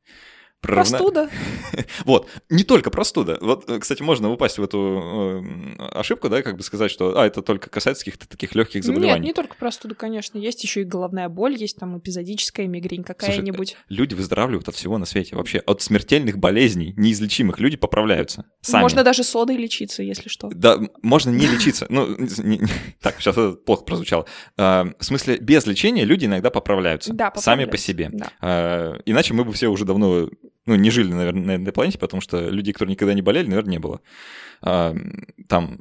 Простуда. 0.61 1.31
вот, 2.05 2.29
не 2.51 2.65
только 2.65 2.91
простуда. 2.91 3.39
Вот, 3.41 3.71
э, 3.71 3.79
кстати, 3.79 4.03
можно 4.03 4.31
упасть 4.31 4.59
в 4.59 4.63
эту 4.63 5.43
э, 5.79 5.83
ошибку, 5.93 6.29
да, 6.29 6.43
как 6.43 6.57
бы 6.57 6.63
сказать, 6.65 6.91
что, 6.91 7.19
а, 7.19 7.27
это 7.27 7.43
только 7.43 7.71
касается 7.71 8.05
каких-то 8.05 8.29
таких 8.29 8.55
легких 8.57 8.83
заболеваний. 8.83 9.21
Нет, 9.21 9.27
не 9.29 9.33
только 9.33 9.55
простуда, 9.57 9.95
конечно. 9.95 10.37
Есть 10.37 10.65
еще 10.65 10.83
и 10.83 10.85
головная 10.85 11.29
боль, 11.29 11.55
есть 11.55 11.77
там 11.77 11.99
эпизодическая 11.99 12.67
мигрень 12.67 13.05
какая-нибудь. 13.05 13.77
люди 13.89 14.15
выздоравливают 14.15 14.69
от 14.69 14.75
всего 14.75 14.99
на 14.99 15.07
свете. 15.07 15.37
Вообще, 15.37 15.59
от 15.59 15.81
смертельных 15.81 16.39
болезней, 16.39 16.93
неизлечимых, 16.97 17.61
люди 17.61 17.77
поправляются 17.77 18.45
сами. 18.61 18.83
Можно 18.83 19.05
даже 19.05 19.23
содой 19.23 19.57
лечиться, 19.57 20.03
если 20.03 20.29
что. 20.29 20.51
Да, 20.53 20.79
можно 21.03 21.31
не 21.31 21.47
лечиться. 21.47 21.87
Ну, 21.89 22.17
так, 23.01 23.21
сейчас 23.21 23.37
это 23.37 23.53
плохо 23.53 23.85
прозвучало. 23.85 24.27
А, 24.57 24.89
в 24.99 25.05
смысле, 25.05 25.39
без 25.39 25.67
лечения 25.67 26.05
люди 26.05 26.25
иногда 26.27 26.51
поправляются. 26.51 27.13
Да, 27.13 27.33
Сами 27.37 27.65
по 27.65 27.77
себе. 27.77 28.11
А, 28.41 28.99
иначе 29.07 29.35
мы 29.35 29.45
бы 29.45 29.53
все 29.53 29.69
уже 29.69 29.85
давно 29.85 30.29
ну, 30.69 30.77
не 30.77 30.91
жили, 30.91 31.13
наверное, 31.13 31.59
на 31.59 31.63
этой 31.63 31.73
планете, 31.73 31.99
потому 31.99 32.21
что 32.21 32.49
людей, 32.49 32.73
которые 32.73 32.93
никогда 32.93 33.15
не 33.15 33.23
болели, 33.23 33.49
наверное, 33.49 33.73
не 33.73 33.79
было. 33.79 34.01
А, 34.63 34.95
там 35.49 35.81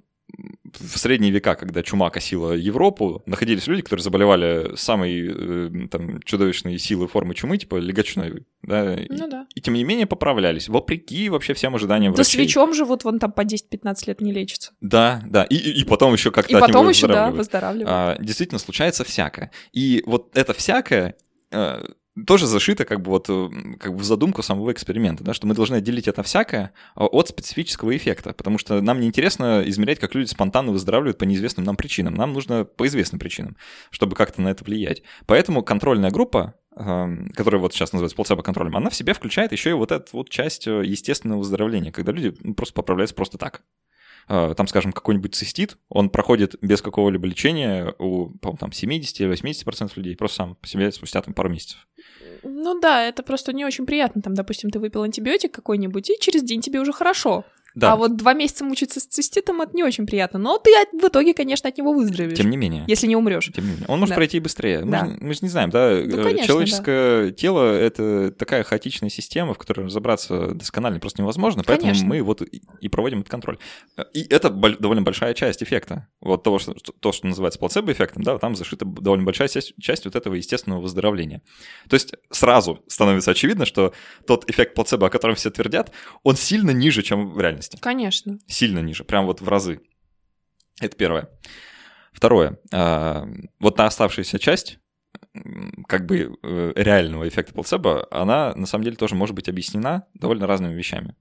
в 0.80 0.98
средние 0.98 1.32
века, 1.32 1.56
когда 1.56 1.82
чума 1.82 2.10
косила 2.10 2.52
Европу, 2.52 3.24
находились 3.26 3.66
люди, 3.68 3.82
которые 3.82 4.04
заболевали 4.04 4.76
самой 4.76 5.28
э, 5.28 5.88
там, 5.90 6.22
чудовищной 6.22 6.78
силы 6.78 7.08
формы 7.08 7.34
чумы, 7.34 7.58
типа 7.58 7.78
легочной, 7.78 8.44
да, 8.62 8.98
ну, 9.10 9.30
да. 9.30 9.48
и 9.56 9.62
тем 9.62 9.74
не 9.74 9.84
менее 9.84 10.06
поправлялись, 10.06 10.68
вопреки 10.68 11.30
вообще 11.30 11.54
всем 11.54 11.76
ожиданиям 11.76 12.14
да 12.14 12.18
врачей. 12.18 12.40
Да 12.40 12.44
свечом 12.44 12.74
живут, 12.74 13.04
вон 13.06 13.20
там 13.20 13.32
по 13.32 13.42
10-15 13.42 13.96
лет 14.08 14.22
не 14.22 14.34
лечатся. 14.34 14.74
Да, 14.82 15.24
да, 15.26 15.44
и, 15.44 15.56
и, 15.56 15.82
и 15.82 15.84
потом 15.86 16.14
еще 16.14 16.32
как-то 16.32 16.52
И 16.52 16.56
от 16.56 16.62
потом 16.62 16.90
еще, 16.90 17.08
да, 17.08 17.32
выздоравливают. 17.32 17.38
выздоравливают. 17.38 17.90
А, 17.90 18.18
действительно, 18.22 18.60
случается 18.60 19.04
всякое. 19.06 19.52
И 19.72 20.04
вот 20.06 20.38
это 20.38 20.54
всякое 20.54 21.16
э, 21.52 21.84
тоже 22.26 22.48
зашито 22.48 22.86
как 22.86 23.02
бы 23.02 23.12
вот 23.12 23.28
э, 23.30 23.50
как 23.80 23.94
бы 23.94 24.00
в 24.00 24.04
задумку 24.04 24.42
самого 24.42 24.72
эксперимента, 24.72 25.24
да, 25.24 25.34
что 25.34 25.48
мы 25.48 25.54
должны 25.54 25.76
отделить 25.76 26.08
это 26.08 26.24
всякое 26.24 26.72
а, 26.96 27.06
от 27.06 27.30
специфического 27.30 27.96
эффекта, 27.96 28.34
потому 28.34 28.58
что 28.58 28.82
нам 28.82 29.00
не 29.00 29.08
интересно 29.08 29.64
измерять, 29.66 30.00
как 30.00 30.16
люди 30.16 30.28
спонтанно 30.28 30.72
выздоравливают 30.72 31.18
по 31.18 31.26
неизвестным 31.26 31.66
нам 31.66 31.76
причинам. 31.76 32.16
Нам 32.16 32.34
нужно 32.34 32.66
по 32.66 32.88
известным 32.88 33.20
причинам, 33.20 33.58
чтобы 33.92 34.16
как-то 34.16 34.42
на 34.42 34.50
это 34.50 34.64
влиять. 34.64 35.04
Поэтому 35.26 35.64
контрольная 35.64 36.12
группа, 36.12 36.56
эм, 36.76 37.30
которая 37.36 37.62
вот 37.62 37.74
сейчас 37.74 37.94
называется 37.94 38.16
плацебо-контролем, 38.16 38.76
она 38.76 38.90
в 38.90 38.96
себе 38.96 39.14
включает 39.14 39.52
еще 39.52 39.72
и 39.72 39.74
вот 39.74 39.92
эту 39.92 40.08
вот 40.14 40.30
часть 40.30 40.68
э, 40.68 40.84
естественного 40.86 41.40
выздоровления, 41.40 41.92
когда 41.92 42.12
люди 42.12 42.36
ну, 42.42 42.54
просто 42.54 42.74
поправляются 42.74 43.16
просто 43.16 43.38
так. 43.38 43.64
Э, 44.30 44.54
там, 44.56 44.68
скажем, 44.68 44.92
какой-нибудь 44.92 45.36
цистит, 45.36 45.78
он 45.90 46.10
проходит 46.10 46.56
без 46.62 46.82
какого-либо 46.82 47.28
лечения 47.28 47.94
у, 47.98 48.32
там, 48.60 48.72
70 48.72 49.22
или 49.22 49.30
80% 49.30 49.92
людей, 49.96 50.16
просто 50.16 50.38
сам 50.38 50.56
по 50.56 50.68
себе 50.68 50.92
спустя 50.92 51.22
там 51.22 51.34
пару 51.34 51.50
месяцев. 51.50 51.88
Ну 52.44 52.80
да, 52.80 53.04
это 53.04 53.24
просто 53.24 53.54
не 53.54 53.66
очень 53.66 53.86
приятно. 53.86 54.22
Там, 54.22 54.34
допустим, 54.34 54.70
ты 54.70 54.80
выпил 54.80 55.04
антибиотик 55.04 55.54
какой-нибудь, 55.54 56.10
и 56.10 56.20
через 56.20 56.44
день 56.44 56.62
тебе 56.62 56.80
уже 56.80 56.92
хорошо. 56.92 57.46
Да. 57.78 57.94
А 57.94 57.96
вот 57.96 58.18
два 58.18 58.34
месяца 58.34 58.64
мучиться 58.64 59.00
с 59.00 59.06
циститом 59.06 59.62
это 59.62 59.76
не 59.76 59.84
очень 59.84 60.08
приятно. 60.08 60.40
Но 60.40 60.58
ты 60.58 60.72
в 60.94 61.08
итоге, 61.08 61.36
конечно, 61.36 61.70
от 61.70 61.78
него 61.78 61.94
выздоровеешь. 61.94 62.36
Тем 62.36 62.50
не 62.50 62.58
менее. 62.58 62.84
Если 62.88 63.06
не 63.06 63.16
умрешь. 63.16 63.52
Тем 63.54 63.66
не 63.66 63.72
менее. 63.72 63.86
Он 63.88 64.00
может 64.00 64.10
да. 64.10 64.16
пройти 64.16 64.40
быстрее. 64.40 64.84
Мы, 64.84 64.92
да. 64.92 65.06
же, 65.06 65.18
мы 65.22 65.34
же 65.34 65.40
не 65.44 65.50
знаем, 65.50 65.70
да? 65.70 66.02
Ну, 66.04 66.24
конечно, 66.24 66.48
Человеческое 66.48 67.28
да. 67.28 67.32
тело 67.34 67.72
это 67.72 68.32
такая 68.32 68.64
хаотичная 68.64 69.12
система, 69.12 69.54
в 69.54 69.60
которой 69.60 69.86
разобраться 69.86 70.56
досконально 70.56 71.00
просто 71.00 71.22
невозможно. 71.22 71.64
Поэтому 71.64 71.92
конечно. 71.92 72.08
мы 72.08 72.24
вот 72.24 72.42
и 72.42 72.90
проводим 72.90 73.20
этот 73.20 73.30
контроль. 73.30 73.60
И 74.12 74.24
это 74.24 74.50
довольно 74.50 75.04
большая 75.04 75.36
часть 75.36 75.62
эффекта. 75.62 76.08
Вот 76.20 76.42
того, 76.42 76.58
что, 76.58 76.74
то, 76.74 77.12
что 77.12 77.28
называется 77.28 77.60
плацебо-эффектом, 77.60 78.24
да, 78.24 78.40
там 78.40 78.56
зашита 78.56 78.86
довольно 78.86 79.24
большая 79.24 79.50
часть, 79.50 79.74
часть 79.80 80.06
вот 80.06 80.16
этого 80.16 80.34
естественного 80.34 80.82
выздоровления. 80.82 81.44
То 81.90 81.94
есть 81.94 82.14
сразу 82.32 82.84
становится 82.88 83.30
очевидно, 83.30 83.68
что 83.68 83.94
тот 84.26 84.50
эффект 84.50 84.74
плацебо, 84.74 85.08
о 85.08 85.10
котором 85.12 85.36
все 85.36 85.52
твердят, 85.52 85.92
он 86.24 86.36
сильно 86.36 86.72
ниже, 86.72 87.04
чем 87.04 87.30
в 87.34 87.40
реальности. 87.40 87.67
Конечно 87.80 88.40
сильно 88.48 88.80
ниже, 88.80 89.04
прям 89.04 89.26
вот 89.26 89.42
в 89.42 89.48
разы. 89.48 89.82
Это 90.80 90.96
первое. 90.96 91.30
Второе. 92.14 92.60
А, 92.74 93.28
вот 93.60 93.76
та 93.76 93.86
оставшаяся 93.86 94.40
часть, 94.40 94.80
как 95.88 96.06
бы 96.06 96.38
э, 96.42 96.74
реального 96.76 97.28
эффекта 97.28 97.54
плацебо, 97.54 98.08
она 98.12 98.54
на 98.56 98.66
самом 98.66 98.84
деле 98.84 98.96
тоже 98.96 99.16
может 99.16 99.36
быть 99.36 99.50
объяснена 99.50 100.08
довольно 100.14 100.48
разными 100.48 100.74
вещами 100.74 101.16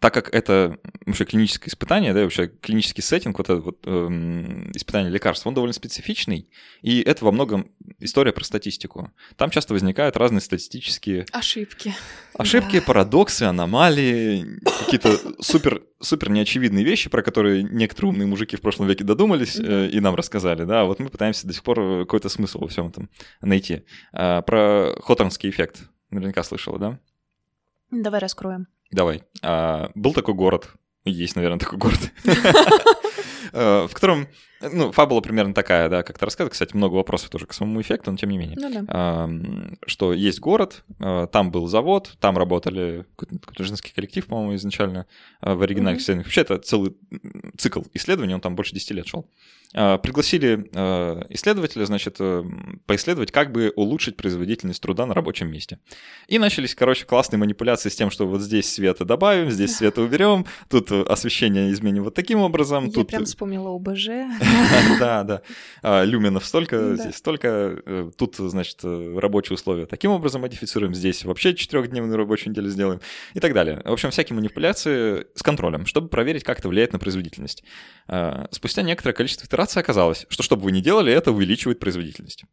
так 0.00 0.14
как 0.14 0.34
это 0.34 0.78
вообще 1.04 1.24
клиническое 1.24 1.68
испытание, 1.68 2.12
да, 2.12 2.22
вообще 2.22 2.48
клинический 2.48 3.02
сеттинг, 3.02 3.38
вот 3.38 3.48
это 3.48 3.60
вот 3.60 3.78
эм, 3.86 4.70
испытание 4.72 5.10
лекарств, 5.10 5.46
он 5.46 5.54
довольно 5.54 5.72
специфичный, 5.72 6.48
и 6.82 7.00
это 7.00 7.24
во 7.24 7.32
многом 7.32 7.70
история 7.98 8.32
про 8.32 8.44
статистику. 8.44 9.12
Там 9.36 9.50
часто 9.50 9.74
возникают 9.74 10.16
разные 10.16 10.40
статистические... 10.40 11.26
Ошибки. 11.32 11.94
Ошибки, 12.34 12.80
да. 12.80 12.86
парадоксы, 12.86 13.44
аномалии, 13.44 14.60
какие-то 14.84 15.18
супер, 15.40 15.82
супер 16.00 16.30
неочевидные 16.30 16.84
вещи, 16.84 17.08
про 17.08 17.22
которые 17.22 17.62
некоторые 17.62 18.10
умные 18.10 18.26
мужики 18.26 18.56
в 18.56 18.60
прошлом 18.60 18.86
веке 18.86 19.04
додумались 19.04 19.58
э, 19.58 19.88
и 19.88 20.00
нам 20.00 20.14
рассказали, 20.14 20.64
да, 20.64 20.84
вот 20.84 20.98
мы 20.98 21.08
пытаемся 21.08 21.46
до 21.46 21.52
сих 21.52 21.62
пор 21.62 22.00
какой-то 22.00 22.28
смысл 22.28 22.60
во 22.60 22.68
всем 22.68 22.88
этом 22.88 23.10
найти. 23.40 23.84
Э, 24.12 24.42
про 24.42 24.94
Хоторнский 25.02 25.50
эффект 25.50 25.88
наверняка 26.10 26.42
слышала, 26.42 26.78
да? 26.78 26.98
Давай 27.90 28.20
раскроем. 28.20 28.66
Давай. 28.90 29.22
А, 29.42 29.90
был 29.94 30.12
такой 30.12 30.34
город, 30.34 30.70
есть, 31.04 31.36
наверное, 31.36 31.58
такой 31.58 31.78
город, 31.78 31.98
в 33.52 33.90
котором, 33.92 34.28
ну, 34.60 34.92
фабула 34.92 35.20
примерно 35.20 35.54
такая, 35.54 35.88
да, 35.88 36.02
как 36.02 36.18
ты 36.18 36.24
рассказывал, 36.24 36.50
кстати, 36.50 36.74
много 36.74 36.94
вопросов 36.94 37.30
тоже 37.30 37.46
к 37.46 37.52
самому 37.52 37.80
эффекту, 37.80 38.10
но 38.10 38.16
тем 38.16 38.30
не 38.30 38.38
менее. 38.38 38.56
Ну, 38.58 38.84
да. 38.86 39.28
Что 39.86 40.12
есть 40.12 40.40
город, 40.40 40.84
э, 40.98 41.26
там 41.30 41.50
был 41.50 41.66
завод, 41.66 42.16
там 42.20 42.38
работали 42.38 43.04
какой-то 43.16 43.64
женский 43.64 43.92
коллектив, 43.92 44.26
по-моему, 44.26 44.54
изначально 44.56 45.06
э, 45.42 45.54
в 45.54 45.62
оригинальных 45.62 46.00
исследованиях. 46.00 46.26
Вообще 46.26 46.40
это 46.40 46.58
целый 46.58 46.96
цикл 47.58 47.82
исследований, 47.94 48.34
он 48.34 48.40
там 48.40 48.56
больше 48.56 48.74
10 48.74 48.90
лет 48.92 49.06
шел. 49.06 49.28
Пригласили 49.72 50.68
исследователя, 51.28 51.84
значит, 51.84 52.16
э, 52.20 52.44
поисследовать, 52.86 53.32
как 53.32 53.52
бы 53.52 53.72
улучшить 53.74 54.16
производительность 54.16 54.80
труда 54.80 55.04
на 55.06 55.12
рабочем 55.12 55.50
месте. 55.50 55.80
И 56.28 56.38
начались, 56.38 56.74
короче, 56.74 57.04
классные 57.04 57.38
манипуляции 57.38 57.90
с 57.90 57.96
тем, 57.96 58.10
что 58.10 58.26
вот 58.26 58.40
здесь 58.40 58.72
света 58.72 59.04
добавим, 59.04 59.50
здесь 59.50 59.76
света 59.76 60.00
уберем, 60.00 60.46
тут 60.70 60.92
освещение 60.92 61.72
изменим 61.72 62.04
вот 62.04 62.14
таким 62.14 62.38
образом. 62.40 62.86
Я 62.86 62.92
тут... 62.92 63.08
прям 63.08 63.26
вспомнила 63.36 63.74
ОБЖ. 63.74 64.08
Да, 64.98 65.22
да. 65.24 65.42
А, 65.82 66.04
люменов 66.04 66.46
столько, 66.46 66.96
здесь 66.96 67.16
столько. 67.16 67.82
Э, 67.84 68.10
тут, 68.16 68.36
значит, 68.36 68.78
э, 68.82 69.18
рабочие 69.18 69.54
условия 69.54 69.84
таким 69.84 70.10
образом 70.10 70.40
модифицируем, 70.40 70.94
здесь 70.94 71.24
вообще 71.24 71.54
четырехдневную 71.54 72.16
рабочую 72.16 72.52
неделю 72.52 72.70
сделаем 72.70 73.00
и 73.34 73.40
так 73.40 73.52
далее. 73.52 73.82
В 73.84 73.92
общем, 73.92 74.10
всякие 74.10 74.36
манипуляции 74.36 75.26
с 75.34 75.42
контролем, 75.42 75.84
чтобы 75.84 76.08
проверить, 76.08 76.44
как 76.44 76.60
это 76.60 76.68
влияет 76.68 76.94
на 76.94 76.98
производительность. 76.98 77.62
Спустя 78.50 78.82
некоторое 78.82 79.12
количество 79.12 79.46
итераций 79.46 79.82
оказалось, 79.82 80.24
что 80.30 80.42
что 80.42 80.56
бы 80.56 80.62
вы 80.62 80.72
ни 80.72 80.80
делали, 80.80 81.12
это 81.12 81.32
увеличивает 81.32 81.78
производительность 81.78 82.44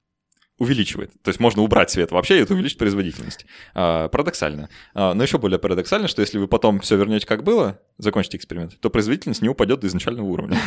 увеличивает. 0.64 1.12
То 1.22 1.30
есть 1.30 1.40
можно 1.40 1.62
убрать 1.62 1.92
свет 1.92 2.12
вообще, 2.12 2.40
и 2.40 2.42
это 2.42 2.54
увеличит 2.54 2.78
производительность. 2.78 3.46
А, 3.76 4.08
парадоксально. 4.08 4.70
А, 4.94 5.14
но 5.14 5.24
еще 5.24 5.38
более 5.38 5.60
парадоксально, 5.60 6.08
что 6.08 6.22
если 6.22 6.38
вы 6.40 6.48
потом 6.48 6.80
все 6.80 6.96
вернете 6.98 7.28
как 7.28 7.44
было, 7.44 7.80
закончите 7.98 8.38
эксперимент, 8.38 8.80
то 8.80 8.90
производительность 8.90 9.42
не 9.42 9.50
упадет 9.50 9.82
до 9.82 9.88
изначального 9.88 10.26
уровня. 10.26 10.58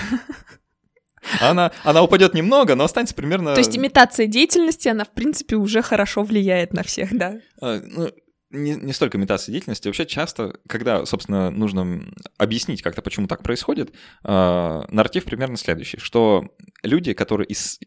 Она, 1.40 1.72
она 1.82 2.02
упадет 2.02 2.34
немного, 2.34 2.76
но 2.76 2.84
останется 2.84 3.14
примерно... 3.14 3.54
То 3.54 3.58
есть 3.58 3.76
имитация 3.76 4.26
деятельности, 4.26 4.86
она, 4.88 5.04
в 5.04 5.12
принципе, 5.12 5.56
уже 5.56 5.82
хорошо 5.82 6.22
влияет 6.22 6.72
на 6.72 6.84
всех, 6.84 7.16
да? 7.16 7.40
А, 7.60 7.80
ну, 7.84 8.10
не, 8.50 8.74
не 8.76 8.92
столько 8.92 9.18
имитация 9.18 9.52
деятельности, 9.52 9.88
вообще 9.88 10.06
часто, 10.06 10.58
когда, 10.68 11.04
собственно, 11.04 11.50
нужно 11.50 12.04
объяснить 12.38 12.82
как-то, 12.82 13.02
почему 13.02 13.26
так 13.26 13.42
происходит, 13.42 13.90
э, 14.24 14.82
нарратив 14.88 15.24
примерно 15.24 15.56
следующий, 15.56 15.98
что 15.98 16.54
люди, 16.82 17.12
которые 17.12 17.48
ис- 17.48 17.78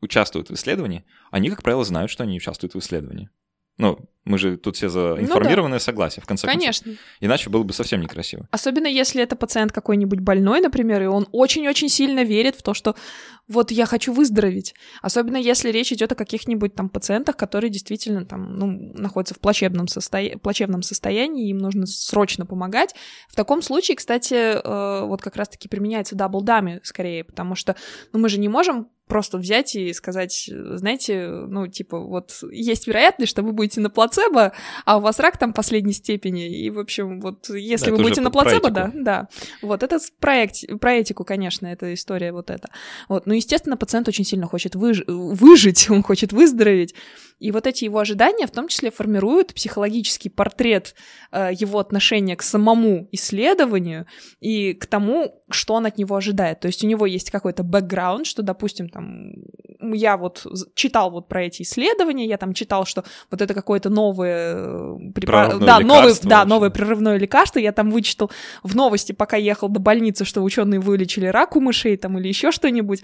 участвуют 0.00 0.50
в 0.50 0.54
исследовании, 0.54 1.04
они, 1.30 1.50
как 1.50 1.62
правило, 1.62 1.84
знают, 1.84 2.10
что 2.10 2.24
они 2.24 2.36
участвуют 2.36 2.74
в 2.74 2.78
исследовании. 2.78 3.30
Ну, 3.78 4.10
мы 4.24 4.38
же 4.38 4.58
тут 4.58 4.76
все 4.76 4.88
за 4.90 5.16
информированное 5.18 5.78
ну, 5.78 5.80
да. 5.80 5.84
согласие, 5.84 6.22
в 6.22 6.26
конце 6.26 6.46
Конечно. 6.46 6.84
концов. 6.84 7.04
Иначе 7.20 7.50
было 7.50 7.62
бы 7.62 7.72
совсем 7.72 8.00
некрасиво. 8.02 8.46
Особенно 8.50 8.86
если 8.86 9.22
это 9.22 9.34
пациент 9.34 9.72
какой-нибудь 9.72 10.20
больной, 10.20 10.60
например, 10.60 11.02
и 11.02 11.06
он 11.06 11.26
очень-очень 11.32 11.88
сильно 11.88 12.22
верит 12.22 12.54
в 12.54 12.62
то, 12.62 12.74
что 12.74 12.94
вот 13.48 13.70
я 13.70 13.86
хочу 13.86 14.12
выздороветь. 14.12 14.74
Особенно 15.00 15.38
если 15.38 15.70
речь 15.70 15.90
идет 15.92 16.12
о 16.12 16.14
каких-нибудь 16.14 16.74
там 16.74 16.90
пациентах, 16.90 17.36
которые 17.36 17.70
действительно 17.70 18.26
там, 18.26 18.56
ну, 18.56 18.92
находятся 18.94 19.34
в 19.34 19.40
плачебном, 19.40 19.88
состо... 19.88 20.20
плачебном 20.42 20.82
состоянии, 20.82 21.48
им 21.48 21.58
нужно 21.58 21.86
срочно 21.86 22.44
помогать. 22.44 22.94
В 23.28 23.34
таком 23.34 23.62
случае, 23.62 23.96
кстати, 23.96 24.34
э, 24.34 25.06
вот 25.06 25.22
как 25.22 25.36
раз-таки 25.36 25.66
применяется 25.66 26.14
double-dummy 26.14 26.80
скорее, 26.84 27.24
потому 27.24 27.54
что 27.54 27.74
ну, 28.12 28.20
мы 28.20 28.28
же 28.28 28.38
не 28.38 28.48
можем 28.48 28.88
просто 29.10 29.36
взять 29.36 29.74
и 29.74 29.92
сказать, 29.92 30.48
знаете, 30.48 31.28
ну, 31.28 31.66
типа, 31.66 31.98
вот 31.98 32.32
есть 32.50 32.86
вероятность, 32.86 33.30
что 33.30 33.42
вы 33.42 33.52
будете 33.52 33.80
на 33.80 33.90
плацебо, 33.90 34.52
а 34.86 34.96
у 34.96 35.00
вас 35.00 35.18
рак 35.18 35.36
там 35.36 35.52
последней 35.52 35.92
степени, 35.92 36.48
и, 36.48 36.70
в 36.70 36.78
общем, 36.78 37.20
вот 37.20 37.50
если 37.50 37.90
да, 37.90 37.96
вы 37.96 38.02
будете 38.02 38.20
на 38.20 38.30
плацебо, 38.30 38.70
да, 38.70 38.92
да, 38.94 39.28
вот 39.62 39.82
это 39.82 39.98
про, 40.20 40.46
про 40.80 40.94
этику, 40.94 41.24
конечно, 41.24 41.66
эта 41.66 41.92
история 41.92 42.32
вот 42.32 42.50
эта. 42.50 42.70
Вот, 43.08 43.26
ну, 43.26 43.34
естественно, 43.34 43.76
пациент 43.76 44.08
очень 44.08 44.24
сильно 44.24 44.46
хочет 44.46 44.76
выж... 44.76 45.02
выжить, 45.06 45.90
он 45.90 46.02
хочет 46.02 46.32
выздороветь, 46.32 46.94
и 47.40 47.50
вот 47.50 47.66
эти 47.66 47.84
его 47.84 47.98
ожидания 47.98 48.46
в 48.46 48.52
том 48.52 48.68
числе 48.68 48.90
формируют 48.90 49.54
психологический 49.54 50.28
портрет 50.28 50.94
э, 51.32 51.50
его 51.52 51.78
отношения 51.78 52.36
к 52.36 52.42
самому 52.42 53.08
исследованию 53.12 54.06
и 54.40 54.74
к 54.74 54.86
тому, 54.86 55.39
что 55.52 55.74
он 55.74 55.86
от 55.86 55.98
него 55.98 56.16
ожидает. 56.16 56.60
То 56.60 56.66
есть 56.66 56.84
у 56.84 56.86
него 56.86 57.06
есть 57.06 57.30
какой-то 57.30 57.62
бэкграунд, 57.62 58.26
что, 58.26 58.42
допустим, 58.42 58.88
там, 58.88 59.32
я 59.80 60.16
вот 60.16 60.46
читал 60.74 61.10
вот 61.10 61.28
про 61.28 61.44
эти 61.44 61.62
исследования, 61.62 62.26
я 62.26 62.36
там 62.36 62.54
читал, 62.54 62.84
что 62.84 63.04
вот 63.30 63.40
это 63.40 63.54
какое-то 63.54 63.90
новое 63.90 64.54
э, 64.56 65.12
препар... 65.14 65.58
да, 65.58 65.80
новое, 65.80 66.14
да, 66.22 66.44
новое 66.44 66.70
прерывное 66.70 67.18
лекарство, 67.18 67.58
я 67.58 67.72
там 67.72 67.90
вычитал 67.90 68.30
в 68.62 68.74
новости, 68.74 69.12
пока 69.12 69.36
ехал 69.36 69.68
до 69.68 69.80
больницы, 69.80 70.24
что 70.24 70.42
ученые 70.42 70.80
вылечили 70.80 71.26
рак 71.26 71.56
у 71.56 71.60
мышей 71.60 71.96
там 71.96 72.18
или 72.18 72.28
еще 72.28 72.52
что-нибудь. 72.52 73.02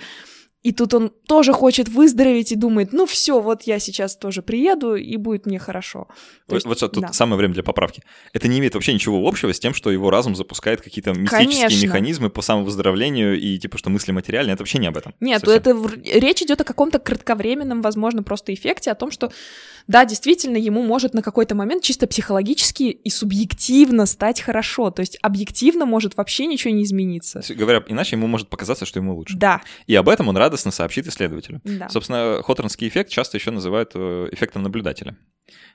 И 0.66 0.72
тут 0.72 0.94
он 0.94 1.12
тоже 1.28 1.52
хочет 1.52 1.88
выздороветь 1.88 2.50
и 2.50 2.56
думает, 2.56 2.92
ну 2.92 3.06
все, 3.06 3.40
вот 3.40 3.62
я 3.62 3.78
сейчас 3.78 4.16
тоже 4.16 4.42
приеду, 4.42 4.96
и 4.96 5.16
будет 5.16 5.46
мне 5.46 5.60
хорошо. 5.60 6.08
Вот, 6.48 6.56
есть, 6.56 6.66
вот 6.66 6.78
что, 6.78 6.88
тут 6.88 7.02
да. 7.04 7.12
самое 7.12 7.38
время 7.38 7.54
для 7.54 7.62
поправки. 7.62 8.02
Это 8.32 8.48
не 8.48 8.58
имеет 8.58 8.74
вообще 8.74 8.92
ничего 8.92 9.28
общего 9.28 9.54
с 9.54 9.60
тем, 9.60 9.74
что 9.74 9.92
его 9.92 10.10
разум 10.10 10.34
запускает 10.34 10.80
какие-то 10.80 11.12
мистические 11.12 11.68
Конечно. 11.68 11.86
механизмы 11.86 12.30
по 12.30 12.42
самовыздоровлению 12.42 13.38
и 13.38 13.58
типа, 13.58 13.78
что 13.78 13.90
мысли 13.90 14.10
материальные. 14.10 14.54
Это 14.54 14.64
вообще 14.64 14.78
не 14.78 14.88
об 14.88 14.96
этом. 14.96 15.14
Нет, 15.20 15.42
совсем. 15.42 15.84
это 15.84 16.18
речь 16.18 16.42
идет 16.42 16.60
о 16.60 16.64
каком-то 16.64 16.98
кратковременном, 16.98 17.80
возможно, 17.80 18.24
просто 18.24 18.52
эффекте, 18.52 18.90
о 18.90 18.96
том, 18.96 19.12
что 19.12 19.30
да, 19.86 20.04
действительно, 20.04 20.56
ему 20.56 20.82
может 20.82 21.14
на 21.14 21.22
какой-то 21.22 21.54
момент 21.54 21.82
чисто 21.82 22.06
психологически 22.06 22.84
и 22.84 23.10
субъективно 23.10 24.06
стать 24.06 24.40
хорошо. 24.40 24.90
То 24.90 25.00
есть 25.00 25.18
объективно 25.22 25.86
может 25.86 26.16
вообще 26.16 26.46
ничего 26.46 26.74
не 26.74 26.82
измениться. 26.84 27.42
Говоря 27.54 27.82
иначе, 27.86 28.16
ему 28.16 28.26
может 28.26 28.48
показаться, 28.48 28.84
что 28.84 28.98
ему 28.98 29.14
лучше. 29.14 29.36
Да. 29.36 29.62
И 29.86 29.94
об 29.94 30.08
этом 30.08 30.28
он 30.28 30.36
радостно 30.36 30.70
сообщит 30.70 31.06
исследователю. 31.06 31.60
Да. 31.64 31.88
Собственно, 31.88 32.42
Хоторнский 32.42 32.88
эффект 32.88 33.10
часто 33.10 33.36
еще 33.36 33.50
называют 33.50 33.92
э, 33.94 34.28
эффектом 34.32 34.62
наблюдателя 34.62 35.16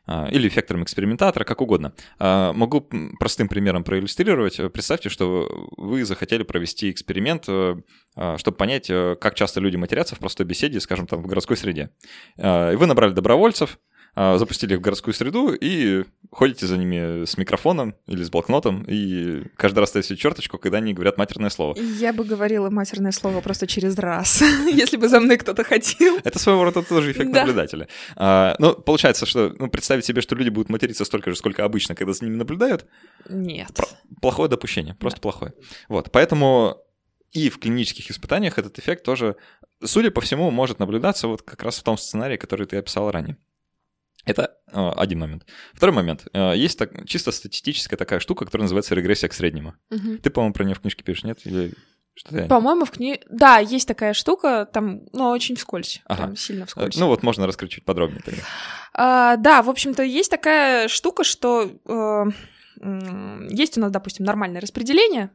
а, 0.05 0.27
или 0.29 0.47
эффектором 0.47 0.83
экспериментатора, 0.83 1.43
как 1.45 1.61
угодно. 1.61 1.93
А, 2.19 2.51
могу 2.53 2.81
простым 3.19 3.47
примером 3.47 3.83
проиллюстрировать. 3.83 4.57
Представьте, 4.73 5.09
что 5.09 5.69
вы 5.77 6.03
захотели 6.03 6.43
провести 6.43 6.91
эксперимент, 6.91 7.45
э, 7.47 7.75
а, 8.15 8.37
чтобы 8.37 8.57
понять, 8.57 8.89
э, 8.89 9.15
как 9.19 9.35
часто 9.35 9.61
люди 9.61 9.77
матерятся 9.77 10.15
в 10.15 10.19
простой 10.19 10.45
беседе, 10.45 10.79
скажем, 10.79 11.07
там, 11.07 11.21
в 11.21 11.27
городской 11.27 11.55
среде. 11.55 11.91
И 12.37 12.75
вы 12.75 12.85
набрали 12.85 13.13
добровольцев, 13.13 13.79
запустили 14.15 14.73
их 14.73 14.79
в 14.79 14.81
городскую 14.81 15.13
среду 15.13 15.53
и 15.53 16.03
ходите 16.31 16.67
за 16.67 16.77
ними 16.77 17.25
с 17.25 17.37
микрофоном 17.37 17.95
или 18.07 18.23
с 18.23 18.29
блокнотом 18.29 18.83
и 18.87 19.43
каждый 19.55 19.79
раз 19.79 19.89
ставите 19.89 20.15
черточку, 20.15 20.57
когда 20.57 20.79
они 20.79 20.93
говорят 20.93 21.17
матерное 21.17 21.49
слово. 21.49 21.77
Я 21.77 22.11
бы 22.13 22.23
говорила 22.23 22.69
матерное 22.69 23.11
слово 23.11 23.41
просто 23.41 23.67
через 23.67 23.97
раз, 23.97 24.41
если 24.71 24.97
бы 24.97 25.07
за 25.07 25.19
мной 25.19 25.37
кто-то 25.37 25.63
хотел. 25.63 26.17
Это 26.23 26.39
своего 26.39 26.63
рода 26.63 26.81
тоже 26.81 27.11
эффект 27.11 27.31
наблюдателя. 27.31 27.87
А, 28.15 28.55
ну, 28.59 28.73
получается, 28.73 29.25
что 29.25 29.53
ну, 29.57 29.69
представить 29.69 30.05
себе, 30.05 30.21
что 30.21 30.35
люди 30.35 30.49
будут 30.49 30.69
материться 30.69 31.05
столько 31.05 31.29
же, 31.29 31.35
сколько 31.37 31.63
обычно, 31.63 31.95
когда 31.95 32.13
за 32.13 32.25
ними 32.25 32.35
наблюдают. 32.35 32.85
Нет. 33.29 33.79
Плохое 34.21 34.49
допущение, 34.49 34.95
просто 34.95 35.21
плохое. 35.21 35.53
Вот, 35.87 36.11
поэтому 36.11 36.77
и 37.31 37.49
в 37.49 37.59
клинических 37.59 38.11
испытаниях 38.11 38.57
этот 38.57 38.77
эффект 38.77 39.03
тоже, 39.03 39.35
судя 39.83 40.11
по 40.11 40.21
всему, 40.21 40.51
может 40.51 40.79
наблюдаться 40.79 41.27
вот 41.27 41.41
как 41.43 41.63
раз 41.63 41.79
в 41.79 41.83
том 41.83 41.97
сценарии, 41.97 42.37
который 42.37 42.67
ты 42.67 42.77
описал 42.77 43.09
ранее. 43.09 43.37
Это 44.25 44.57
э, 44.71 44.89
один 44.97 45.19
момент. 45.19 45.45
Второй 45.73 45.95
момент. 45.95 46.27
Э, 46.33 46.53
есть 46.55 46.77
так, 46.77 47.07
чисто 47.07 47.31
статистическая 47.31 47.97
такая 47.97 48.19
штука, 48.19 48.45
которая 48.45 48.63
называется 48.63 48.95
регрессия 48.95 49.29
к 49.29 49.33
среднему. 49.33 49.75
Угу. 49.89 50.17
Ты, 50.17 50.29
по-моему, 50.29 50.53
про 50.53 50.63
нее 50.63 50.75
в 50.75 50.81
книжке 50.81 51.03
пишешь, 51.03 51.23
нет? 51.23 51.39
Или 51.45 51.73
что 52.13 52.45
По-моему, 52.47 52.85
в 52.85 52.91
книге... 52.91 53.21
Да, 53.29 53.59
есть 53.59 53.87
такая 53.87 54.13
штука, 54.13 54.67
там, 54.71 55.01
ну, 55.13 55.29
очень 55.29 55.55
вскользь. 55.55 56.01
Ага. 56.05 56.23
Прям 56.23 56.35
сильно 56.35 56.65
вскользь. 56.65 56.97
Ну, 56.97 57.07
вот 57.07 57.23
можно 57.23 57.47
раскрыть 57.47 57.71
чуть 57.71 57.85
подробнее 57.85 58.21
тогда. 58.23 58.41
А, 58.93 59.37
да, 59.37 59.61
в 59.61 59.69
общем-то, 59.69 60.03
есть 60.03 60.29
такая 60.29 60.87
штука, 60.89 61.23
что 61.23 61.71
э, 61.85 62.25
есть 63.49 63.77
у 63.77 63.81
нас, 63.81 63.91
допустим, 63.91 64.25
нормальное 64.25 64.61
распределение, 64.61 65.31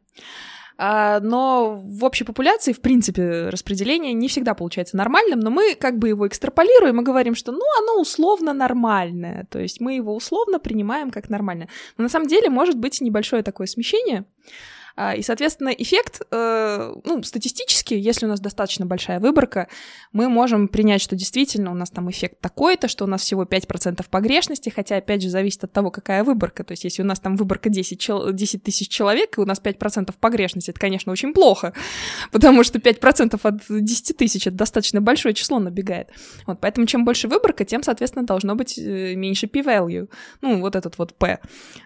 но 0.79 1.81
в 1.83 2.05
общей 2.05 2.25
популяции, 2.25 2.73
в 2.73 2.81
принципе, 2.81 3.49
распределение 3.49 4.13
не 4.13 4.29
всегда 4.29 4.55
получается 4.55 4.97
нормальным, 4.97 5.41
но 5.41 5.51
мы 5.51 5.75
как 5.75 5.99
бы 5.99 6.09
его 6.09 6.29
экстраполируем 6.29 7.01
и 7.01 7.05
говорим, 7.05 7.35
что, 7.35 7.53
ну, 7.53 7.65
оно 7.81 8.01
условно 8.01 8.53
нормальное, 8.53 9.47
то 9.51 9.59
есть 9.59 9.81
мы 9.81 9.95
его 9.95 10.15
условно 10.15 10.59
принимаем 10.59 11.11
как 11.11 11.31
нормальное. 11.31 11.69
Но 11.97 12.03
на 12.03 12.09
самом 12.11 12.27
деле 12.27 12.51
может 12.51 12.77
быть 12.77 13.01
небольшое 13.01 13.43
такое 13.43 13.67
смещение, 13.67 14.25
а, 14.45 14.76
и, 14.97 15.23
соответственно, 15.23 15.69
эффект, 15.69 16.23
э, 16.31 16.95
ну, 17.05 17.23
статистически, 17.23 17.93
если 17.93 18.25
у 18.25 18.29
нас 18.31 18.41
достаточно 18.41 18.87
большая 18.87 19.21
выборка, 19.21 19.69
мы 20.13 20.31
можем 20.31 20.69
принять, 20.69 21.03
что 21.03 21.15
действительно 21.17 21.71
у 21.71 21.75
нас 21.75 21.91
там 21.91 22.11
эффект 22.11 22.41
такой-то, 22.41 22.89
что 22.89 23.05
у 23.05 23.07
нас 23.07 23.21
всего 23.21 23.45
5% 23.45 24.03
погрешности, 24.09 24.71
хотя, 24.71 24.97
опять 24.97 25.21
же, 25.21 25.29
зависит 25.29 25.65
от 25.65 25.73
того, 25.73 25.91
какая 25.91 26.25
выборка. 26.25 26.65
То 26.65 26.73
есть, 26.73 26.85
если 26.85 27.03
у 27.03 27.05
нас 27.05 27.21
там 27.21 27.37
выборка 27.37 27.69
10, 27.69 28.01
чел- 28.01 28.33
10 28.33 28.63
тысяч 28.63 28.89
человек, 28.89 29.37
и 29.37 29.41
у 29.41 29.45
нас 29.45 29.61
5% 29.61 30.15
погрешности, 30.19 30.71
это, 30.71 30.81
конечно, 30.81 31.13
очень 31.13 31.35
плохо, 31.35 31.75
потому 32.33 32.65
что 32.65 32.79
5% 32.79 33.39
от 33.43 33.63
10 33.69 34.17
тысяч— 34.17 34.47
это 34.49 34.57
достаточно 34.57 35.03
большое 35.03 35.35
число 35.35 35.59
набегает. 35.59 36.09
Вот, 36.47 36.59
поэтому 36.61 36.87
чем 36.87 37.05
больше 37.05 37.29
выборка, 37.29 37.67
тем, 37.67 37.83
соответственно, 37.83 38.25
должно 38.25 38.55
быть 38.55 38.79
э, 38.79 39.15
меньше 39.15 39.47
p-value. 39.47 40.09
Ну, 40.41 40.61
вот 40.61 40.75
этот 40.75 40.97
вот 40.97 41.15
p. 41.15 41.39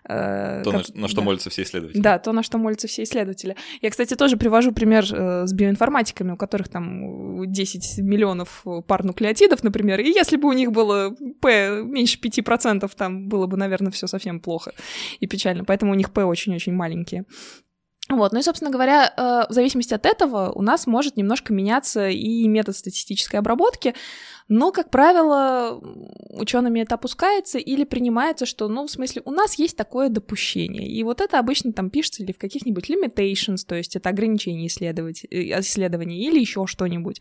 Э, 0.09 0.63
то, 0.63 0.71
как... 0.71 0.89
на, 0.95 1.01
на 1.03 1.09
что 1.09 1.17
да. 1.17 1.23
молятся 1.23 1.51
все 1.51 1.63
исследователи. 1.63 2.01
Да, 2.01 2.19
то, 2.21 2.33
на 2.33 2.45
что 2.45 2.59
молятся 2.59 2.87
все 2.87 3.00
все 3.01 3.03
исследователи. 3.03 3.57
Я, 3.81 3.91
кстати, 3.91 4.15
тоже 4.15 4.37
привожу 4.37 4.73
пример 4.73 5.05
э, 5.13 5.47
с 5.47 5.53
биоинформатиками, 5.53 6.33
у 6.33 6.37
которых 6.37 6.69
там 6.69 7.51
10 7.51 7.99
миллионов 7.99 8.65
пар 8.87 9.05
нуклеотидов, 9.05 9.63
например, 9.63 10.01
и 10.01 10.09
если 10.09 10.37
бы 10.37 10.49
у 10.49 10.53
них 10.53 10.73
было 10.73 11.15
P 11.41 11.83
меньше 11.83 12.19
5%, 12.19 12.91
там 12.97 13.29
было 13.29 13.47
бы, 13.47 13.57
наверное, 13.57 13.91
все 13.93 14.07
совсем 14.07 14.41
плохо 14.41 14.73
и 15.21 15.27
печально. 15.27 15.65
Поэтому 15.65 15.93
у 15.93 15.95
них 15.95 16.13
P 16.13 16.25
очень-очень 16.25 16.73
маленькие. 16.73 17.25
Вот, 18.11 18.33
ну 18.33 18.41
и, 18.41 18.43
собственно 18.43 18.73
говоря, 18.73 19.13
э, 19.17 19.47
в 19.49 19.53
зависимости 19.53 19.95
от 19.95 20.05
этого 20.05 20.51
у 20.53 20.63
нас 20.63 20.89
может 20.89 21.17
немножко 21.17 21.53
меняться 21.53 22.09
и 22.09 22.49
метод 22.49 22.77
статистической 22.77 23.39
обработки, 23.39 23.95
но, 24.49 24.73
как 24.73 24.91
правило, 24.91 25.81
учеными 26.31 26.81
это 26.81 26.97
опускается 26.97 27.59
или 27.59 27.85
принимается, 27.85 28.47
что, 28.47 28.67
ну, 28.67 28.85
в 28.89 28.91
смысле, 28.91 29.23
у 29.25 29.31
нас 29.31 29.55
есть 29.55 29.77
такое 29.77 30.09
допущение. 30.09 30.89
И 30.89 31.05
вот 31.05 31.21
это 31.21 31.39
обычно 31.39 31.73
там 31.73 31.89
пишется 31.89 32.25
или 32.25 32.33
в 32.33 32.39
каких-нибудь 32.39 32.91
limitations, 32.91 33.59
то 33.65 33.77
есть 33.77 33.95
это 33.95 34.09
ограничение 34.09 34.67
исследовать, 34.67 35.25
э, 35.31 35.61
исследований 35.61 36.21
или 36.25 36.41
еще 36.41 36.67
что-нибудь. 36.67 37.21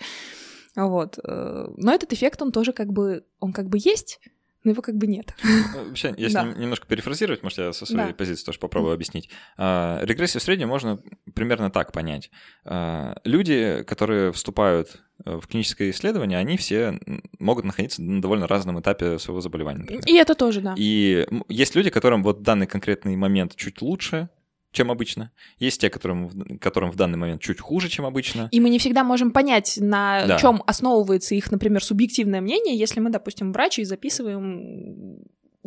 Вот. 0.76 1.20
Э, 1.24 1.68
но 1.78 1.94
этот 1.94 2.14
эффект, 2.14 2.42
он 2.42 2.52
тоже 2.52 2.74
как 2.74 2.92
бы, 2.92 3.24
он 3.40 3.54
как 3.54 3.70
бы 3.70 3.78
есть, 3.80 4.20
но 4.64 4.72
его 4.72 4.82
как 4.82 4.96
бы 4.96 5.08
нет. 5.08 5.34
Ну, 5.44 5.86
вообще, 5.86 6.14
если 6.18 6.34
да. 6.34 6.44
немножко 6.44 6.86
перефразировать, 6.86 7.44
может, 7.44 7.58
я 7.60 7.74
со 7.74 7.86
своей 7.86 8.10
да. 8.10 8.14
позиции 8.14 8.44
тоже 8.44 8.60
попробую 8.60 8.94
объяснить. 8.94 9.30
А, 9.58 10.00
регрессию 10.04 10.42
в 10.42 10.44
среднем 10.44 10.68
можно 10.68 11.00
примерно 11.34 11.72
так 11.72 11.92
понять. 11.92 12.30
А, 12.66 13.16
люди, 13.24 13.84
которые 13.88 14.34
вступают 14.34 15.02
э, 15.26 15.38
в 15.38 15.48
клиническое 15.48 15.92
исследование, 15.92 16.38
они 16.38 16.58
все 16.58 17.00
могут 17.40 17.66
находиться 17.66 18.02
на 18.02 18.22
довольно 18.22 18.48
разном 18.48 18.80
этапе 18.80 19.18
своего 19.18 19.40
заболевания. 19.40 19.80
Например. 19.80 20.04
И 20.06 20.14
это 20.16 20.36
тоже, 20.36 20.60
да. 20.60 20.76
И 20.78 21.26
есть 21.48 21.76
люди, 21.76 21.90
которым 21.90 22.22
вот 22.24 22.42
данный 22.42 22.68
конкретный 22.68 23.16
момент 23.16 23.56
чуть 23.56 23.82
лучше, 23.82 24.30
чем 24.72 24.92
обычно. 24.92 25.32
Есть 25.58 25.82
те, 25.82 25.90
которым, 25.90 26.60
которым 26.60 26.92
в 26.92 26.96
данный 26.96 27.18
момент 27.18 27.42
чуть 27.42 27.60
хуже, 27.60 27.90
чем 27.90 28.06
обычно. 28.06 28.50
И 28.52 28.60
мы 28.60 28.70
не 28.70 28.78
всегда 28.78 29.04
можем 29.04 29.32
понять, 29.32 29.78
на 29.82 30.26
да. 30.28 30.38
чем 30.38 30.64
основывается 30.68 31.36
их, 31.36 31.52
например, 31.52 31.84
субъективное 31.84 32.42
мнение, 32.42 32.78
если 32.78 33.00
мы, 33.00 33.10
допустим, 33.10 33.52
врач 33.52 33.80
и 33.80 33.84
записываем 33.84 35.20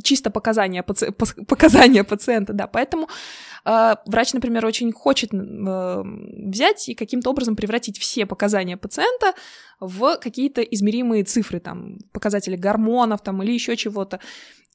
чисто 0.03 0.31
показания, 0.31 0.83
паци... 0.83 1.13
показания 1.13 2.05
пациента, 2.05 2.53
да, 2.53 2.67
поэтому 2.67 3.09
э, 3.65 3.95
врач, 4.07 4.33
например, 4.33 4.65
очень 4.65 4.93
хочет 4.93 5.35
э, 5.35 6.03
взять 6.05 6.89
и 6.89 6.95
каким-то 6.95 7.31
образом 7.31 7.57
превратить 7.57 7.99
все 7.99 8.25
показания 8.25 8.77
пациента 8.77 9.35
в 9.81 10.17
какие-то 10.17 10.63
измеримые 10.63 11.25
цифры, 11.25 11.61
там, 11.61 11.99
показатели 12.13 12.57
гормонов 12.57 13.23
там 13.23 13.43
или 13.43 13.53
еще 13.53 13.77
чего-то. 13.77 14.21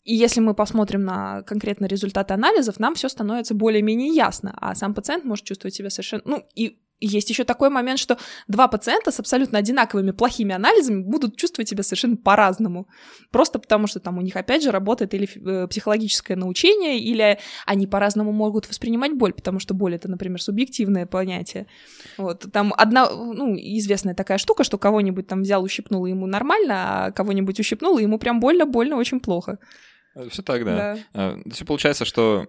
И 0.07 0.15
если 0.15 0.39
мы 0.39 0.53
посмотрим 0.53 1.03
на 1.03 1.41
конкретно 1.41 1.85
результаты 1.85 2.33
анализов, 2.33 2.79
нам 2.79 2.95
все 2.95 3.09
становится 3.09 3.53
более-менее 3.53 4.15
ясно, 4.15 4.57
а 4.61 4.73
сам 4.73 4.93
пациент 4.93 5.25
может 5.25 5.43
чувствовать 5.43 5.75
себя 5.75 5.89
совершенно... 5.89 6.23
Ну, 6.25 6.47
и 6.55 6.79
есть 7.01 7.29
еще 7.29 7.43
такой 7.43 7.69
момент, 7.69 7.99
что 7.99 8.17
два 8.47 8.69
пациента 8.69 9.11
с 9.11 9.19
абсолютно 9.19 9.59
одинаковыми 9.59 10.11
плохими 10.11 10.55
анализами 10.55 11.01
будут 11.01 11.35
чувствовать 11.35 11.67
себя 11.67 11.83
совершенно 11.83 12.15
по-разному. 12.15 12.87
Просто 13.31 13.59
потому, 13.59 13.87
что 13.87 13.99
там 13.99 14.17
у 14.17 14.21
них, 14.21 14.37
опять 14.37 14.63
же, 14.63 14.71
работает 14.71 15.13
или 15.13 15.27
э, 15.27 15.67
психологическое 15.67 16.37
научение, 16.37 16.99
или 16.99 17.37
они 17.65 17.85
по-разному 17.85 18.31
могут 18.31 18.69
воспринимать 18.69 19.11
боль, 19.11 19.33
потому 19.33 19.59
что 19.59 19.73
боль— 19.73 19.95
это, 19.95 20.09
например, 20.09 20.41
субъективное 20.41 21.05
понятие. 21.05 21.67
Вот, 22.17 22.45
там 22.53 22.73
одна, 22.77 23.09
ну, 23.09 23.55
известная 23.55 24.15
такая 24.15 24.37
штука, 24.37 24.63
что 24.63 24.77
кого-нибудь 24.77 25.27
там 25.27 25.41
взял, 25.41 25.61
ущипнул, 25.61 26.05
и 26.05 26.11
ему 26.11 26.27
нормально, 26.27 27.07
а 27.07 27.11
кого-нибудь 27.11 27.59
ущипнул, 27.59 27.97
и 27.97 28.03
ему 28.03 28.17
прям 28.19 28.39
больно-больно 28.39 28.95
очень 28.95 29.19
плохо. 29.19 29.59
Все 30.30 30.41
так, 30.41 30.65
да. 30.65 30.76
да. 30.76 30.99
А, 31.13 31.39
Все 31.51 31.65
получается, 31.65 32.05
что 32.05 32.47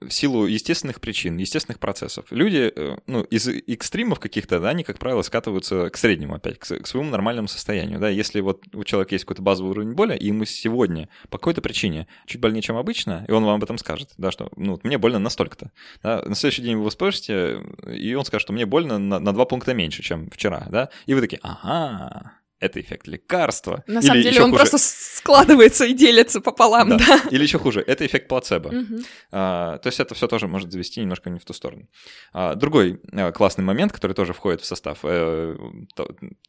в 0.00 0.10
силу 0.10 0.46
естественных 0.46 1.00
причин, 1.00 1.36
естественных 1.36 1.78
процессов, 1.78 2.26
люди 2.30 2.72
э, 2.74 2.96
ну, 3.06 3.22
из 3.22 3.48
экстримов 3.48 4.20
каких-то, 4.20 4.60
да, 4.60 4.70
они, 4.70 4.84
как 4.84 4.98
правило, 4.98 5.22
скатываются 5.22 5.90
к 5.90 5.96
среднему 5.96 6.34
опять, 6.34 6.58
к, 6.58 6.64
к 6.64 6.86
своему 6.86 7.10
нормальному 7.10 7.48
состоянию. 7.48 7.98
Да? 7.98 8.08
Если 8.08 8.40
вот 8.40 8.62
у 8.72 8.84
человека 8.84 9.14
есть 9.14 9.24
какой-то 9.24 9.42
базовый 9.42 9.70
уровень 9.70 9.92
боли, 9.92 10.16
и 10.16 10.26
ему 10.26 10.44
сегодня 10.44 11.08
по 11.30 11.38
какой-то 11.38 11.62
причине 11.62 12.06
чуть 12.26 12.40
больнее, 12.40 12.62
чем 12.62 12.76
обычно, 12.76 13.24
и 13.28 13.32
он 13.32 13.44
вам 13.44 13.56
об 13.56 13.64
этом 13.64 13.78
скажет, 13.78 14.10
да, 14.16 14.30
что 14.30 14.50
ну, 14.56 14.78
мне 14.82 14.98
больно 14.98 15.18
настолько-то. 15.18 15.70
Да? 16.02 16.22
На 16.22 16.34
следующий 16.34 16.62
день 16.62 16.76
вы 16.76 16.90
спросите, 16.90 17.60
и 17.86 18.14
он 18.14 18.24
скажет, 18.24 18.42
что 18.42 18.52
мне 18.52 18.66
больно 18.66 18.98
на, 18.98 19.18
на 19.18 19.32
два 19.32 19.44
пункта 19.44 19.74
меньше, 19.74 20.02
чем 20.02 20.30
вчера. 20.30 20.66
Да? 20.70 20.90
И 21.06 21.14
вы 21.14 21.20
такие, 21.20 21.40
ага, 21.42 22.32
это 22.64 22.80
эффект 22.80 23.06
лекарства. 23.06 23.84
На 23.86 24.00
самом 24.00 24.22
деле 24.22 24.42
он 24.42 24.50
хуже... 24.50 24.64
просто 24.64 24.78
складывается 24.78 25.84
и 25.84 25.92
делится 25.92 26.40
пополам, 26.40 26.90
да. 26.90 26.98
да. 26.98 27.22
Или 27.30 27.42
еще 27.42 27.58
хуже, 27.58 27.84
это 27.86 28.06
эффект 28.06 28.28
плацебо. 28.28 28.68
Угу. 28.68 29.02
А, 29.32 29.78
то 29.78 29.86
есть 29.88 30.00
это 30.00 30.14
все 30.14 30.26
тоже 30.26 30.48
может 30.48 30.72
завести 30.72 31.00
немножко 31.00 31.30
не 31.30 31.38
в 31.38 31.44
ту 31.44 31.52
сторону. 31.52 31.88
А, 32.32 32.54
другой 32.54 33.00
а, 33.12 33.32
классный 33.32 33.64
момент, 33.64 33.92
который 33.92 34.14
тоже 34.14 34.32
входит 34.32 34.62
в 34.62 34.64
состав 34.64 35.00
э, 35.02 35.56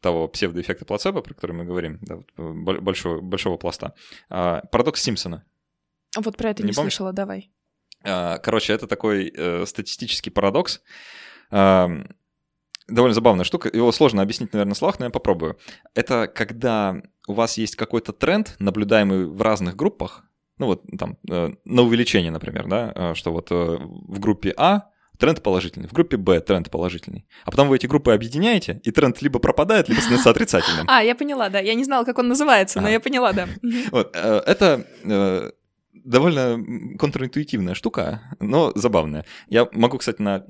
того 0.00 0.28
псевдоэффекта 0.28 0.84
плацебо, 0.84 1.20
про 1.20 1.34
который 1.34 1.52
мы 1.52 1.64
говорим, 1.64 1.98
да, 2.00 2.16
вот, 2.16 2.30
э, 2.38 2.80
большого, 2.80 3.20
большого 3.20 3.58
пласта. 3.58 3.94
А, 4.30 4.62
парадокс 4.72 5.02
Симпсона. 5.02 5.44
Вот 6.16 6.36
про 6.36 6.50
это 6.50 6.62
не, 6.62 6.68
не 6.68 6.72
слышала, 6.72 7.12
давай. 7.12 7.50
А, 8.04 8.38
короче, 8.38 8.72
это 8.72 8.86
такой 8.86 9.32
э, 9.36 9.66
статистический 9.66 10.30
парадокс. 10.30 10.80
А, 11.50 11.88
довольно 12.88 13.14
забавная 13.14 13.44
штука. 13.44 13.70
Его 13.72 13.92
сложно 13.92 14.22
объяснить, 14.22 14.52
наверное, 14.52 14.74
в 14.74 14.78
словах, 14.78 14.98
но 14.98 15.06
я 15.06 15.10
попробую. 15.10 15.58
Это 15.94 16.26
когда 16.28 17.02
у 17.26 17.32
вас 17.32 17.58
есть 17.58 17.76
какой-то 17.76 18.12
тренд, 18.12 18.54
наблюдаемый 18.58 19.26
в 19.26 19.42
разных 19.42 19.76
группах, 19.76 20.24
ну 20.58 20.66
вот 20.66 20.82
там 20.98 21.18
э, 21.28 21.52
на 21.64 21.82
увеличение, 21.82 22.30
например, 22.30 22.66
да, 22.66 22.92
э, 22.94 23.14
что 23.14 23.32
вот 23.32 23.48
э, 23.50 23.54
в 23.54 24.20
группе 24.20 24.54
А 24.56 24.88
тренд 25.18 25.42
положительный, 25.42 25.88
в 25.88 25.92
группе 25.92 26.16
Б 26.16 26.40
тренд 26.40 26.70
положительный. 26.70 27.26
А 27.44 27.50
потом 27.50 27.68
вы 27.68 27.76
эти 27.76 27.86
группы 27.86 28.12
объединяете, 28.12 28.80
и 28.84 28.90
тренд 28.90 29.20
либо 29.22 29.38
пропадает, 29.38 29.88
либо 29.88 30.00
становится 30.00 30.30
отрицательным. 30.30 30.86
А, 30.90 31.02
я 31.02 31.14
поняла, 31.14 31.48
да. 31.48 31.58
Я 31.58 31.74
не 31.74 31.84
знала, 31.84 32.04
как 32.04 32.18
он 32.18 32.28
называется, 32.28 32.80
но 32.80 32.88
я 32.88 33.00
поняла, 33.00 33.32
да. 33.32 33.48
Вот, 33.90 34.14
это 34.14 35.52
довольно 36.06 36.96
контринтуитивная 36.98 37.74
штука, 37.74 38.22
но 38.40 38.72
забавная. 38.74 39.24
Я 39.48 39.68
могу, 39.72 39.98
кстати, 39.98 40.22
на 40.22 40.40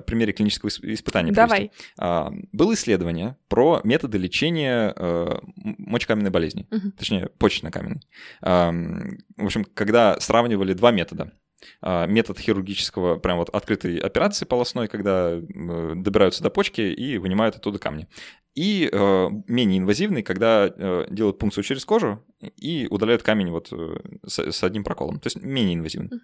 примере 0.00 0.32
клинического 0.32 0.68
испытания 0.68 1.32
Давай. 1.32 1.68
привести. 1.70 1.84
А, 1.98 2.32
было 2.52 2.74
исследование 2.74 3.36
про 3.48 3.80
методы 3.84 4.18
лечения 4.18 4.92
э, 4.96 5.38
мочекаменной 5.56 6.30
болезни, 6.30 6.66
угу. 6.70 6.92
точнее, 6.92 7.28
почечно-каменной. 7.38 8.00
В 8.40 9.44
общем, 9.44 9.64
когда 9.64 10.18
сравнивали 10.20 10.72
два 10.72 10.90
метода. 10.90 11.32
А, 11.80 12.06
метод 12.06 12.38
хирургического, 12.38 13.16
прям 13.18 13.38
вот 13.38 13.50
открытой 13.50 13.98
операции 13.98 14.44
полостной, 14.44 14.88
когда 14.88 15.36
добираются 15.38 16.42
до 16.42 16.50
почки 16.50 16.80
и 16.80 17.18
вынимают 17.18 17.56
оттуда 17.56 17.78
камни. 17.78 18.08
И 18.54 18.88
э, 18.90 19.28
менее 19.48 19.80
инвазивный, 19.80 20.22
когда 20.22 20.66
э, 20.66 21.06
делают 21.10 21.38
пункцию 21.38 21.62
через 21.62 21.84
кожу 21.84 22.24
и 22.40 22.86
удаляют 22.88 23.22
камень 23.22 23.50
вот 23.50 23.70
э, 23.70 23.98
с, 24.26 24.38
с 24.38 24.64
одним 24.64 24.82
проколом. 24.82 25.20
То 25.20 25.26
есть 25.26 25.36
менее 25.42 25.74
инвазивный. 25.74 26.20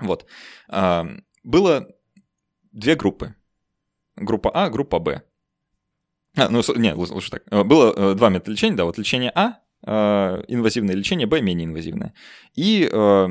Вот. 0.00 0.26
Э, 0.68 1.04
было 1.44 1.88
две 2.72 2.96
группы. 2.96 3.36
Группа 4.16 4.50
А, 4.50 4.68
группа 4.68 4.98
Б. 4.98 5.22
А, 6.36 6.48
ну, 6.48 6.60
нет, 6.74 6.96
лучше 6.96 7.30
так. 7.30 7.44
Э, 7.52 7.62
было 7.62 7.92
э, 7.94 8.14
два 8.14 8.30
метода 8.30 8.50
лечения, 8.50 8.76
да, 8.76 8.84
вот 8.84 8.98
лечение 8.98 9.30
А, 9.36 9.60
инвазивное 10.48 10.96
лечение, 10.96 11.28
Б, 11.28 11.40
менее 11.40 11.66
инвазивное. 11.66 12.14
И 12.54 12.88
э, 12.90 13.28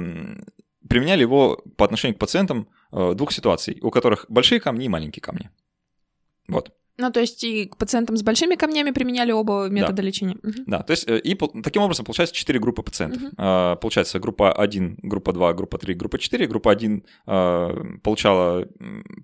применяли 0.94 1.22
его 1.22 1.60
по 1.76 1.86
отношению 1.86 2.16
к 2.16 2.20
пациентам 2.20 2.68
э, 2.92 3.14
двух 3.16 3.32
ситуаций, 3.32 3.80
у 3.82 3.90
которых 3.90 4.28
большие 4.30 4.60
камни 4.60 4.86
и 4.86 4.90
маленькие 4.90 5.22
камни. 5.22 5.50
Вот. 6.48 6.72
Ну, 6.98 7.12
то 7.12 7.20
есть 7.20 7.44
и 7.44 7.66
к 7.66 7.78
пациентам 7.78 8.16
с 8.16 8.22
большими 8.22 8.54
камнями 8.54 8.92
применяли 8.92 9.32
оба 9.32 9.68
метода 9.68 9.94
да. 9.98 10.04
лечения. 10.04 10.38
Угу. 10.44 10.64
Да, 10.68 10.84
то 10.84 10.92
есть 10.92 11.10
э, 11.10 11.18
и 11.18 11.36
таким 11.64 11.82
образом 11.82 12.06
получается 12.06 12.36
4 12.36 12.60
группы 12.60 12.84
пациентов. 12.84 13.24
Угу. 13.24 13.80
Получается 13.82 14.20
группа 14.20 14.54
1, 14.54 15.00
группа 15.02 15.34
2, 15.34 15.54
группа 15.54 15.80
3, 15.80 15.96
группа 15.96 16.20
4. 16.20 16.46
Группа 16.46 16.72
1 16.72 17.04
а, 17.26 17.98
получала 18.04 18.68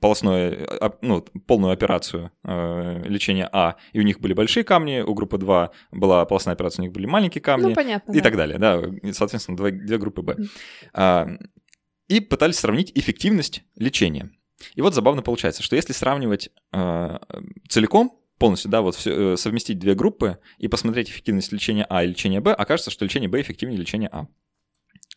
полостную, 0.02 0.68
ну, 1.02 1.22
полную 1.46 1.74
операцию 1.74 2.32
лечения 2.44 3.48
А, 3.52 3.76
и 3.94 4.00
у 4.00 4.04
них 4.04 4.20
были 4.20 4.34
большие 4.34 4.64
камни, 4.64 5.02
у 5.02 5.14
группы 5.14 5.38
2 5.38 5.70
была 5.92 6.26
полостная 6.26 6.56
операция, 6.56 6.82
у 6.82 6.86
них 6.86 6.94
были 6.94 7.06
маленькие 7.06 7.42
камни. 7.42 7.68
Ну, 7.68 7.76
понятно. 7.76 8.12
И 8.14 8.18
да. 8.18 8.24
так 8.24 8.36
далее, 8.36 8.58
да, 8.58 8.82
и, 9.04 9.12
соответственно, 9.12 9.58
две, 9.58 9.72
две 9.72 9.98
группы 10.00 10.24
Б. 10.24 10.38
И 12.10 12.20
пытались 12.20 12.60
сравнить 12.60 12.92
эффективность 12.96 13.64
лечения. 13.76 14.32
И 14.76 14.82
вот 14.82 14.94
забавно 14.94 15.22
получается, 15.22 15.64
что 15.64 15.78
если 15.78 15.94
сравнивать 15.94 16.50
э, 16.74 17.18
целиком, 17.70 18.20
полностью, 18.38 18.72
да, 18.72 18.82
вот 18.82 18.96
все, 18.96 19.34
э, 19.34 19.38
совместить 19.38 19.80
две 19.80 19.94
группы 19.94 20.40
и 20.58 20.68
посмотреть 20.68 21.10
эффективность 21.10 21.52
лечения 21.52 21.86
А 21.90 22.04
и 22.04 22.08
лечения 22.08 22.42
Б, 22.42 22.54
окажется, 22.54 22.90
что 22.90 23.06
лечение 23.06 23.30
Б 23.30 23.40
эффективнее 23.42 23.80
лечения 23.80 24.10
А. 24.12 24.24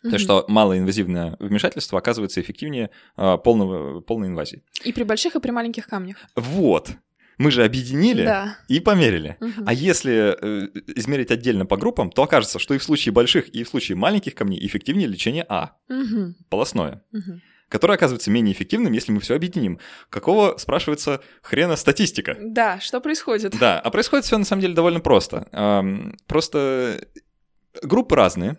Mm-hmm. 0.05 0.11
То, 0.11 0.19
что 0.19 0.45
малоинвазивное 0.49 1.37
вмешательство 1.39 1.99
оказывается 1.99 2.41
эффективнее 2.41 2.91
э, 3.17 3.39
полного, 3.39 4.01
полной 4.01 4.29
инвазии. 4.29 4.63
И 4.85 4.93
при 4.93 5.05
больших, 5.05 5.37
и 5.37 5.41
при 5.41 5.51
маленьких 5.51 5.87
камнях. 5.87 6.17
Вот. 6.37 6.91
Мы 7.39 7.51
же 7.51 7.65
объединили 7.65 8.25
да. 8.25 8.59
и 8.69 8.81
померили. 8.81 9.37
Угу. 9.41 9.65
А 9.67 9.73
если 9.73 10.37
э, 10.41 10.69
измерить 10.97 11.31
отдельно 11.31 11.67
по 11.67 11.77
группам, 11.77 12.11
то 12.11 12.23
окажется, 12.23 12.59
что 12.59 12.75
и 12.75 12.79
в 12.79 12.85
случае 12.85 13.13
больших, 13.13 13.49
и 13.49 13.65
в 13.65 13.69
случае 13.69 13.97
маленьких 13.97 14.35
камней 14.35 14.65
эффективнее 14.67 15.09
лечение 15.09 15.45
А. 15.49 15.77
Угу. 15.89 16.35
Полостное. 16.49 17.03
Угу 17.13 17.41
которое 17.69 17.95
оказывается 17.95 18.31
менее 18.31 18.53
эффективным, 18.53 18.93
если 18.93 19.13
мы 19.13 19.21
все 19.21 19.35
объединим. 19.35 19.81
Какого, 20.11 20.59
спрашивается, 20.59 21.23
хрена 21.41 21.77
статистика? 21.77 22.37
Да, 22.39 22.79
что 22.81 23.01
происходит? 23.01 23.59
Да, 23.59 23.81
а 23.81 23.91
происходит 23.91 24.27
все 24.27 24.37
на 24.37 24.45
самом 24.45 24.61
деле 24.61 24.75
довольно 24.75 25.01
просто. 25.01 25.49
Просто 26.27 27.03
группы 27.83 28.15
разные, 28.15 28.59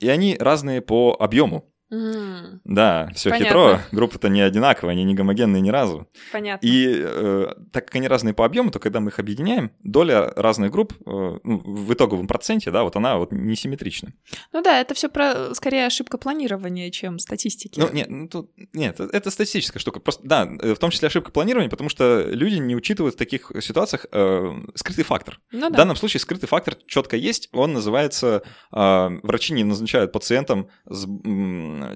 и 0.00 0.08
они 0.08 0.34
разные 0.40 0.80
по 0.80 1.14
объему. 1.20 1.70
Mm. 1.90 2.60
Да, 2.64 3.10
все 3.14 3.32
хитро. 3.32 3.80
Группы-то 3.92 4.28
не 4.28 4.42
одинаковые, 4.42 4.92
они 4.92 5.04
не 5.04 5.14
гомогенные 5.14 5.62
ни 5.62 5.70
разу. 5.70 6.06
Понятно. 6.32 6.66
И 6.66 7.02
э, 7.02 7.54
так 7.72 7.86
как 7.86 7.94
они 7.96 8.08
разные 8.08 8.34
по 8.34 8.44
объему, 8.44 8.70
то 8.70 8.78
когда 8.78 9.00
мы 9.00 9.08
их 9.08 9.18
объединяем, 9.18 9.72
доля 9.82 10.32
разных 10.36 10.70
групп 10.70 10.92
э, 10.92 10.98
ну, 11.06 11.58
в 11.64 11.92
итоговом 11.92 12.26
проценте, 12.26 12.70
да, 12.70 12.82
вот 12.82 12.96
она 12.96 13.16
вот 13.16 13.32
несимметрична. 13.32 14.12
Ну 14.52 14.62
да, 14.62 14.80
это 14.80 14.94
все 14.94 15.08
про 15.08 15.54
скорее 15.54 15.86
ошибка 15.86 16.18
планирования, 16.18 16.90
чем 16.90 17.18
статистики. 17.18 17.80
Ну 17.80 17.88
нет, 17.90 18.08
ну, 18.10 18.28
тут, 18.28 18.50
нет, 18.74 19.00
это 19.00 19.30
статистическая 19.30 19.80
штука. 19.80 20.00
Просто 20.00 20.26
да, 20.26 20.46
э, 20.60 20.74
в 20.74 20.78
том 20.78 20.90
числе 20.90 21.08
ошибка 21.08 21.30
планирования, 21.30 21.70
потому 21.70 21.88
что 21.88 22.22
люди 22.28 22.56
не 22.56 22.76
учитывают 22.76 23.14
в 23.14 23.18
таких 23.18 23.50
ситуациях 23.60 24.06
э, 24.12 24.54
скрытый 24.74 25.04
фактор. 25.04 25.40
Ну, 25.52 25.60
да. 25.60 25.70
В 25.70 25.76
данном 25.76 25.96
случае 25.96 26.20
скрытый 26.20 26.48
фактор 26.48 26.76
четко 26.86 27.16
есть, 27.16 27.48
он 27.52 27.72
называется 27.72 28.42
э, 28.72 29.08
врачи 29.22 29.54
не 29.54 29.64
назначают 29.64 30.12
пациентам 30.12 30.68
с 30.84 31.06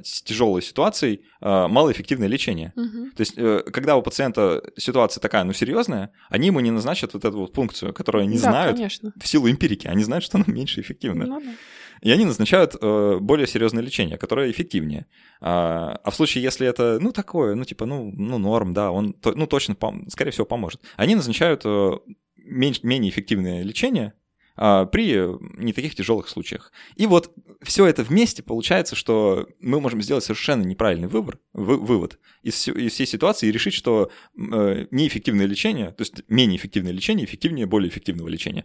с 0.04 0.22
тяжелой 0.22 0.62
ситуацией 0.62 1.22
э, 1.40 1.66
малоэффективное 1.68 2.28
лечение. 2.28 2.72
Угу. 2.76 3.10
То 3.16 3.20
есть, 3.20 3.34
э, 3.36 3.62
когда 3.72 3.96
у 3.96 4.02
пациента 4.02 4.62
ситуация 4.76 5.20
такая, 5.20 5.44
ну, 5.44 5.52
серьезная, 5.52 6.12
они 6.28 6.48
ему 6.48 6.60
не 6.60 6.70
назначат 6.70 7.14
вот 7.14 7.24
эту 7.24 7.38
вот 7.38 7.54
функцию, 7.54 7.92
которую 7.92 8.22
они 8.24 8.38
да, 8.38 8.50
знают 8.50 8.76
конечно. 8.76 9.12
в 9.20 9.26
силу 9.26 9.50
эмпирики, 9.50 9.86
они 9.86 10.04
знают, 10.04 10.24
что 10.24 10.38
она 10.38 10.46
меньше 10.48 10.80
эффективна. 10.80 11.26
Ну, 11.26 11.40
да. 11.40 11.52
И 12.02 12.10
они 12.10 12.24
назначают 12.24 12.74
э, 12.80 13.18
более 13.20 13.46
серьезное 13.46 13.82
лечение, 13.82 14.18
которое 14.18 14.50
эффективнее. 14.50 15.06
А, 15.40 16.00
а 16.02 16.10
в 16.10 16.14
случае, 16.16 16.42
если 16.42 16.66
это, 16.66 16.98
ну, 17.00 17.12
такое, 17.12 17.54
ну, 17.54 17.64
типа, 17.64 17.86
ну, 17.86 18.12
ну 18.12 18.38
норм, 18.38 18.74
да, 18.74 18.90
он, 18.90 19.14
ну, 19.24 19.46
точно, 19.46 19.76
скорее 20.08 20.32
всего, 20.32 20.44
поможет. 20.44 20.80
Они 20.96 21.14
назначают 21.14 21.62
э, 21.64 21.92
менее 22.36 23.10
эффективное 23.10 23.62
лечение, 23.62 24.14
при 24.56 25.62
не 25.62 25.72
таких 25.72 25.94
тяжелых 25.94 26.28
случаях. 26.28 26.72
И 26.96 27.06
вот 27.06 27.32
все 27.62 27.86
это 27.86 28.02
вместе 28.02 28.42
получается, 28.42 28.96
что 28.96 29.48
мы 29.60 29.80
можем 29.80 30.02
сделать 30.02 30.24
совершенно 30.24 30.62
неправильный 30.62 31.08
выбор, 31.08 31.38
вы, 31.52 31.76
вывод 31.76 32.18
из, 32.42 32.68
из 32.68 32.92
всей 32.92 33.06
ситуации 33.06 33.48
и 33.48 33.52
решить, 33.52 33.74
что 33.74 34.10
э, 34.36 34.86
неэффективное 34.90 35.46
лечение, 35.46 35.92
то 35.92 36.02
есть 36.02 36.22
менее 36.28 36.56
эффективное 36.56 36.92
лечение, 36.92 37.24
эффективнее 37.24 37.66
более 37.66 37.88
эффективного 37.88 38.28
лечения. 38.28 38.64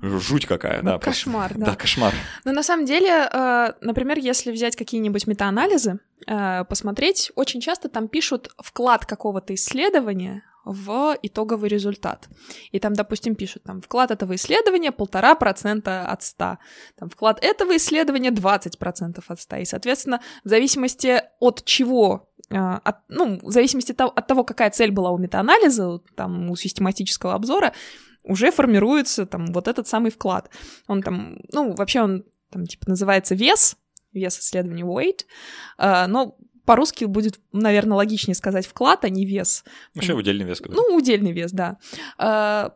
Жуть 0.00 0.46
какая, 0.46 0.82
ну, 0.82 0.92
да. 0.92 0.98
Кошмар, 0.98 1.48
просто. 1.48 1.58
да. 1.58 1.66
Да, 1.66 1.76
кошмар. 1.76 2.14
Но 2.44 2.52
на 2.52 2.62
самом 2.62 2.86
деле, 2.86 3.28
э, 3.32 3.72
например, 3.80 4.18
если 4.18 4.50
взять 4.50 4.76
какие-нибудь 4.76 5.26
метаанализы, 5.26 5.98
э, 6.26 6.64
посмотреть, 6.64 7.32
очень 7.34 7.60
часто 7.60 7.88
там 7.88 8.08
пишут 8.08 8.50
вклад 8.58 9.06
какого-то 9.06 9.54
исследования 9.54 10.42
в 10.68 11.16
итоговый 11.22 11.68
результат. 11.68 12.28
И 12.72 12.78
там, 12.78 12.92
допустим, 12.92 13.34
пишут, 13.34 13.62
там, 13.62 13.80
вклад 13.80 14.10
этого 14.10 14.34
исследования 14.34 14.92
полтора 14.92 15.34
процента 15.34 16.06
от 16.06 16.22
100, 16.22 16.58
там, 16.96 17.08
вклад 17.08 17.42
этого 17.42 17.76
исследования 17.76 18.30
20% 18.30 19.24
от 19.26 19.40
100. 19.40 19.56
И, 19.56 19.64
соответственно, 19.64 20.20
в 20.44 20.48
зависимости 20.48 21.22
от 21.40 21.64
чего 21.64 22.28
э, 22.50 22.56
от, 22.56 22.96
ну, 23.08 23.40
в 23.42 23.50
зависимости 23.50 23.94
от 23.98 24.26
того, 24.26 24.44
какая 24.44 24.70
цель 24.70 24.90
была 24.90 25.10
у 25.10 25.18
метаанализа, 25.18 26.00
там, 26.14 26.50
у 26.50 26.56
систематического 26.56 27.34
обзора, 27.34 27.72
уже 28.22 28.50
формируется 28.50 29.24
там 29.24 29.46
вот 29.46 29.68
этот 29.68 29.88
самый 29.88 30.10
вклад. 30.10 30.50
Он 30.86 31.02
там, 31.02 31.38
ну, 31.50 31.74
вообще 31.74 32.02
он 32.02 32.24
там 32.50 32.66
типа 32.66 32.90
называется 32.90 33.34
вес, 33.34 33.76
вес 34.12 34.38
исследования 34.38 34.84
weight, 34.84 35.24
э, 35.78 36.06
но 36.08 36.36
по-русски 36.68 37.06
будет, 37.06 37.40
наверное, 37.52 37.96
логичнее 37.96 38.34
сказать 38.34 38.66
вклад, 38.66 39.02
а 39.06 39.08
не 39.08 39.24
вес. 39.24 39.64
Вообще 39.94 40.12
удельный 40.12 40.44
вес. 40.44 40.60
Ну, 40.68 40.96
удельный 40.96 41.32
вес, 41.32 41.50
да. 41.50 41.78
А, 42.18 42.74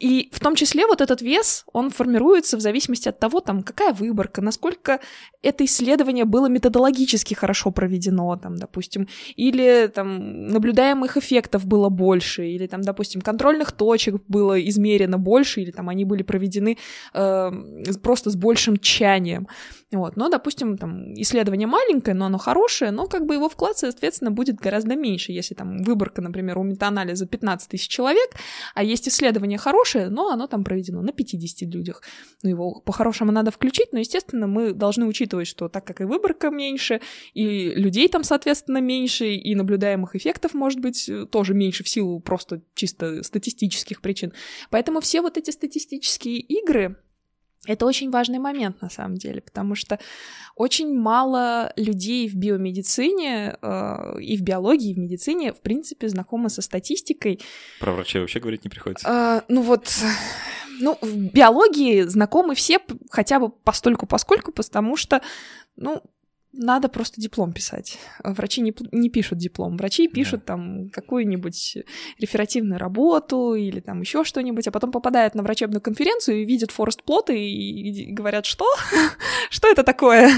и 0.00 0.30
в 0.32 0.40
том 0.40 0.54
числе 0.54 0.86
вот 0.86 1.02
этот 1.02 1.20
вес, 1.20 1.64
он 1.74 1.90
формируется 1.90 2.56
в 2.56 2.60
зависимости 2.60 3.08
от 3.08 3.18
того, 3.18 3.40
там, 3.40 3.62
какая 3.62 3.92
выборка, 3.92 4.40
насколько 4.40 5.00
это 5.42 5.64
исследование 5.66 6.24
было 6.24 6.46
методологически 6.48 7.34
хорошо 7.34 7.70
проведено, 7.70 8.34
там, 8.36 8.56
допустим, 8.56 9.08
или 9.36 9.90
там 9.94 10.46
наблюдаемых 10.46 11.18
эффектов 11.18 11.66
было 11.66 11.90
больше, 11.90 12.46
или 12.46 12.66
там, 12.66 12.80
допустим, 12.80 13.20
контрольных 13.20 13.72
точек 13.72 14.22
было 14.26 14.58
измерено 14.68 15.18
больше, 15.18 15.60
или 15.60 15.70
там 15.70 15.90
они 15.90 16.06
были 16.06 16.22
проведены 16.22 16.78
э, 17.12 17.52
просто 18.02 18.30
с 18.30 18.36
большим 18.36 18.78
тщанием. 18.78 19.48
Вот. 19.94 20.16
Но, 20.16 20.28
допустим, 20.28 20.76
там 20.76 21.14
исследование 21.14 21.68
маленькое, 21.68 22.16
но 22.16 22.26
оно 22.26 22.38
хорошее, 22.38 22.90
но 22.90 23.06
как 23.06 23.26
бы 23.26 23.34
его 23.34 23.48
вклад, 23.48 23.78
соответственно, 23.78 24.32
будет 24.32 24.56
гораздо 24.56 24.96
меньше, 24.96 25.30
если 25.30 25.54
там 25.54 25.82
выборка, 25.82 26.20
например, 26.20 26.58
у 26.58 26.64
метаанализа 26.64 27.26
15 27.26 27.70
тысяч 27.70 27.88
человек, 27.88 28.30
а 28.74 28.82
есть 28.82 29.08
исследование 29.08 29.56
хорошее, 29.56 30.08
но 30.08 30.30
оно 30.30 30.48
там 30.48 30.64
проведено 30.64 31.00
на 31.00 31.12
50 31.12 31.72
людях. 31.72 32.02
Ну, 32.42 32.50
его 32.50 32.80
по-хорошему 32.80 33.30
надо 33.30 33.52
включить, 33.52 33.92
но, 33.92 34.00
естественно, 34.00 34.48
мы 34.48 34.72
должны 34.72 35.06
учитывать, 35.06 35.46
что 35.46 35.68
так 35.68 35.86
как 35.86 36.00
и 36.00 36.04
выборка 36.04 36.50
меньше, 36.50 37.00
и 37.32 37.70
людей 37.70 38.08
там, 38.08 38.24
соответственно, 38.24 38.78
меньше, 38.78 39.26
и 39.32 39.54
наблюдаемых 39.54 40.16
эффектов 40.16 40.54
может 40.54 40.80
быть 40.80 41.08
тоже 41.30 41.54
меньше 41.54 41.84
в 41.84 41.88
силу 41.88 42.18
просто 42.18 42.62
чисто 42.74 43.22
статистических 43.22 44.00
причин. 44.00 44.32
Поэтому 44.70 45.00
все 45.00 45.20
вот 45.20 45.38
эти 45.38 45.50
статистические 45.50 46.40
игры, 46.40 46.96
это 47.66 47.86
очень 47.86 48.10
важный 48.10 48.38
момент 48.38 48.82
на 48.82 48.90
самом 48.90 49.16
деле, 49.16 49.40
потому 49.40 49.74
что 49.74 49.98
очень 50.56 50.96
мало 50.96 51.72
людей 51.76 52.28
в 52.28 52.36
биомедицине 52.36 53.56
э, 53.60 54.20
и 54.20 54.36
в 54.36 54.42
биологии, 54.42 54.90
и 54.90 54.94
в 54.94 54.98
медицине, 54.98 55.52
в 55.52 55.60
принципе, 55.60 56.08
знакомы 56.08 56.48
со 56.48 56.62
статистикой. 56.62 57.40
Про 57.80 57.92
врачей 57.92 58.20
вообще 58.20 58.40
говорить 58.40 58.64
не 58.64 58.70
приходится. 58.70 59.08
Э, 59.08 59.42
ну 59.48 59.62
вот, 59.62 59.88
ну, 60.80 60.98
в 61.00 61.16
биологии 61.32 62.02
знакомы 62.02 62.54
все 62.54 62.78
хотя 63.10 63.40
бы 63.40 63.48
постольку 63.48 64.06
поскольку, 64.06 64.52
потому 64.52 64.96
что, 64.96 65.22
ну, 65.76 66.02
надо 66.56 66.88
просто 66.88 67.20
диплом 67.20 67.52
писать. 67.52 67.98
Врачи 68.22 68.60
не, 68.60 68.74
не 68.92 69.08
пишут 69.10 69.38
диплом. 69.38 69.76
Врачи 69.76 70.08
пишут 70.08 70.40
да. 70.40 70.54
там 70.54 70.88
какую-нибудь 70.90 71.78
реферативную 72.18 72.78
работу 72.78 73.54
или 73.54 73.80
там 73.80 74.00
еще 74.00 74.24
что-нибудь, 74.24 74.66
а 74.68 74.70
потом 74.70 74.92
попадают 74.92 75.34
на 75.34 75.42
врачебную 75.42 75.80
конференцию 75.80 76.42
и 76.42 76.44
видят 76.44 76.70
forest 76.70 77.02
plot 77.02 77.31
ы 77.31 77.38
и, 77.38 78.08
и 78.08 78.12
говорят, 78.12 78.46
что? 78.46 78.66
что 79.50 79.68
это 79.68 79.82
такое? 79.82 80.30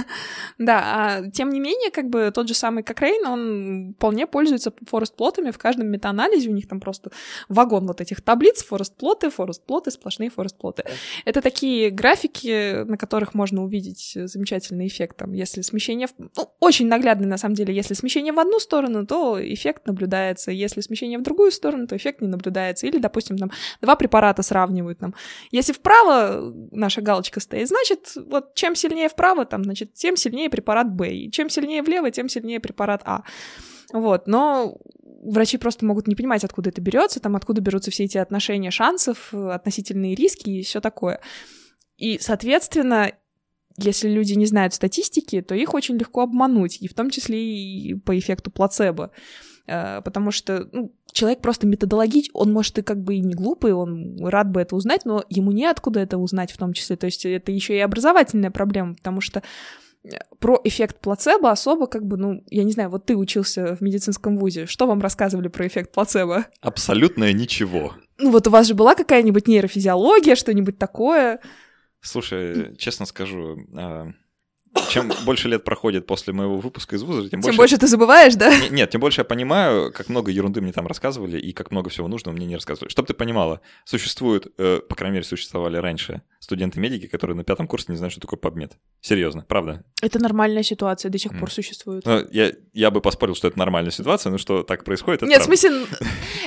да, 0.59 0.83
а 0.85 1.31
тем 1.31 1.51
не 1.51 1.61
менее, 1.61 1.91
как 1.91 2.09
бы 2.09 2.31
тот 2.35 2.49
же 2.49 2.55
самый 2.55 2.83
Cochrane, 2.83 3.27
он 3.27 3.95
вполне 3.97 4.27
пользуется 4.27 4.73
forest 4.87 5.14
plot 5.14 5.35
ами 5.35 5.51
в 5.51 5.59
каждом 5.59 5.89
метаанализе, 5.89 6.49
у 6.49 6.53
них 6.53 6.67
там 6.67 6.81
просто 6.81 7.11
вагон 7.49 7.87
вот 7.87 8.01
этих 8.01 8.23
таблиц, 8.23 8.64
forest 8.64 8.97
plot 8.97 9.31
ы, 9.31 9.39
forest 9.39 9.64
plot 9.64 9.82
ы, 9.82 9.91
сплошные 9.91 10.31
forest 10.31 10.57
plot 10.59 10.76
ы. 10.76 10.85
Это 11.25 11.43
такие 11.43 11.91
графики, 11.91 12.85
на 12.85 12.97
которых 12.97 13.35
можно 13.35 13.62
увидеть 13.62 14.12
замечательный 14.14 14.87
эффект, 14.87 15.17
там, 15.19 15.33
если 15.33 15.61
смещение 15.61 16.06
смещение, 16.07 16.31
ну, 16.37 16.49
очень 16.61 16.87
наглядный 16.87 17.27
на 17.27 17.37
самом 17.37 17.55
деле, 17.55 17.75
если 17.75 17.95
смещение 17.95 18.33
в 18.33 18.39
одну 18.39 18.59
сторону, 18.59 19.07
то 19.07 19.39
эффект 19.41 19.87
наблюдается, 19.87 20.51
если 20.51 20.81
смещение 20.81 21.19
в 21.19 21.23
другую 21.23 21.51
сторону, 21.51 21.87
то 21.87 21.97
эффект 21.97 22.21
не 22.21 22.29
наблюдается. 22.29 22.87
Или, 22.87 22.99
допустим, 22.99 23.39
там 23.39 23.51
два 23.81 23.97
препарата 23.97 24.43
сравнивают 24.43 25.01
нам. 25.01 25.15
Если 25.51 25.73
вправо 25.73 26.53
наша 26.71 27.01
галочка 27.01 27.41
стоит, 27.41 27.69
значит, 27.69 28.13
вот 28.17 28.55
чем 28.55 28.75
сильнее 28.75 29.09
вправо, 29.09 29.45
там, 29.45 29.65
значит, 29.65 29.95
тем 29.95 30.17
сильнее 30.17 30.51
препарат 30.51 30.93
Б, 30.93 31.11
и 31.11 31.31
чем 31.31 31.49
сильнее 31.51 31.83
влево, 31.83 32.11
тем 32.11 32.29
сильнее 32.29 32.61
препарат 32.61 33.03
А. 33.05 33.23
Вот, 33.93 34.27
но 34.27 34.79
врачи 35.23 35.59
просто 35.59 35.85
могут 35.85 36.07
не 36.07 36.15
понимать, 36.15 36.45
откуда 36.45 36.71
это 36.71 36.81
берется, 36.81 37.21
там, 37.21 37.37
откуда 37.37 37.61
берутся 37.61 37.91
все 37.91 38.05
эти 38.05 38.19
отношения 38.19 38.71
шансов, 38.71 39.33
относительные 39.33 40.15
риски 40.15 40.51
и 40.51 40.63
все 40.63 40.81
такое. 40.81 41.21
И, 41.97 42.19
соответственно, 42.19 43.13
если 43.79 44.09
люди 44.09 44.35
не 44.35 44.47
знают 44.47 44.74
статистики, 44.74 45.43
то 45.43 45.55
их 45.55 45.74
очень 45.74 45.97
легко 45.97 46.22
обмануть, 46.22 46.79
и 46.81 46.89
в 46.89 46.95
том 46.95 47.11
числе 47.11 47.39
и 47.39 47.95
по 47.95 48.18
эффекту 48.18 48.51
плацебо. 48.51 49.11
Э, 49.66 50.01
потому 50.03 50.31
что 50.31 50.68
ну, 50.72 50.93
человек 51.12 51.41
просто 51.41 51.66
методологич, 51.66 52.31
он 52.33 52.53
может 52.53 52.79
и 52.79 52.83
как 52.83 53.03
бы 53.03 53.16
и 53.16 53.20
не 53.20 53.35
глупый, 53.35 53.72
он 53.72 54.16
рад 54.24 54.51
бы 54.51 54.61
это 54.61 54.77
узнать, 54.77 55.05
но 55.05 55.24
ему 55.29 55.53
неоткуда 55.53 56.01
это 56.01 56.18
узнать 56.18 56.53
в 56.53 56.57
том 56.57 56.72
числе. 56.72 56.97
То 56.97 57.07
есть 57.07 57.24
это 57.27 57.53
еще 57.53 57.77
и 57.77 57.81
образовательная 57.81 58.51
проблема, 58.51 58.95
потому 58.95 59.20
что 59.20 59.43
э, 60.05 60.11
про 60.39 60.61
эффект 60.64 61.01
плацебо 61.01 61.51
особо 61.51 61.87
как 61.87 62.07
бы, 62.07 62.16
ну, 62.16 62.45
я 62.49 62.64
не 62.64 62.72
знаю, 62.72 62.91
вот 62.91 63.07
ты 63.07 63.16
учился 63.16 63.77
в 63.77 63.81
медицинском 63.81 64.39
вузе, 64.39 64.66
что 64.66 64.87
вам 64.87 65.01
рассказывали 65.01 65.49
про 65.49 65.66
эффект 65.66 65.93
плацебо? 65.93 66.47
Абсолютно 66.61 67.33
ничего. 67.33 67.95
Ну 68.18 68.31
вот 68.31 68.47
у 68.47 68.51
вас 68.51 68.66
же 68.66 68.74
была 68.74 68.95
какая-нибудь 68.95 69.49
нейрофизиология, 69.49 70.37
что-нибудь 70.37 70.79
такое? 70.79 71.41
Слушай, 72.01 72.77
честно 72.77 73.07
скажу, 73.07 73.59
а, 73.75 74.09
чем 74.89 75.12
больше 75.24 75.49
лет 75.49 75.64
проходит 75.64 76.07
после 76.07 76.32
моего 76.32 76.59
выпуска 76.59 76.97
из 76.97 77.03
вуза, 77.03 77.22
тем, 77.22 77.30
тем 77.30 77.41
больше... 77.41 77.57
больше 77.57 77.78
ты 77.78 77.87
забываешь, 77.87 78.34
да? 78.34 78.53
Нет, 78.70 78.91
тем 78.91 79.01
больше 79.01 79.20
я 79.20 79.24
понимаю, 79.24 79.93
как 79.93 80.09
много 80.09 80.30
ерунды 80.30 80.61
мне 80.61 80.72
там 80.72 80.87
рассказывали 80.87 81.39
и 81.39 81.53
как 81.53 81.70
много 81.70 81.91
всего 81.91 82.09
нужного 82.09 82.34
мне 82.34 82.47
не 82.47 82.55
рассказывали. 82.55 82.91
Чтобы 82.91 83.09
ты 83.09 83.14
понимала, 83.14 83.61
существуют, 83.84 84.53
э, 84.59 84.80
по 84.89 84.95
крайней 84.95 85.14
мере, 85.14 85.24
существовали 85.24 85.76
раньше 85.76 86.22
студенты-медики, 86.41 87.07
которые 87.07 87.37
на 87.37 87.45
пятом 87.45 87.66
курсе 87.66 87.87
не 87.89 87.97
знают, 87.97 88.12
что 88.12 88.20
такое 88.20 88.39
PubMed. 88.39 88.72
Серьезно, 89.01 89.45
правда. 89.47 89.84
Это 90.03 90.18
нормальная 90.18 90.62
ситуация, 90.62 91.11
до 91.11 91.18
сих 91.18 91.39
пор 91.39 91.51
существует. 91.51 92.05
Ну, 92.05 92.26
я, 92.30 92.53
я 92.72 92.91
бы 92.91 93.01
поспорил, 93.01 93.34
что 93.34 93.49
это 93.49 93.59
нормальная 93.59 93.91
ситуация, 93.91 94.30
но 94.30 94.39
что 94.39 94.62
так 94.62 94.84
происходит, 94.84 95.22
это 95.22 95.30
Нет, 95.30 95.45
правда. 95.45 95.57
в 95.57 95.61
смысле, 95.61 95.87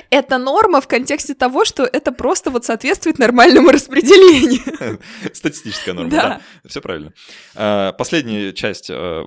это 0.09 0.37
норма 0.37 0.81
в 0.81 0.87
контексте 0.87 1.33
того, 1.33 1.65
что 1.65 1.83
это 1.83 2.11
просто 2.11 2.49
вот 2.49 2.65
соответствует 2.65 3.19
нормальному 3.19 3.69
распределению. 3.71 4.99
Статистическая 5.33 5.93
норма, 5.93 6.09
да. 6.09 6.41
Все 6.65 6.81
правильно. 6.81 7.13
А, 7.55 7.93
последняя 8.29 8.53
часть, 8.53 8.89
а, 8.91 9.25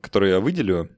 которую 0.00 0.32
я 0.32 0.40
выделю, 0.40 0.90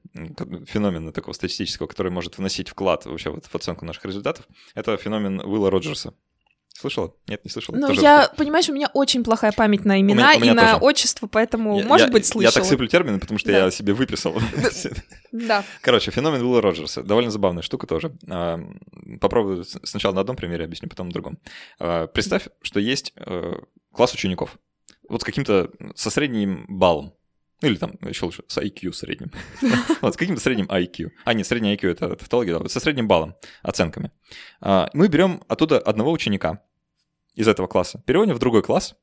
феномена 0.67 1.13
такого 1.13 1.35
статистического, 1.35 1.87
который 1.87 2.11
может 2.11 2.39
вносить 2.39 2.69
вклад 2.69 3.05
вообще 3.07 3.31
вот 3.31 3.47
в 3.47 3.55
оценку 3.55 3.85
наших 3.85 4.05
результатов, 4.05 4.47
это 4.75 4.97
феномен 4.97 5.41
Уилла 5.41 5.71
Роджерса. 5.71 6.15
Слышала? 6.79 7.15
Нет, 7.27 7.43
не 7.43 7.51
слышала. 7.51 7.75
Ну, 7.75 7.91
я, 7.91 8.21
расскажу. 8.21 8.37
понимаешь, 8.37 8.69
у 8.69 8.75
меня 8.75 8.91
очень 8.93 9.25
плохая 9.25 9.53
память 9.53 9.87
на 9.87 9.99
имена 9.99 10.13
у 10.13 10.15
меня, 10.15 10.37
у 10.37 10.41
меня 10.41 10.53
и 10.53 10.57
тоже. 10.57 10.73
на 10.73 10.79
отчество, 10.79 11.27
поэтому, 11.27 11.79
я, 11.79 11.87
может 11.87 12.09
я, 12.09 12.13
быть, 12.13 12.27
слышала. 12.27 12.51
Я 12.51 12.53
так 12.53 12.65
сыплю 12.67 12.87
термины, 12.87 13.19
потому 13.19 13.39
что 13.39 13.51
да. 13.51 13.65
я 13.65 13.71
себе 13.71 13.95
выписал. 13.95 14.37
Да. 15.33 15.65
Короче, 15.81 16.11
феномен 16.11 16.43
Уилла 16.43 16.61
Роджерса. 16.61 17.03
Довольно 17.03 17.31
забавная 17.31 17.63
штука 17.63 17.87
тоже. 17.87 18.15
А, 18.29 18.61
попробую 19.23 19.65
сначала 19.65 20.15
на 20.15 20.21
одном 20.21 20.37
примере 20.37 20.65
объясню, 20.65 20.91
потом 20.91 21.09
на 21.09 21.15
другом. 21.15 21.39
А, 21.79 22.09
представь, 22.09 22.49
что 22.61 22.79
есть 22.79 23.15
э, 23.17 23.55
класс 23.93 24.13
учеников. 24.13 24.59
Вот 25.09 25.23
с 25.23 25.25
каким-то, 25.25 25.71
со 25.95 26.11
средним 26.11 26.67
баллом. 26.69 27.15
Или 27.63 27.77
там 27.77 27.99
еще 28.03 28.27
лучше, 28.27 28.45
с 28.49 28.59
IQ 28.59 28.93
средним. 28.93 29.33
вот, 30.03 30.15
с 30.15 30.17
каким-то 30.17 30.41
средним 30.41 30.67
IQ. 30.67 31.11
А, 31.25 31.33
нет, 31.33 31.47
средний 31.47 31.75
IQ— 31.75 31.91
это 31.91 32.17
тавтология, 32.17 32.63
со 32.69 32.81
средним 32.81 33.09
баллом, 33.09 33.35
оценками. 33.63 34.11
А, 34.61 34.91
мы 34.93 35.09
берем 35.09 35.43
оттуда 35.49 35.79
одного 35.79 36.13
ученика 36.13 36.63
из 37.35 37.49
этого 37.49 37.67
класса, 37.67 38.03
переводим 38.07 38.35
в 38.35 38.39
другой 38.39 38.63
класс, 38.63 38.95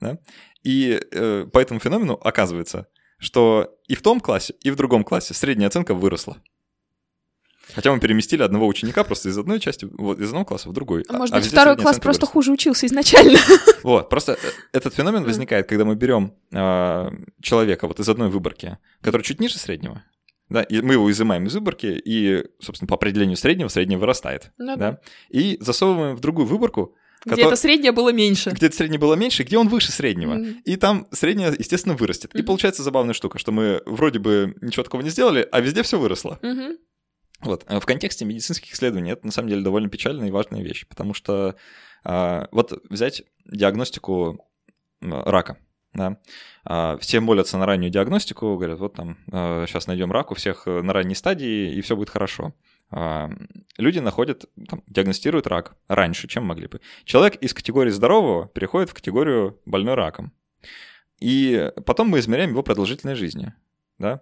да, 0.00 0.18
и 0.62 1.00
э, 1.12 1.46
по 1.52 1.58
этому 1.58 1.80
феномену 1.80 2.14
оказывается, 2.14 2.88
что 3.18 3.78
и 3.86 3.94
в 3.94 4.02
том 4.02 4.20
классе, 4.20 4.54
и 4.62 4.70
в 4.70 4.76
другом 4.76 5.04
классе 5.04 5.34
средняя 5.34 5.68
оценка 5.68 5.94
выросла. 5.94 6.38
Хотя 7.72 7.92
мы 7.92 8.00
переместили 8.00 8.42
одного 8.42 8.66
ученика 8.66 9.04
просто 9.04 9.28
из 9.28 9.38
одной 9.38 9.60
части, 9.60 9.88
вот, 9.90 10.18
из 10.20 10.28
одного 10.28 10.44
класса 10.44 10.68
в 10.68 10.72
другой. 10.72 11.04
А 11.08 11.12
может 11.14 11.34
быть, 11.34 11.46
второй 11.46 11.76
класс 11.76 11.98
просто 11.98 12.22
вырос. 12.22 12.32
хуже 12.32 12.52
учился 12.52 12.86
изначально. 12.86 13.38
Вот, 13.82 14.08
просто 14.08 14.32
э, 14.32 14.36
этот 14.72 14.94
феномен 14.94 15.24
возникает, 15.24 15.68
когда 15.68 15.84
мы 15.84 15.94
берем 15.94 16.34
э, 16.52 17.10
человека 17.42 17.86
вот 17.86 18.00
из 18.00 18.08
одной 18.08 18.30
выборки, 18.30 18.78
который 19.02 19.20
чуть 19.20 19.40
ниже 19.40 19.58
среднего, 19.58 20.02
да, 20.48 20.62
и 20.62 20.80
мы 20.80 20.94
его 20.94 21.10
изымаем 21.10 21.46
из 21.46 21.54
выборки, 21.54 22.00
и, 22.02 22.44
собственно, 22.60 22.88
по 22.88 22.94
определению 22.94 23.36
среднего, 23.36 23.68
среднее 23.68 23.98
вырастает, 23.98 24.52
ну, 24.56 24.76
да, 24.76 25.00
и 25.28 25.58
засовываем 25.60 26.16
в 26.16 26.20
другую 26.20 26.46
выборку, 26.46 26.94
где 27.24 27.36
который... 27.36 27.46
это 27.46 27.56
среднее 27.56 27.92
было 27.92 28.10
меньше. 28.10 28.50
Где 28.50 28.66
это 28.66 28.76
среднее 28.76 28.98
было 28.98 29.14
меньше, 29.14 29.44
где 29.44 29.56
он 29.56 29.68
выше 29.68 29.92
среднего. 29.92 30.34
Mm-hmm. 30.34 30.62
И 30.64 30.76
там 30.76 31.06
среднее, 31.10 31.54
естественно, 31.58 31.94
вырастет. 31.94 32.34
Mm-hmm. 32.34 32.40
И 32.40 32.42
получается 32.42 32.82
забавная 32.82 33.14
штука, 33.14 33.38
что 33.38 33.50
мы 33.50 33.82
вроде 33.86 34.18
бы 34.18 34.54
ничего 34.60 34.82
такого 34.82 35.00
не 35.00 35.08
сделали, 35.08 35.48
а 35.50 35.60
везде 35.60 35.82
все 35.82 35.98
выросло. 35.98 36.38
Mm-hmm. 36.42 36.76
Вот. 37.44 37.64
А 37.66 37.78
в 37.78 37.86
контексте 37.86 38.24
медицинских 38.24 38.72
исследований 38.72 39.12
это 39.12 39.26
на 39.26 39.32
самом 39.32 39.50
деле 39.50 39.62
довольно 39.62 39.88
печальная 39.88 40.28
и 40.28 40.32
важная 40.32 40.62
вещь, 40.62 40.86
потому 40.88 41.14
что 41.14 41.56
а, 42.02 42.48
вот 42.50 42.82
взять 42.88 43.22
диагностику 43.44 44.44
рака. 45.00 45.58
Да. 45.92 46.18
А, 46.64 46.96
все 46.98 47.20
молятся 47.20 47.58
на 47.58 47.66
раннюю 47.66 47.92
диагностику, 47.92 48.56
говорят, 48.56 48.80
вот 48.80 48.94
там 48.94 49.18
сейчас 49.28 49.86
найдем 49.86 50.10
рак 50.10 50.32
у 50.32 50.34
всех 50.34 50.66
на 50.66 50.92
ранней 50.92 51.14
стадии, 51.14 51.74
и 51.74 51.80
все 51.82 51.96
будет 51.96 52.10
хорошо. 52.10 52.54
Люди 53.76 53.98
находят, 53.98 54.44
там, 54.68 54.82
диагностируют 54.86 55.46
рак 55.46 55.76
раньше, 55.88 56.28
чем 56.28 56.44
могли 56.44 56.68
бы. 56.68 56.80
Человек 57.04 57.36
из 57.36 57.52
категории 57.52 57.90
здорового 57.90 58.48
переходит 58.48 58.90
в 58.90 58.94
категорию 58.94 59.58
больной 59.66 59.94
раком. 59.94 60.32
И 61.20 61.72
потом 61.86 62.08
мы 62.08 62.18
измеряем 62.20 62.50
его 62.50 62.62
продолжительность 62.62 63.20
жизни. 63.20 63.52
Да? 63.98 64.20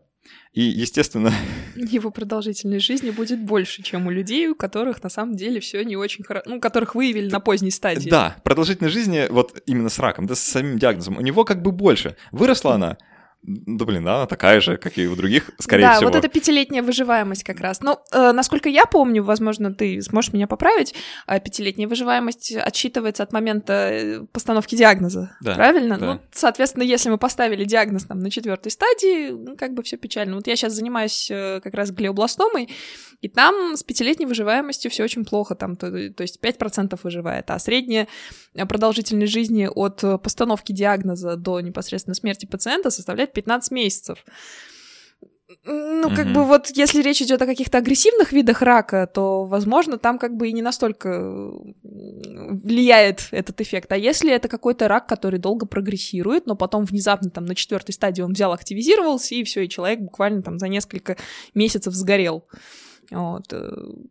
И, 0.52 0.62
естественно... 0.62 1.32
Его 1.76 2.10
продолжительность 2.10 2.84
жизни 2.84 3.10
будет 3.10 3.40
больше, 3.40 3.82
чем 3.82 4.06
у 4.06 4.10
людей, 4.10 4.48
у 4.48 4.54
которых 4.54 5.02
на 5.02 5.08
самом 5.08 5.34
деле 5.34 5.60
все 5.60 5.82
не 5.82 5.96
очень 5.96 6.24
хорошо, 6.24 6.44
ну, 6.48 6.60
которых 6.60 6.94
выявили 6.94 7.30
на 7.30 7.40
поздней 7.40 7.70
стадии. 7.70 8.10
Да, 8.10 8.36
продолжительность 8.44 8.94
жизни 8.94 9.26
вот 9.30 9.62
именно 9.66 9.88
с 9.88 9.98
раком, 9.98 10.26
да, 10.26 10.34
с 10.34 10.40
самим 10.40 10.78
диагнозом, 10.78 11.16
у 11.16 11.20
него 11.20 11.44
как 11.44 11.62
бы 11.62 11.72
больше. 11.72 12.16
Выросла 12.32 12.74
она, 12.74 12.98
да, 13.44 13.84
блин, 13.84 14.04
да, 14.04 14.26
такая 14.26 14.60
же, 14.60 14.76
как 14.76 14.96
и 14.98 15.08
у 15.08 15.16
других, 15.16 15.50
скорее 15.58 15.82
да, 15.82 15.96
всего. 15.96 16.10
Да, 16.10 16.16
вот 16.16 16.24
это 16.24 16.32
пятилетняя 16.32 16.80
выживаемость 16.80 17.42
как 17.42 17.58
раз. 17.58 17.80
Ну, 17.80 17.98
э, 18.12 18.30
насколько 18.30 18.68
я 18.68 18.86
помню, 18.86 19.24
возможно, 19.24 19.74
ты 19.74 20.00
сможешь 20.00 20.32
меня 20.32 20.46
поправить, 20.46 20.94
э, 21.26 21.40
пятилетняя 21.40 21.88
выживаемость 21.88 22.54
отсчитывается 22.54 23.24
от 23.24 23.32
момента 23.32 23.72
э, 23.90 24.20
постановки 24.32 24.76
диагноза, 24.76 25.36
да, 25.40 25.54
правильно? 25.54 25.98
Да. 25.98 26.06
Ну, 26.06 26.20
соответственно, 26.30 26.84
если 26.84 27.10
мы 27.10 27.18
поставили 27.18 27.64
диагноз 27.64 28.04
там 28.04 28.20
на 28.20 28.30
четвертой 28.30 28.70
стадии, 28.70 29.30
ну, 29.30 29.56
как 29.56 29.74
бы 29.74 29.82
все 29.82 29.96
печально. 29.96 30.36
Вот 30.36 30.46
я 30.46 30.54
сейчас 30.54 30.74
занимаюсь 30.74 31.28
э, 31.28 31.60
как 31.64 31.74
раз 31.74 31.90
глиобластомой, 31.90 32.68
и 33.22 33.28
там 33.28 33.76
с 33.76 33.82
пятилетней 33.82 34.26
выживаемостью 34.26 34.88
все 34.90 35.02
очень 35.02 35.24
плохо, 35.24 35.56
там, 35.56 35.74
то, 35.74 35.90
то 35.90 36.22
есть 36.22 36.38
5% 36.40 36.98
выживает, 37.02 37.50
а 37.50 37.58
средняя 37.58 38.06
продолжительность 38.54 39.32
жизни 39.32 39.68
от 39.72 40.00
постановки 40.22 40.70
диагноза 40.72 41.36
до 41.36 41.60
непосредственно 41.60 42.14
смерти 42.14 42.46
пациента 42.46 42.90
составляет 42.90 43.31
15 43.32 43.70
месяцев. 43.72 44.24
Ну, 45.64 46.08
как 46.08 46.26
mm-hmm. 46.26 46.32
бы 46.32 46.44
вот, 46.44 46.70
если 46.70 47.02
речь 47.02 47.22
идет 47.22 47.40
о 47.42 47.46
каких-то 47.46 47.78
агрессивных 47.78 48.32
видах 48.32 48.62
рака, 48.62 49.06
то, 49.06 49.44
возможно, 49.44 49.98
там 49.98 50.18
как 50.18 50.36
бы 50.36 50.48
и 50.48 50.52
не 50.52 50.62
настолько 50.62 51.50
влияет 51.82 53.28
этот 53.30 53.60
эффект. 53.60 53.92
А 53.92 53.96
если 53.96 54.32
это 54.32 54.48
какой-то 54.48 54.88
рак, 54.88 55.06
который 55.06 55.38
долго 55.38 55.66
прогрессирует, 55.66 56.46
но 56.46 56.56
потом 56.56 56.84
внезапно 56.84 57.30
там 57.30 57.44
на 57.44 57.54
четвертой 57.54 57.94
стадии 57.94 58.22
он 58.22 58.32
взял, 58.32 58.52
активизировался, 58.52 59.34
и 59.34 59.44
все, 59.44 59.64
и 59.64 59.68
человек 59.68 60.00
буквально 60.00 60.42
там 60.42 60.58
за 60.58 60.68
несколько 60.68 61.16
месяцев 61.54 61.94
сгорел. 61.94 62.46
Вот. 63.10 63.52
Э, 63.52 63.70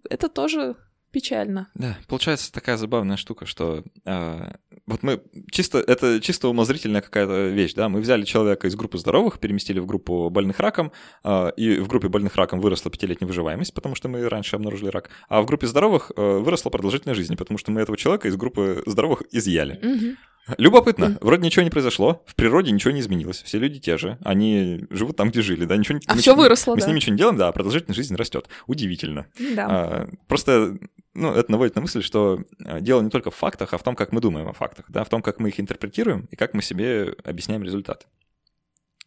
это 0.10 0.30
тоже 0.30 0.76
печально. 1.12 1.70
Да, 1.76 1.98
получается 2.08 2.52
такая 2.52 2.78
забавная 2.78 3.18
штука, 3.18 3.46
что 3.46 3.84
э, 4.06 4.52
вот 4.86 5.04
мы 5.04 5.22
чисто 5.52 5.80
это 5.80 6.20
чисто 6.22 6.48
умозрительная 6.48 7.02
какая-то 7.02 7.50
вещь, 7.50 7.74
да, 7.74 7.90
мы 7.90 8.00
взяли 8.00 8.24
человека 8.24 8.68
из 8.68 8.76
группы 8.76 8.98
здоровых, 8.98 9.40
переместили 9.40 9.80
в 9.80 9.86
группу 9.86 10.30
больных 10.30 10.60
раком, 10.60 10.92
э, 11.24 11.52
и 11.58 11.80
в 11.80 11.88
группе 11.88 12.08
больных 12.08 12.36
раком 12.36 12.60
выросла 12.62 12.92
пятилетняя 12.92 13.28
выживаемость, 13.28 13.74
потому 13.74 13.96
что 13.96 14.10
мы 14.10 14.28
раньше 14.28 14.56
обнаружили 14.56 14.90
рак, 14.90 15.10
а 15.30 15.42
в 15.42 15.46
группе 15.46 15.68
здоровых 15.68 16.12
э, 16.16 16.38
выросла 16.40 16.70
продолжительность 16.70 17.18
жизни, 17.18 17.36
потому 17.36 17.58
что 17.58 17.72
мы 17.72 17.82
этого 17.82 17.98
человека 17.98 18.28
из 18.28 18.36
группы 18.36 18.84
здоровых 18.86 19.24
изъяли. 19.32 19.80
Угу. 19.82 20.18
Любопытно. 20.58 21.18
Вроде 21.22 21.46
ничего 21.46 21.64
не 21.64 21.70
произошло, 21.70 22.24
в 22.26 22.36
природе 22.36 22.72
ничего 22.72 22.92
не 22.92 23.02
изменилось, 23.02 23.42
все 23.44 23.60
люди 23.60 23.80
те 23.80 23.98
же, 23.98 24.18
они 24.24 24.86
живут 24.90 25.16
там, 25.18 25.30
где 25.30 25.42
жили, 25.42 25.66
да, 25.66 25.78
ничего 25.78 26.00
А 26.08 26.16
все 26.16 26.36
выросло, 26.36 26.72
мы 26.72 26.80
да. 26.80 26.86
с 26.86 26.88
ними 26.88 26.98
ничего 26.98 27.14
не 27.14 27.18
делаем, 27.18 27.38
да, 27.38 27.50
а 27.50 27.52
продолжительность 27.52 27.98
жизни 27.98 28.16
растет. 28.16 28.48
Удивительно. 28.68 29.28
Да. 29.56 29.68
А, 29.70 30.10
просто, 30.28 30.78
ну, 31.14 31.34
это 31.34 31.52
наводит 31.52 31.76
на 31.76 31.82
мысль, 31.82 32.02
что 32.02 32.44
а, 32.66 32.80
дело 32.80 33.02
не 33.02 33.10
только 33.10 33.32
в 33.32 33.36
фактах, 33.36 33.74
а 33.74 33.78
в 33.78 33.84
том, 33.84 33.96
как 33.96 34.12
мы 34.12 34.22
думаем 34.22 34.48
о 34.48 34.54
фактах, 34.54 34.86
да, 34.90 35.04
в 35.04 35.10
том, 35.10 35.22
как 35.22 35.40
мы 35.40 35.50
их 35.50 35.60
интерпретируем 35.60 36.28
и 36.32 36.36
как 36.36 36.54
мы 36.54 36.62
себе 36.62 37.16
объясняем 37.24 37.64
результат. 37.64 38.08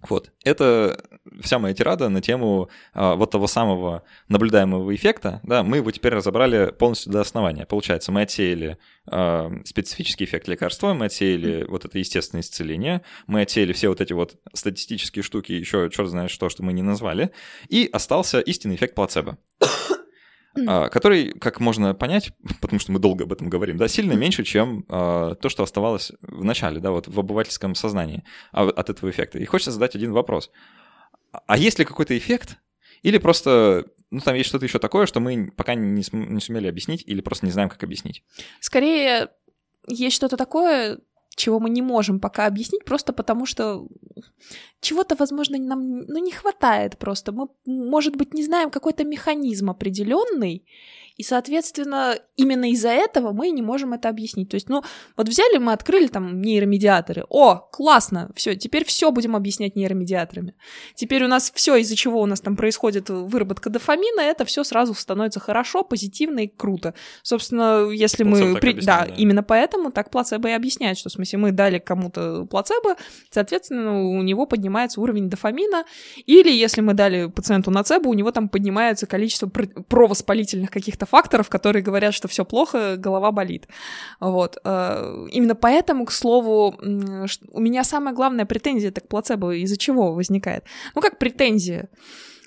Вот. 0.09 0.33
Это 0.45 1.03
вся 1.41 1.59
моя 1.59 1.75
тирада 1.75 2.09
на 2.09 2.21
тему 2.21 2.69
а, 2.93 3.15
вот 3.15 3.31
того 3.31 3.47
самого 3.47 4.03
наблюдаемого 4.29 4.95
эффекта. 4.95 5.41
Да, 5.43 5.63
мы 5.63 5.79
его 5.79 5.91
теперь 5.91 6.13
разобрали 6.13 6.73
полностью 6.73 7.13
до 7.13 7.21
основания. 7.21 7.65
Получается, 7.65 8.13
мы 8.13 8.23
отсеяли 8.23 8.79
а, 9.07 9.51
специфический 9.65 10.25
эффект 10.25 10.47
лекарства, 10.49 10.93
мы 10.93 11.07
отсеяли 11.07 11.63
mm-hmm. 11.63 11.71
вот 11.71 11.85
это 11.87 11.99
естественное 11.99 12.43
исцеление, 12.43 13.03
мы 13.27 13.43
отсеяли 13.43 13.73
все 13.73 13.89
вот 13.89 14.01
эти 14.01 14.13
вот 14.13 14.37
статистические 14.53 15.23
штуки, 15.23 15.53
еще 15.53 15.89
черт 15.91 16.11
знает 16.11 16.31
что, 16.31 16.49
что 16.49 16.63
мы 16.63 16.73
не 16.73 16.83
назвали, 16.83 17.31
и 17.69 17.89
остался 17.91 18.41
истинный 18.41 18.77
эффект 18.77 18.95
плацебо. 18.95 19.39
А, 20.67 20.89
который, 20.89 21.33
как 21.33 21.61
можно 21.61 21.95
понять, 21.95 22.33
потому 22.61 22.81
что 22.81 22.93
мы 22.93 22.99
долго 22.99 23.25
об 23.25 23.33
этом 23.33 23.49
говорим, 23.49 23.77
да, 23.77 23.89
сильно 23.89 24.13
меньше, 24.13 24.45
чем 24.45 24.85
а, 24.89 25.35
то, 25.35 25.49
что 25.49 25.63
оставалось 25.63 26.13
в 26.21 26.45
начале, 26.45 26.81
да, 26.81 26.91
вот 26.91 27.09
в 27.09 27.19
обывательском 27.19 27.75
сознании 27.75 28.25
а, 28.53 28.69
от 28.69 28.91
этого 28.91 29.11
эффекта. 29.11 29.39
И 29.39 29.45
хочется 29.45 29.73
задать 29.73 29.95
один 29.95 30.13
вопрос. 30.13 30.51
А 31.47 31.57
есть 31.57 31.79
ли 31.79 31.85
какой-то 31.85 32.17
эффект? 32.17 32.59
Или 33.03 33.19
просто, 33.19 33.87
ну, 34.11 34.21
там 34.21 34.35
есть 34.35 34.49
что-то 34.49 34.65
еще 34.65 34.79
такое, 34.79 35.07
что 35.07 35.21
мы 35.21 35.51
пока 35.51 35.75
не, 35.75 36.05
не 36.13 36.41
сумели 36.41 36.69
объяснить 36.69 37.03
или 37.07 37.21
просто 37.21 37.47
не 37.47 37.53
знаем, 37.53 37.69
как 37.69 37.83
объяснить? 37.83 38.23
Скорее, 38.61 39.31
есть 39.87 40.17
что-то 40.17 40.37
такое, 40.37 41.01
чего 41.35 41.61
мы 41.61 41.71
не 41.71 41.83
можем 41.83 42.21
пока 42.21 42.47
объяснить, 42.47 42.85
просто 42.85 43.13
потому 43.13 43.47
что 43.47 43.87
чего-то, 44.81 45.17
возможно, 45.17 45.59
нам 45.59 46.01
ну, 46.01 46.19
не 46.19 46.33
хватает 46.33 46.99
просто. 46.99 47.33
Мы, 47.33 47.49
может 47.67 48.17
быть, 48.17 48.35
не 48.35 48.45
знаем 48.45 48.71
какой-то 48.71 49.05
механизм 49.05 49.71
определенный, 49.71 50.65
и, 51.17 51.23
соответственно, 51.23 52.19
именно 52.37 52.71
из-за 52.73 52.89
этого 52.89 53.33
мы 53.33 53.51
не 53.51 53.63
можем 53.63 53.93
это 53.93 54.09
объяснить. 54.09 54.49
То 54.49 54.57
есть, 54.57 54.69
ну, 54.69 54.83
вот 55.17 55.29
взяли, 55.29 55.59
мы 55.59 55.73
открыли 55.73 56.09
там 56.09 56.41
нейромедиаторы. 56.41 57.25
О, 57.29 57.57
классно, 57.57 58.31
все, 58.35 58.57
теперь 58.57 58.85
все 58.85 59.13
будем 59.13 59.37
объяснять 59.37 59.77
нейромедиаторами. 59.77 60.55
Теперь 60.97 61.25
у 61.25 61.29
нас 61.29 61.53
все, 61.55 61.77
из-за 61.77 61.95
чего 61.95 62.21
у 62.21 62.27
нас 62.27 62.41
там 62.41 62.57
происходит 62.57 63.11
выработка 63.11 63.71
дофамина, 63.71 64.23
это 64.23 64.45
все 64.45 64.65
сразу 64.65 64.93
становится 64.95 65.39
хорошо, 65.39 65.85
позитивно 65.85 66.41
и 66.41 66.49
круто. 66.49 66.95
Собственно, 67.23 67.89
если 67.91 68.25
плацебо 68.25 68.49
мы... 68.49 68.61
При... 68.61 68.73
Да, 68.73 69.07
да, 69.07 69.15
именно 69.17 69.45
поэтому 69.45 69.93
так 69.93 70.11
плацебо 70.11 70.49
и 70.49 70.53
объясняет, 70.53 70.99
что, 70.99 71.11
в 71.11 71.13
смысле, 71.13 71.39
мы 71.39 71.53
дали 71.53 71.79
кому-то 71.79 72.45
плацебо, 72.47 72.97
соответственно, 73.31 74.03
у 74.03 74.23
него 74.23 74.47
поднимается 74.47 75.01
уровень 75.01 75.31
дофамина, 75.31 75.85
или 76.27 76.51
если 76.51 76.81
мы 76.81 76.95
дали 76.95 77.27
пациенту 77.27 77.71
нацебо, 77.71 78.09
у 78.09 78.15
него 78.15 78.33
там 78.33 78.49
поднимается 78.49 79.07
количество 79.07 79.47
провоспалительных 79.47 80.71
каких-то 80.71 81.04
каких-то 81.05 81.07
факторов, 81.07 81.49
которые 81.49 81.83
говорят, 81.83 82.15
что 82.15 82.29
все 82.29 82.45
плохо, 82.45 82.97
голова 82.97 83.33
болит. 83.33 83.69
Вот. 84.21 84.59
Э, 84.65 85.27
именно 85.33 85.55
поэтому, 85.55 86.05
к 86.05 86.13
слову, 86.13 86.75
у 87.53 87.61
меня 87.61 87.85
самая 87.85 88.15
главная 88.15 88.47
претензия 88.47 88.91
к 88.91 89.09
плацебо 89.09 89.55
из-за 89.55 89.77
чего 89.77 90.13
возникает? 90.13 90.65
Ну, 90.95 91.03
как 91.03 91.19
претензия? 91.19 91.89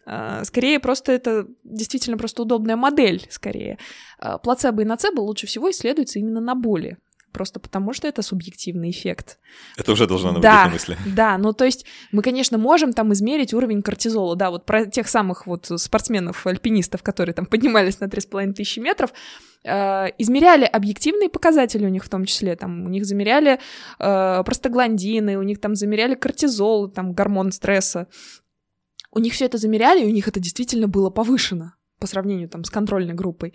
Э, 0.05 0.43
скорее, 0.43 0.79
просто 0.79 1.11
это 1.11 1.45
действительно 1.63 2.17
просто 2.17 2.43
удобная 2.43 2.75
модель, 2.75 3.21
скорее. 3.29 3.77
Э, 4.21 4.37
плацебо 4.43 4.81
и 4.81 4.85
нацебо 4.85 5.21
лучше 5.21 5.47
всего 5.47 5.69
исследуются 5.69 6.19
именно 6.19 6.41
на 6.41 6.55
боли 6.55 6.97
просто 7.37 7.59
потому 7.59 7.93
что 7.93 8.07
это 8.07 8.23
субъективный 8.23 8.89
эффект. 8.89 9.37
Это 9.77 9.91
уже 9.91 10.07
должно 10.07 10.29
наводить 10.29 10.41
да, 10.41 10.65
на 10.65 10.71
мысли. 10.71 10.97
Да, 11.05 11.37
ну 11.37 11.53
то 11.53 11.65
есть 11.65 11.85
мы, 12.11 12.23
конечно, 12.23 12.57
можем 12.57 12.93
там 12.93 13.13
измерить 13.13 13.53
уровень 13.53 13.83
кортизола, 13.83 14.35
да, 14.35 14.49
вот 14.49 14.65
про 14.65 14.87
тех 14.87 15.07
самых 15.07 15.45
вот 15.45 15.69
спортсменов-альпинистов, 15.69 17.03
которые 17.03 17.35
там 17.35 17.45
поднимались 17.45 17.99
на 17.99 18.05
3,5 18.05 18.53
тысячи 18.53 18.79
метров, 18.79 19.11
э, 19.63 20.07
измеряли 20.17 20.65
объективные 20.65 21.29
показатели 21.29 21.85
у 21.85 21.89
них 21.89 22.03
в 22.03 22.09
том 22.09 22.25
числе, 22.25 22.55
там 22.55 22.85
у 22.85 22.89
них 22.89 23.05
замеряли 23.05 23.59
э, 23.99 24.43
простагландины, 24.43 25.37
у 25.37 25.43
них 25.43 25.61
там 25.61 25.75
замеряли 25.75 26.15
кортизол, 26.15 26.89
там 26.89 27.13
гормон 27.13 27.51
стресса, 27.51 28.07
у 29.11 29.19
них 29.19 29.33
все 29.33 29.45
это 29.45 29.59
замеряли, 29.59 30.01
и 30.01 30.07
у 30.07 30.11
них 30.11 30.27
это 30.27 30.39
действительно 30.39 30.87
было 30.87 31.11
повышено 31.11 31.75
по 31.99 32.07
сравнению 32.07 32.49
там 32.49 32.63
с 32.63 32.71
контрольной 32.71 33.13
группой. 33.13 33.53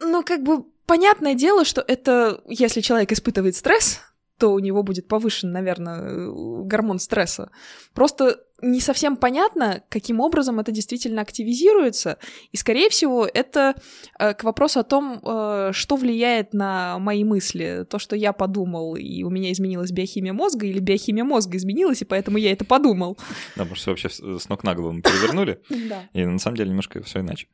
Ну, 0.00 0.22
как 0.22 0.42
бы 0.42 0.64
Понятное 0.90 1.34
дело, 1.34 1.64
что 1.64 1.84
это, 1.86 2.42
если 2.48 2.80
человек 2.80 3.12
испытывает 3.12 3.54
стресс, 3.54 4.00
то 4.40 4.52
у 4.52 4.58
него 4.58 4.82
будет 4.82 5.06
повышен, 5.06 5.52
наверное, 5.52 6.32
гормон 6.64 6.98
стресса. 6.98 7.52
Просто 7.94 8.40
не 8.60 8.80
совсем 8.80 9.16
понятно, 9.16 9.84
каким 9.88 10.18
образом 10.18 10.58
это 10.58 10.72
действительно 10.72 11.22
активизируется. 11.22 12.18
И, 12.50 12.56
скорее 12.56 12.90
всего, 12.90 13.24
это 13.24 13.76
э, 14.18 14.34
к 14.34 14.42
вопросу 14.42 14.80
о 14.80 14.82
том, 14.82 15.20
э, 15.22 15.70
что 15.72 15.94
влияет 15.94 16.54
на 16.54 16.98
мои 16.98 17.22
мысли. 17.22 17.86
То, 17.88 18.00
что 18.00 18.16
я 18.16 18.32
подумал, 18.32 18.96
и 18.96 19.22
у 19.22 19.30
меня 19.30 19.52
изменилась 19.52 19.92
биохимия 19.92 20.32
мозга, 20.32 20.66
или 20.66 20.80
биохимия 20.80 21.22
мозга 21.22 21.56
изменилась, 21.56 22.02
и 22.02 22.04
поэтому 22.04 22.36
я 22.36 22.50
это 22.50 22.64
подумал. 22.64 23.16
Да, 23.54 23.62
потому 23.62 23.76
что 23.76 23.90
вообще 23.90 24.08
с 24.08 24.48
ног 24.48 24.64
на 24.64 24.74
голову 24.74 24.94
мы 24.94 25.02
перевернули. 25.02 25.62
И 26.14 26.24
на 26.24 26.38
самом 26.40 26.56
деле 26.56 26.70
немножко 26.70 27.00
все 27.04 27.20
иначе. 27.20 27.46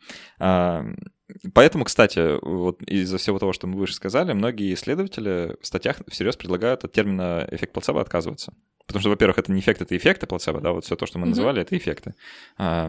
А, 1.28 1.48
Поэтому, 1.54 1.84
кстати, 1.84 2.38
вот 2.42 2.82
из-за 2.82 3.18
всего 3.18 3.38
того, 3.38 3.52
что 3.52 3.66
мы 3.66 3.78
выше 3.78 3.94
сказали, 3.94 4.32
многие 4.32 4.74
исследователи 4.74 5.56
в 5.60 5.66
статьях 5.66 5.98
всерьез 6.08 6.36
предлагают 6.36 6.84
от 6.84 6.92
термина 6.92 7.46
эффект 7.50 7.72
плацебо 7.72 8.00
отказываться. 8.00 8.52
Потому 8.86 9.00
что, 9.00 9.10
во-первых, 9.10 9.38
это 9.38 9.50
не 9.50 9.58
эффект, 9.58 9.82
это 9.82 9.96
эффекты 9.96 10.28
плацебо, 10.28 10.60
да, 10.60 10.70
вот 10.70 10.84
все 10.84 10.94
то, 10.94 11.06
что 11.06 11.18
мы 11.18 11.26
называли, 11.26 11.58
mm-hmm. 11.58 11.62
это 11.62 11.76
эффекты. 11.76 12.14
А, 12.56 12.88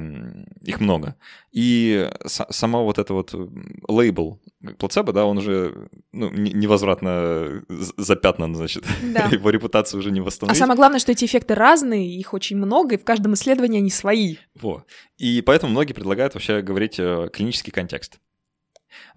их 0.62 0.80
много. 0.80 1.16
И 1.52 2.08
само 2.26 2.86
вот 2.86 3.00
это 3.00 3.16
вот 3.16 3.34
лейбл 3.88 4.40
плацебо, 4.78 5.12
да, 5.12 5.26
он 5.26 5.40
уже 5.40 5.90
ну, 6.12 6.30
невозвратно 6.30 7.64
запятнан, 7.98 8.54
значит, 8.54 8.86
да. 9.02 9.26
его 9.32 9.50
репутацию 9.50 10.00
уже 10.00 10.12
не 10.12 10.22
восстановить. 10.22 10.62
А 10.62 10.64
самое 10.64 10.78
главное, 10.78 11.00
что 11.00 11.12
эти 11.12 11.26
эффекты 11.26 11.56
разные, 11.56 12.08
их 12.08 12.36
очень 12.36 12.58
много, 12.58 12.96
и 12.96 13.00
в 13.00 13.04
каждом 13.04 13.34
исследовании 13.34 13.80
они 13.80 13.90
свои. 13.90 14.36
Во. 14.54 14.86
И 15.18 15.42
поэтому 15.42 15.72
многие 15.72 15.94
предлагают 15.94 16.36
вообще 16.36 16.62
говорить 16.62 17.00
э, 17.00 17.30
клинический 17.34 17.72
контекст 17.72 18.20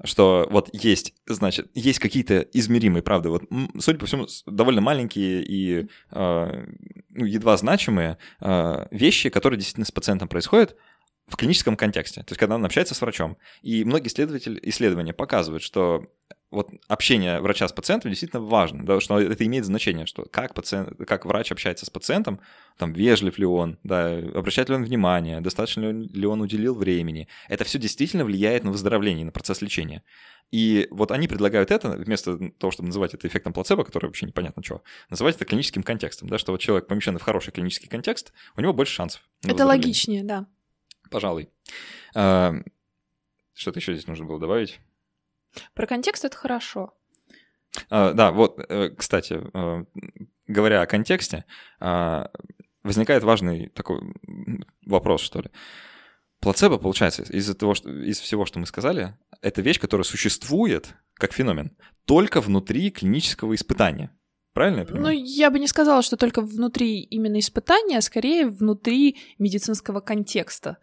что 0.04 0.46
вот 0.50 0.68
есть, 0.72 1.14
значит, 1.26 1.70
есть 1.74 1.98
какие-то 1.98 2.40
измеримые, 2.40 3.02
правда, 3.02 3.30
вот, 3.30 3.44
судя 3.78 3.98
по 3.98 4.06
всему, 4.06 4.26
довольно 4.46 4.80
маленькие 4.80 5.42
и 5.44 5.88
э, 6.10 6.66
едва 7.14 7.56
значимые 7.56 8.18
э, 8.40 8.86
вещи, 8.90 9.28
которые 9.28 9.58
действительно 9.58 9.86
с 9.86 9.92
пациентом 9.92 10.28
происходят 10.28 10.76
в 11.26 11.36
клиническом 11.36 11.76
контексте, 11.76 12.22
то 12.22 12.32
есть 12.32 12.40
когда 12.40 12.56
он 12.56 12.64
общается 12.64 12.94
с 12.94 13.00
врачом. 13.00 13.36
И 13.62 13.84
многие 13.84 14.08
исследователи, 14.08 14.58
исследования 14.64 15.12
показывают, 15.12 15.62
что 15.62 16.06
вот 16.50 16.70
общение 16.88 17.40
врача 17.40 17.68
с 17.68 17.72
пациентом 17.72 18.10
действительно 18.10 18.42
важно, 18.42 18.84
да, 18.84 19.00
что 19.00 19.20
это 19.20 19.46
имеет 19.46 19.64
значение, 19.64 20.06
что 20.06 20.24
как, 20.24 20.54
пациент, 20.54 20.96
как 21.06 21.24
врач 21.24 21.52
общается 21.52 21.86
с 21.86 21.90
пациентом, 21.90 22.40
там, 22.76 22.92
вежлив 22.92 23.38
ли 23.38 23.46
он, 23.46 23.78
да, 23.84 24.18
обращает 24.18 24.68
ли 24.68 24.74
он 24.74 24.84
внимание, 24.84 25.40
достаточно 25.40 25.90
ли 25.90 26.26
он 26.26 26.40
уделил 26.40 26.74
времени. 26.74 27.28
Это 27.48 27.64
все 27.64 27.78
действительно 27.78 28.24
влияет 28.24 28.64
на 28.64 28.72
выздоровление, 28.72 29.24
на 29.24 29.32
процесс 29.32 29.62
лечения. 29.62 30.02
И 30.50 30.88
вот 30.90 31.12
они 31.12 31.28
предлагают 31.28 31.70
это, 31.70 31.90
вместо 31.90 32.36
того, 32.58 32.72
чтобы 32.72 32.88
называть 32.88 33.14
это 33.14 33.28
эффектом 33.28 33.52
плацебо, 33.52 33.84
который 33.84 34.06
вообще 34.06 34.26
непонятно 34.26 34.62
чего, 34.62 34.82
называть 35.08 35.36
это 35.36 35.44
клиническим 35.44 35.84
контекстом, 35.84 36.28
да, 36.28 36.38
что 36.38 36.50
вот 36.50 36.60
человек, 36.60 36.88
помещенный 36.88 37.20
в 37.20 37.22
хороший 37.22 37.52
клинический 37.52 37.88
контекст, 37.88 38.32
у 38.56 38.60
него 38.60 38.72
больше 38.72 38.94
шансов. 38.94 39.22
Это 39.44 39.64
логичнее, 39.64 40.24
да. 40.24 40.46
Пожалуй. 41.10 41.48
А, 42.14 42.54
что-то 43.54 43.78
еще 43.78 43.94
здесь 43.94 44.08
нужно 44.08 44.26
было 44.26 44.40
добавить? 44.40 44.80
Про 45.74 45.86
контекст 45.86 46.24
это 46.24 46.36
хорошо. 46.36 46.94
А, 47.88 48.12
да, 48.12 48.32
вот, 48.32 48.60
э, 48.68 48.90
кстати, 48.90 49.40
э, 49.52 49.84
говоря 50.46 50.82
о 50.82 50.86
контексте, 50.86 51.44
а, 51.78 52.30
возникает 52.82 53.22
важный 53.22 53.68
такой 53.68 54.00
вопрос, 54.86 55.20
что 55.20 55.40
ли. 55.40 55.50
Плацебо, 56.40 56.78
получается, 56.78 57.22
из-за 57.22 57.54
того, 57.54 57.74
что, 57.74 57.90
из 57.90 58.18
всего, 58.18 58.46
что 58.46 58.58
мы 58.58 58.66
сказали, 58.66 59.14
это 59.42 59.60
вещь, 59.60 59.78
которая 59.78 60.04
существует 60.04 60.94
как 61.14 61.32
феномен 61.34 61.76
только 62.06 62.40
внутри 62.40 62.90
клинического 62.90 63.54
испытания. 63.54 64.10
Правильно 64.52 64.80
я 64.80 64.86
понимаю? 64.86 65.04
Ну, 65.04 65.24
я 65.24 65.50
бы 65.50 65.58
не 65.58 65.68
сказала, 65.68 66.02
что 66.02 66.16
только 66.16 66.40
внутри 66.40 67.00
именно 67.00 67.38
испытания, 67.38 67.98
а 67.98 68.02
скорее 68.02 68.48
внутри 68.48 69.18
медицинского 69.38 70.00
контекста. 70.00 70.78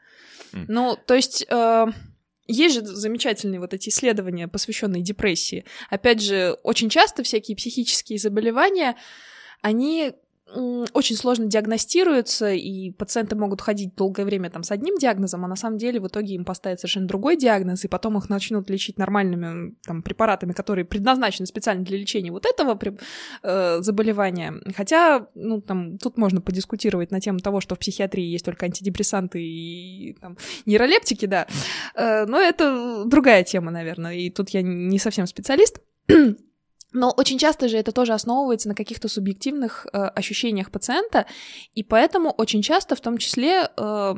Mm. 0.54 0.66
Ну, 0.68 0.98
то 1.06 1.16
есть... 1.16 1.46
Э, 1.50 1.88
есть 2.48 2.76
же 2.76 2.86
замечательные 2.86 3.60
вот 3.60 3.74
эти 3.74 3.90
исследования, 3.90 4.48
посвященные 4.48 5.02
депрессии. 5.02 5.66
Опять 5.90 6.22
же, 6.22 6.58
очень 6.64 6.90
часто 6.90 7.24
всякие 7.24 7.58
психические 7.58 8.20
заболевания, 8.20 8.96
они 9.62 10.14
очень 10.54 11.16
сложно 11.16 11.46
диагностируются, 11.46 12.52
и 12.54 12.92
пациенты 12.92 13.36
могут 13.36 13.62
ходить 13.62 13.96
долгое 13.96 14.24
время 14.24 14.50
там 14.50 14.64
с 14.64 14.72
одним 14.72 14.98
диагнозом, 14.98 15.44
а 15.44 15.48
на 15.48 15.56
самом 15.56 15.78
деле 15.78 16.00
в 16.00 16.08
итоге 16.08 16.36
им 16.36 16.46
поставят 16.46 16.80
совершенно 16.80 17.08
другой 17.08 17.36
диагноз, 17.36 17.84
и 17.84 17.88
потом 17.88 18.18
их 18.18 18.30
начнут 18.30 18.70
лечить 18.70 18.98
нормальными 18.98 19.76
там, 19.86 20.02
препаратами, 20.02 20.54
которые 20.54 20.86
предназначены 20.86 21.46
специально 21.46 21.84
для 21.84 21.98
лечения 21.98 22.32
вот 22.32 22.46
этого 22.46 22.80
э, 23.44 23.82
заболевания. 23.82 24.54
Хотя, 24.76 25.28
ну, 25.36 25.62
там, 25.62 25.98
тут 25.98 26.18
можно 26.18 26.40
подискутировать 26.40 27.12
на 27.12 27.20
тему 27.20 27.40
того, 27.40 27.60
что 27.60 27.76
в 27.76 27.80
психиатрии 27.80 28.26
есть 28.26 28.46
только 28.46 28.66
антидепрессанты 28.66 29.42
и 29.42 30.18
там, 30.22 30.38
нейролептики, 30.66 31.26
да, 31.26 31.48
э, 31.96 32.26
но 32.26 32.40
это 32.40 33.04
другая 33.06 33.44
тема, 33.44 33.72
наверное, 33.72 34.16
и 34.16 34.30
тут 34.30 34.50
я 34.50 34.62
не 34.62 35.00
совсем 35.00 35.28
специалист. 35.28 35.82
Но 36.94 37.14
очень 37.18 37.38
часто 37.38 37.68
же 37.68 37.78
это 37.78 37.92
тоже 37.92 38.14
основывается 38.14 38.70
на 38.70 38.76
каких-то 38.76 39.10
субъективных 39.10 39.86
э, 39.92 39.98
ощущениях 39.98 40.72
пациента, 40.72 41.26
и 41.76 41.84
поэтому 41.84 42.30
очень 42.30 42.62
часто, 42.62 42.96
в 42.96 43.02
том 43.02 43.18
числе 43.18 43.70
э, 43.76 44.16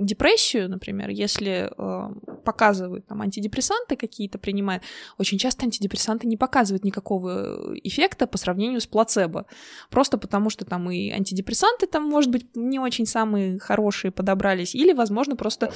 депрессию, 0.00 0.70
например, 0.70 1.10
если 1.10 1.70
э, 1.70 2.36
показывают 2.44 3.06
там 3.06 3.20
антидепрессанты 3.20 3.96
какие-то 3.96 4.38
принимают, 4.38 4.82
очень 5.18 5.36
часто 5.36 5.66
антидепрессанты 5.66 6.26
не 6.26 6.38
показывают 6.38 6.84
никакого 6.84 7.76
эффекта 7.84 8.26
по 8.26 8.38
сравнению 8.38 8.80
с 8.80 8.86
плацебо, 8.86 9.44
просто 9.90 10.16
потому 10.16 10.48
что 10.48 10.64
там 10.64 10.90
и 10.90 11.10
антидепрессанты 11.10 11.86
там, 11.86 12.04
может 12.04 12.30
быть, 12.30 12.56
не 12.56 12.78
очень 12.78 13.06
самые 13.06 13.58
хорошие 13.58 14.10
подобрались, 14.10 14.74
или, 14.74 14.94
возможно, 14.94 15.36
просто 15.36 15.70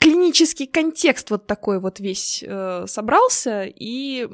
клинический 0.00 0.66
контекст 0.66 1.30
вот 1.30 1.46
такой 1.46 1.78
вот 1.78 2.00
весь 2.00 2.42
э, 2.46 2.84
собрался, 2.86 3.64
и 3.64 4.26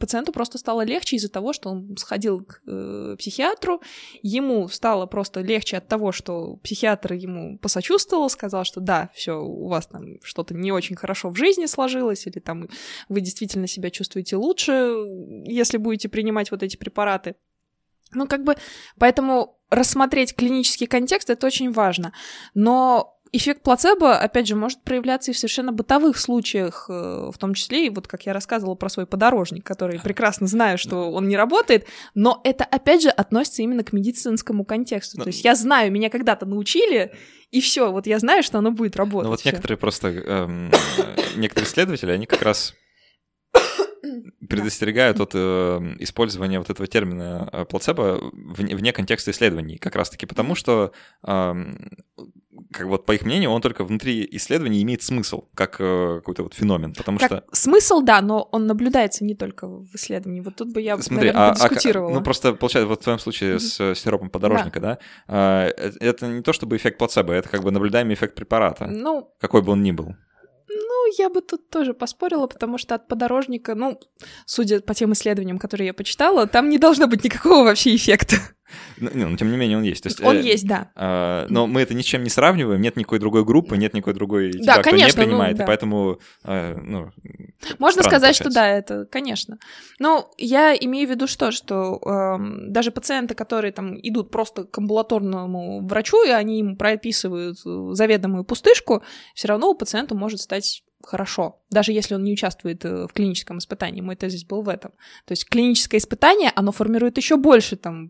пациенту 0.00 0.32
просто 0.32 0.56
стало 0.56 0.84
легче 0.84 1.16
из-за 1.16 1.28
того, 1.28 1.52
что 1.52 1.68
он 1.68 1.96
сходил 1.98 2.42
к 2.42 2.62
э, 2.66 3.16
психиатру, 3.18 3.82
ему 4.22 4.68
стало 4.68 5.04
просто 5.04 5.40
легче 5.40 5.76
от 5.76 5.86
того, 5.86 6.12
что 6.12 6.56
психиатр 6.62 7.12
ему 7.12 7.58
посочувствовал, 7.58 8.30
сказал, 8.30 8.64
что 8.64 8.80
да, 8.80 9.10
все, 9.14 9.34
у 9.34 9.68
вас 9.68 9.86
там 9.86 10.18
что-то 10.22 10.54
не 10.54 10.72
очень 10.72 10.96
хорошо 10.96 11.28
в 11.28 11.36
жизни 11.36 11.66
сложилось, 11.66 12.26
или 12.26 12.38
там 12.38 12.70
вы 13.10 13.20
действительно 13.20 13.66
себя 13.66 13.90
чувствуете 13.90 14.36
лучше, 14.36 14.72
если 15.44 15.76
будете 15.76 16.08
принимать 16.08 16.50
вот 16.50 16.62
эти 16.62 16.78
препараты. 16.78 17.36
Ну, 18.14 18.26
как 18.26 18.44
бы, 18.44 18.56
поэтому 18.98 19.58
рассмотреть 19.68 20.34
клинический 20.34 20.86
контекст 20.86 21.28
это 21.28 21.46
очень 21.46 21.70
важно. 21.70 22.14
Но 22.54 23.18
эффект 23.32 23.62
плацебо, 23.62 24.18
опять 24.18 24.46
же, 24.46 24.54
может 24.54 24.82
проявляться 24.82 25.30
и 25.30 25.34
в 25.34 25.38
совершенно 25.38 25.72
бытовых 25.72 26.18
случаях, 26.18 26.86
э, 26.88 27.30
в 27.32 27.38
том 27.38 27.54
числе 27.54 27.86
и 27.86 27.90
вот 27.90 28.06
как 28.06 28.26
я 28.26 28.32
рассказывала 28.32 28.74
про 28.74 28.88
свой 28.88 29.06
подорожник, 29.06 29.64
который 29.64 29.98
прекрасно 29.98 30.46
знаю, 30.46 30.78
что 30.78 31.10
он 31.10 31.28
не 31.28 31.36
работает, 31.36 31.86
но 32.14 32.40
это, 32.44 32.64
опять 32.64 33.02
же, 33.02 33.08
относится 33.08 33.62
именно 33.62 33.84
к 33.84 33.92
медицинскому 33.92 34.64
контексту. 34.64 35.18
То 35.18 35.28
есть 35.28 35.44
я 35.44 35.54
знаю, 35.54 35.90
меня 35.90 36.10
когда-то 36.10 36.44
научили, 36.46 37.12
и 37.50 37.60
все, 37.60 37.90
вот 37.90 38.06
я 38.06 38.18
знаю, 38.18 38.42
что 38.42 38.58
оно 38.58 38.70
будет 38.70 38.96
работать. 38.96 39.24
Ну 39.24 39.30
вот 39.30 39.44
некоторые 39.44 39.78
просто, 39.78 40.08
эм, 40.08 40.70
некоторые 41.36 41.68
исследователи, 41.68 42.10
они 42.10 42.26
как 42.26 42.42
раз 42.42 42.74
предостерегают 44.48 45.20
от 45.20 45.32
э, 45.34 45.38
использования 46.00 46.58
вот 46.58 46.70
этого 46.70 46.86
термина 46.86 47.48
э, 47.52 47.64
плацебо 47.64 48.20
вне, 48.32 48.76
вне 48.76 48.92
контекста 48.92 49.30
исследований, 49.30 49.78
как 49.78 49.96
раз-таки 49.96 50.26
потому, 50.26 50.54
что, 50.54 50.92
э, 51.26 51.54
как 52.72 52.86
вот 52.86 53.06
по 53.06 53.12
их 53.12 53.22
мнению, 53.22 53.50
он 53.50 53.60
только 53.60 53.84
внутри 53.84 54.28
исследований 54.32 54.82
имеет 54.82 55.02
смысл, 55.02 55.44
как 55.54 55.76
э, 55.78 56.16
какой-то 56.16 56.42
вот 56.42 56.54
феномен, 56.54 56.92
потому 56.92 57.18
как 57.18 57.26
что... 57.26 57.44
Смысл, 57.52 58.02
да, 58.02 58.20
но 58.20 58.48
он 58.52 58.66
наблюдается 58.66 59.24
не 59.24 59.34
только 59.34 59.66
в 59.66 59.94
исследовании. 59.94 60.40
Вот 60.40 60.56
тут 60.56 60.72
бы 60.72 60.80
я, 60.80 60.98
Смотри, 60.98 61.28
наверное, 61.28 61.50
а, 61.50 61.54
подискутировала. 61.54 62.12
А, 62.12 62.14
ну, 62.14 62.22
просто, 62.22 62.52
получается, 62.54 62.88
вот 62.88 63.00
в 63.00 63.04
твоем 63.04 63.18
случае 63.18 63.56
mm-hmm. 63.56 63.94
с 63.94 64.00
сиропом 64.00 64.30
подорожника, 64.30 64.80
да, 64.80 64.98
да 65.28 65.68
э, 65.68 65.92
это 66.00 66.26
не 66.26 66.42
то 66.42 66.52
чтобы 66.52 66.76
эффект 66.76 66.98
плацебо, 66.98 67.32
это 67.32 67.48
как 67.48 67.62
бы 67.62 67.70
наблюдаемый 67.70 68.14
эффект 68.14 68.34
препарата, 68.34 68.86
ну, 68.86 69.32
какой 69.40 69.62
бы 69.62 69.72
он 69.72 69.82
ни 69.82 69.92
был. 69.92 70.14
Ну, 70.68 71.12
я 71.18 71.28
бы 71.28 71.40
тут 71.40 71.68
тоже 71.68 71.94
поспорила, 71.94 72.46
потому 72.46 72.78
что 72.78 72.94
от 72.94 73.08
подорожника, 73.08 73.74
ну, 73.74 73.98
судя 74.46 74.80
по 74.80 74.94
тем 74.94 75.12
исследованиям, 75.12 75.58
которые 75.58 75.88
я 75.88 75.94
почитала, 75.94 76.46
там 76.46 76.68
не 76.68 76.78
должно 76.78 77.06
быть 77.06 77.24
никакого 77.24 77.64
вообще 77.64 77.94
эффекта. 77.94 78.36
Ну, 78.98 79.10
но, 79.14 79.28
но 79.28 79.36
тем 79.36 79.50
не 79.50 79.56
менее 79.56 79.78
он 79.78 79.84
есть. 79.84 80.02
То 80.02 80.08
есть 80.08 80.20
он 80.20 80.36
э, 80.36 80.42
есть, 80.42 80.66
да. 80.66 80.90
Э, 80.94 81.46
но 81.48 81.66
мы 81.66 81.80
это 81.80 81.94
ни 81.94 82.02
с 82.02 82.04
чем 82.04 82.22
не 82.22 82.30
сравниваем, 82.30 82.80
нет 82.80 82.96
никакой 82.96 83.18
другой 83.18 83.44
группы, 83.44 83.76
нет 83.76 83.94
никакой 83.94 84.14
другой 84.14 84.52
тебя, 84.52 84.76
да, 84.76 84.82
конечно, 84.82 85.08
кто 85.08 85.20
не 85.20 85.26
принимает, 85.26 85.52
ну, 85.52 85.58
да. 85.58 85.64
и 85.64 85.66
поэтому, 85.66 86.18
э, 86.44 86.76
ну... 86.76 87.10
Можно 87.78 88.02
сказать, 88.02 88.36
получается. 88.38 88.44
что 88.44 88.54
да, 88.54 88.68
это, 88.68 89.04
конечно. 89.06 89.58
Но 89.98 90.30
я 90.38 90.74
имею 90.74 91.08
в 91.08 91.10
виду 91.10 91.26
что, 91.26 91.50
что 91.50 92.00
э, 92.04 92.68
даже 92.68 92.90
пациенты, 92.90 93.34
которые 93.34 93.72
там 93.72 93.96
идут 94.02 94.30
просто 94.30 94.64
к 94.64 94.78
амбулаторному 94.78 95.86
врачу, 95.86 96.22
и 96.24 96.30
они 96.30 96.60
им 96.60 96.76
прописывают 96.76 97.58
заведомую 97.58 98.44
пустышку, 98.44 99.02
все 99.34 99.48
равно 99.48 99.70
у 99.70 99.74
пациента 99.74 100.14
может 100.14 100.40
стать 100.40 100.82
хорошо, 101.04 101.60
даже 101.70 101.92
если 101.92 102.14
он 102.14 102.22
не 102.24 102.32
участвует 102.32 102.84
э, 102.84 103.06
в 103.06 103.12
клиническом 103.12 103.58
испытании. 103.58 104.00
Мой 104.00 104.16
тезис 104.16 104.44
был 104.44 104.62
в 104.62 104.68
этом. 104.68 104.92
То 105.26 105.32
есть 105.32 105.48
клиническое 105.48 105.98
испытание, 105.98 106.52
оно 106.54 106.72
формирует 106.72 107.16
еще 107.16 107.36
больше 107.36 107.76
там 107.76 108.08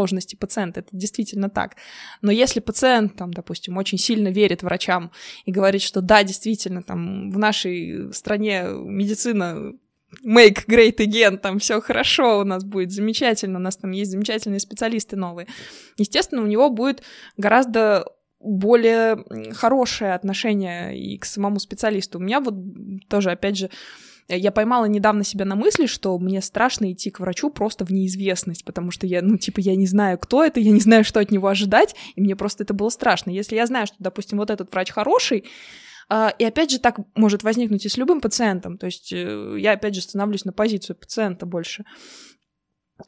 предрасположенности 0.00 0.36
пациента, 0.36 0.80
это 0.80 0.88
действительно 0.92 1.48
так. 1.48 1.76
Но 2.22 2.32
если 2.32 2.60
пациент, 2.60 3.16
там, 3.16 3.32
допустим, 3.32 3.76
очень 3.76 3.98
сильно 3.98 4.28
верит 4.28 4.62
врачам 4.62 5.10
и 5.46 5.52
говорит, 5.52 5.82
что 5.82 6.00
да, 6.00 6.22
действительно, 6.22 6.82
там 6.82 7.30
в 7.30 7.38
нашей 7.38 8.12
стране 8.12 8.64
медицина 8.72 9.72
make 10.24 10.66
great 10.66 10.98
again, 10.98 11.38
там 11.38 11.58
все 11.58 11.80
хорошо, 11.80 12.40
у 12.40 12.44
нас 12.44 12.64
будет 12.64 12.90
замечательно, 12.92 13.58
у 13.58 13.62
нас 13.62 13.76
там 13.76 13.92
есть 13.92 14.10
замечательные 14.10 14.60
специалисты 14.60 15.16
новые. 15.16 15.46
Естественно, 15.98 16.42
у 16.42 16.46
него 16.46 16.70
будет 16.70 17.02
гораздо 17.36 18.04
более 18.40 19.22
хорошее 19.52 20.14
отношение 20.14 20.98
и 20.98 21.18
к 21.18 21.26
самому 21.26 21.60
специалисту. 21.60 22.18
У 22.18 22.22
меня 22.22 22.40
вот 22.40 22.54
тоже, 23.08 23.30
опять 23.30 23.56
же, 23.56 23.68
я 24.36 24.52
поймала 24.52 24.84
недавно 24.86 25.24
себя 25.24 25.44
на 25.44 25.54
мысли, 25.54 25.86
что 25.86 26.18
мне 26.18 26.40
страшно 26.42 26.92
идти 26.92 27.10
к 27.10 27.20
врачу 27.20 27.50
просто 27.50 27.84
в 27.84 27.90
неизвестность, 27.90 28.64
потому 28.64 28.90
что 28.90 29.06
я, 29.06 29.22
ну, 29.22 29.36
типа, 29.36 29.60
я 29.60 29.76
не 29.76 29.86
знаю, 29.86 30.18
кто 30.18 30.44
это, 30.44 30.60
я 30.60 30.70
не 30.70 30.80
знаю, 30.80 31.04
что 31.04 31.20
от 31.20 31.30
него 31.30 31.48
ожидать, 31.48 31.94
и 32.14 32.20
мне 32.20 32.36
просто 32.36 32.64
это 32.64 32.74
было 32.74 32.88
страшно. 32.88 33.30
Если 33.30 33.56
я 33.56 33.66
знаю, 33.66 33.86
что, 33.86 33.96
допустим, 33.98 34.38
вот 34.38 34.50
этот 34.50 34.72
врач 34.72 34.90
хороший, 34.90 35.44
а, 36.08 36.34
и 36.38 36.44
опять 36.44 36.70
же 36.70 36.78
так 36.78 36.98
может 37.14 37.42
возникнуть 37.42 37.86
и 37.86 37.88
с 37.88 37.96
любым 37.96 38.20
пациентом, 38.20 38.78
то 38.78 38.86
есть 38.86 39.12
э, 39.12 39.56
я 39.58 39.72
опять 39.72 39.94
же 39.94 40.00
становлюсь 40.00 40.44
на 40.44 40.52
позицию 40.52 40.96
пациента 40.96 41.46
больше 41.46 41.84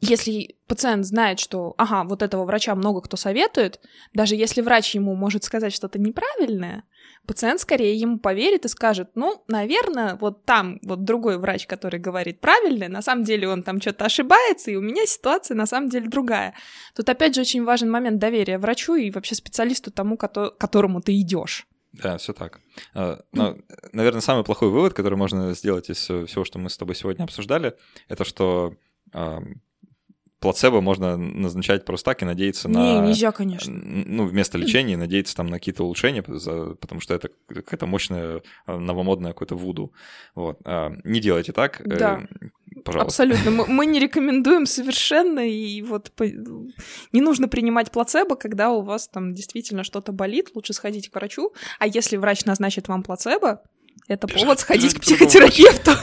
если 0.01 0.55
пациент 0.67 1.05
знает, 1.05 1.39
что, 1.39 1.75
ага, 1.77 2.03
вот 2.03 2.21
этого 2.21 2.45
врача 2.45 2.73
много 2.75 3.01
кто 3.01 3.17
советует, 3.17 3.79
даже 4.13 4.35
если 4.35 4.61
врач 4.61 4.95
ему 4.95 5.15
может 5.15 5.43
сказать 5.43 5.73
что-то 5.73 5.99
неправильное, 5.99 6.83
пациент 7.25 7.61
скорее 7.61 7.95
ему 7.95 8.19
поверит 8.19 8.65
и 8.65 8.67
скажет, 8.67 9.11
ну, 9.15 9.43
наверное, 9.47 10.15
вот 10.15 10.45
там 10.45 10.79
вот 10.83 11.03
другой 11.03 11.37
врач, 11.37 11.67
который 11.67 11.99
говорит 11.99 12.39
правильное, 12.39 12.89
на 12.89 13.01
самом 13.01 13.23
деле 13.23 13.47
он 13.47 13.63
там 13.63 13.79
что-то 13.81 14.05
ошибается, 14.05 14.71
и 14.71 14.75
у 14.75 14.81
меня 14.81 15.05
ситуация 15.05 15.55
на 15.55 15.65
самом 15.65 15.89
деле 15.89 16.07
другая. 16.07 16.53
Тут 16.95 17.09
опять 17.09 17.35
же 17.35 17.41
очень 17.41 17.63
важен 17.63 17.89
момент 17.89 18.19
доверия 18.19 18.57
врачу 18.57 18.95
и 18.95 19.11
вообще 19.11 19.35
специалисту 19.35 19.91
тому, 19.91 20.17
которому 20.17 21.01
ты 21.01 21.19
идешь. 21.19 21.67
Да, 21.93 22.17
все 22.17 22.33
так. 22.33 22.59
А, 22.95 23.21
но, 23.31 23.57
наверное, 23.91 24.21
самый 24.21 24.43
плохой 24.43 24.69
вывод, 24.69 24.93
который 24.93 25.15
можно 25.15 25.53
сделать 25.53 25.89
из 25.89 25.99
всего, 25.99 26.43
что 26.43 26.57
мы 26.57 26.69
с 26.69 26.77
тобой 26.77 26.95
сегодня 26.95 27.23
обсуждали, 27.23 27.75
это 28.09 28.25
что 28.25 28.75
плацебо 30.43 30.81
можно 30.81 31.15
назначать 31.15 31.85
просто 31.85 32.11
так 32.11 32.21
и 32.21 32.25
надеяться 32.25 32.67
не, 32.67 32.75
на... 32.75 33.01
Не, 33.01 33.07
нельзя, 33.07 33.31
конечно. 33.31 33.73
Ну, 33.73 34.25
вместо 34.25 34.57
лечения 34.57 34.97
надеяться 34.97 35.33
там 35.37 35.47
на 35.47 35.57
какие-то 35.57 35.85
улучшения, 35.85 36.21
потому 36.21 36.99
что 36.99 37.13
это 37.13 37.29
какая-то 37.47 37.85
мощная 37.85 38.41
а, 38.65 38.77
новомодная 38.77 39.31
какое-то 39.31 39.55
вуду. 39.55 39.93
Вот. 40.35 40.59
А, 40.65 40.91
не 41.05 41.21
делайте 41.21 41.53
так. 41.53 41.79
Э, 41.79 41.97
да. 41.97 42.27
Пожалуйста. 42.83 43.23
Абсолютно. 43.23 43.51
Мы, 43.51 43.67
мы 43.67 43.85
не 43.85 43.99
рекомендуем 44.01 44.65
совершенно, 44.65 45.47
и 45.47 45.81
вот 45.81 46.11
по... 46.11 46.25
не 46.25 47.21
нужно 47.21 47.47
принимать 47.47 47.89
плацебо, 47.89 48.35
когда 48.35 48.71
у 48.71 48.81
вас 48.81 49.07
там 49.07 49.33
действительно 49.33 49.85
что-то 49.85 50.11
болит, 50.11 50.49
лучше 50.55 50.73
сходить 50.73 51.09
к 51.09 51.15
врачу, 51.15 51.53
а 51.79 51.87
если 51.87 52.17
врач 52.17 52.43
назначит 52.43 52.89
вам 52.89 53.03
плацебо, 53.03 53.61
это 54.09 54.27
повод 54.27 54.59
сходить 54.59 54.95
к 54.95 54.99
психотерапевту. 54.99 55.91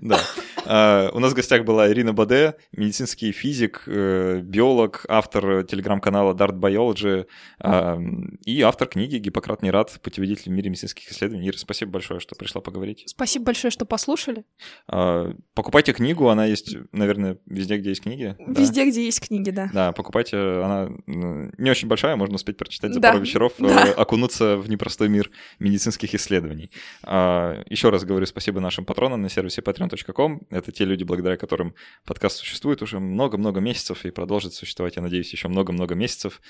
Да. 0.00 0.18
А, 0.66 1.10
у 1.12 1.18
нас 1.18 1.32
в 1.32 1.34
гостях 1.34 1.64
была 1.64 1.90
Ирина 1.90 2.12
Баде, 2.12 2.54
медицинский 2.72 3.32
физик, 3.32 3.82
э, 3.86 4.40
биолог, 4.42 5.04
автор 5.08 5.64
телеграм-канала 5.64 6.34
Dart 6.34 6.58
Biology 6.58 7.26
а, 7.60 7.98
и 8.44 8.62
автор 8.62 8.88
книги 8.88 9.16
«Гиппократ 9.16 9.62
не 9.62 9.70
рад. 9.70 9.98
Путеводитель 10.02 10.50
в 10.50 10.54
мире 10.54 10.70
медицинских 10.70 11.10
исследований». 11.10 11.48
Ира, 11.48 11.58
спасибо 11.58 11.92
большое, 11.92 12.20
что 12.20 12.34
пришла 12.34 12.60
поговорить. 12.60 13.04
Спасибо 13.06 13.46
большое, 13.46 13.70
что 13.70 13.84
послушали. 13.84 14.44
А, 14.88 15.32
покупайте 15.54 15.92
книгу, 15.92 16.28
она 16.28 16.46
есть, 16.46 16.76
наверное, 16.92 17.38
везде, 17.46 17.76
где 17.76 17.90
есть 17.90 18.02
книги. 18.02 18.36
Везде, 18.38 18.84
да? 18.84 18.90
где 18.90 19.04
есть 19.04 19.26
книги, 19.26 19.50
да. 19.50 19.70
Да, 19.72 19.92
покупайте. 19.92 20.36
Она 20.36 20.90
не 21.06 21.70
очень 21.70 21.88
большая, 21.88 22.16
можно 22.16 22.36
успеть 22.36 22.56
прочитать 22.56 22.94
за 22.94 23.00
да. 23.00 23.12
пару 23.12 23.22
вечеров, 23.22 23.52
да. 23.58 23.88
Э, 23.88 23.92
окунуться 23.92 24.56
в 24.56 24.68
непростой 24.68 25.08
мир 25.08 25.30
медицинских 25.58 26.14
исследований. 26.14 26.70
Еще 27.04 27.90
раз 27.90 28.04
говорю 28.04 28.26
спасибо 28.26 28.60
нашим 28.60 28.84
патронам 28.84 29.22
на 29.22 29.28
сервисе 29.28 29.60
patreon.com. 29.60 30.40
Это 30.54 30.70
те 30.70 30.84
люди, 30.84 31.02
благодаря 31.02 31.36
которым 31.36 31.74
подкаст 32.06 32.36
существует 32.36 32.80
уже 32.80 33.00
много-много 33.00 33.58
месяцев 33.58 34.04
и 34.04 34.10
продолжит 34.10 34.54
существовать, 34.54 34.94
я 34.94 35.02
надеюсь, 35.02 35.32
еще 35.32 35.48
много-много 35.48 35.96
месяцев. 35.96 36.40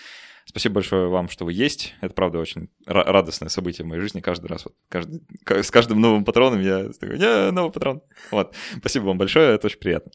Спасибо 0.44 0.74
большое 0.74 1.08
вам, 1.08 1.30
что 1.30 1.46
вы 1.46 1.54
есть. 1.54 1.94
Это, 2.02 2.12
правда, 2.12 2.38
очень 2.38 2.68
радостное 2.84 3.48
событие 3.48 3.86
в 3.86 3.88
моей 3.88 4.02
жизни. 4.02 4.20
Каждый 4.20 4.48
раз, 4.48 4.66
вот, 4.66 4.74
каждый, 4.90 5.22
с 5.46 5.70
каждым 5.70 6.02
новым 6.02 6.26
патроном 6.26 6.60
я 6.60 6.90
такой, 7.00 7.16
новый 7.50 7.72
патрон. 7.72 8.02
Вот. 8.30 8.54
Спасибо 8.76 9.04
вам 9.04 9.16
большое, 9.16 9.54
это 9.54 9.68
очень 9.68 9.78
приятно. 9.78 10.12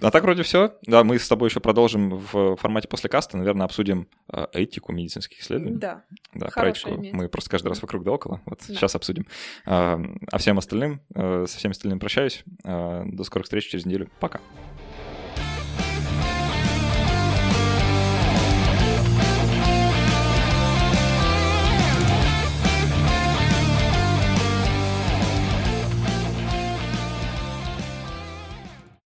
А 0.00 0.10
так 0.10 0.22
вроде 0.22 0.42
все. 0.42 0.74
Да, 0.86 1.04
мы 1.04 1.18
с 1.18 1.28
тобой 1.28 1.48
еще 1.48 1.60
продолжим 1.60 2.16
в 2.16 2.56
формате 2.56 2.88
после 2.88 3.10
каста, 3.10 3.36
наверное, 3.36 3.64
обсудим 3.64 4.08
э, 4.32 4.46
этику 4.52 4.92
медицинских 4.92 5.40
исследований. 5.40 5.78
Да. 5.78 6.04
Да, 6.34 6.48
про 6.48 6.70
этику. 6.70 7.02
Мы 7.12 7.28
просто 7.28 7.50
каждый 7.50 7.68
раз 7.68 7.82
вокруг 7.82 8.04
да 8.04 8.12
около. 8.12 8.40
Вот 8.46 8.60
да. 8.66 8.74
сейчас 8.74 8.94
обсудим. 8.94 9.26
А, 9.66 10.00
а 10.30 10.38
всем 10.38 10.58
остальным, 10.58 11.00
э, 11.14 11.46
со 11.46 11.58
всеми 11.58 11.72
остальными 11.72 11.98
прощаюсь. 11.98 12.44
До 12.64 13.24
скорых 13.24 13.44
встреч 13.44 13.68
через 13.68 13.86
неделю. 13.86 14.08
Пока. 14.20 14.40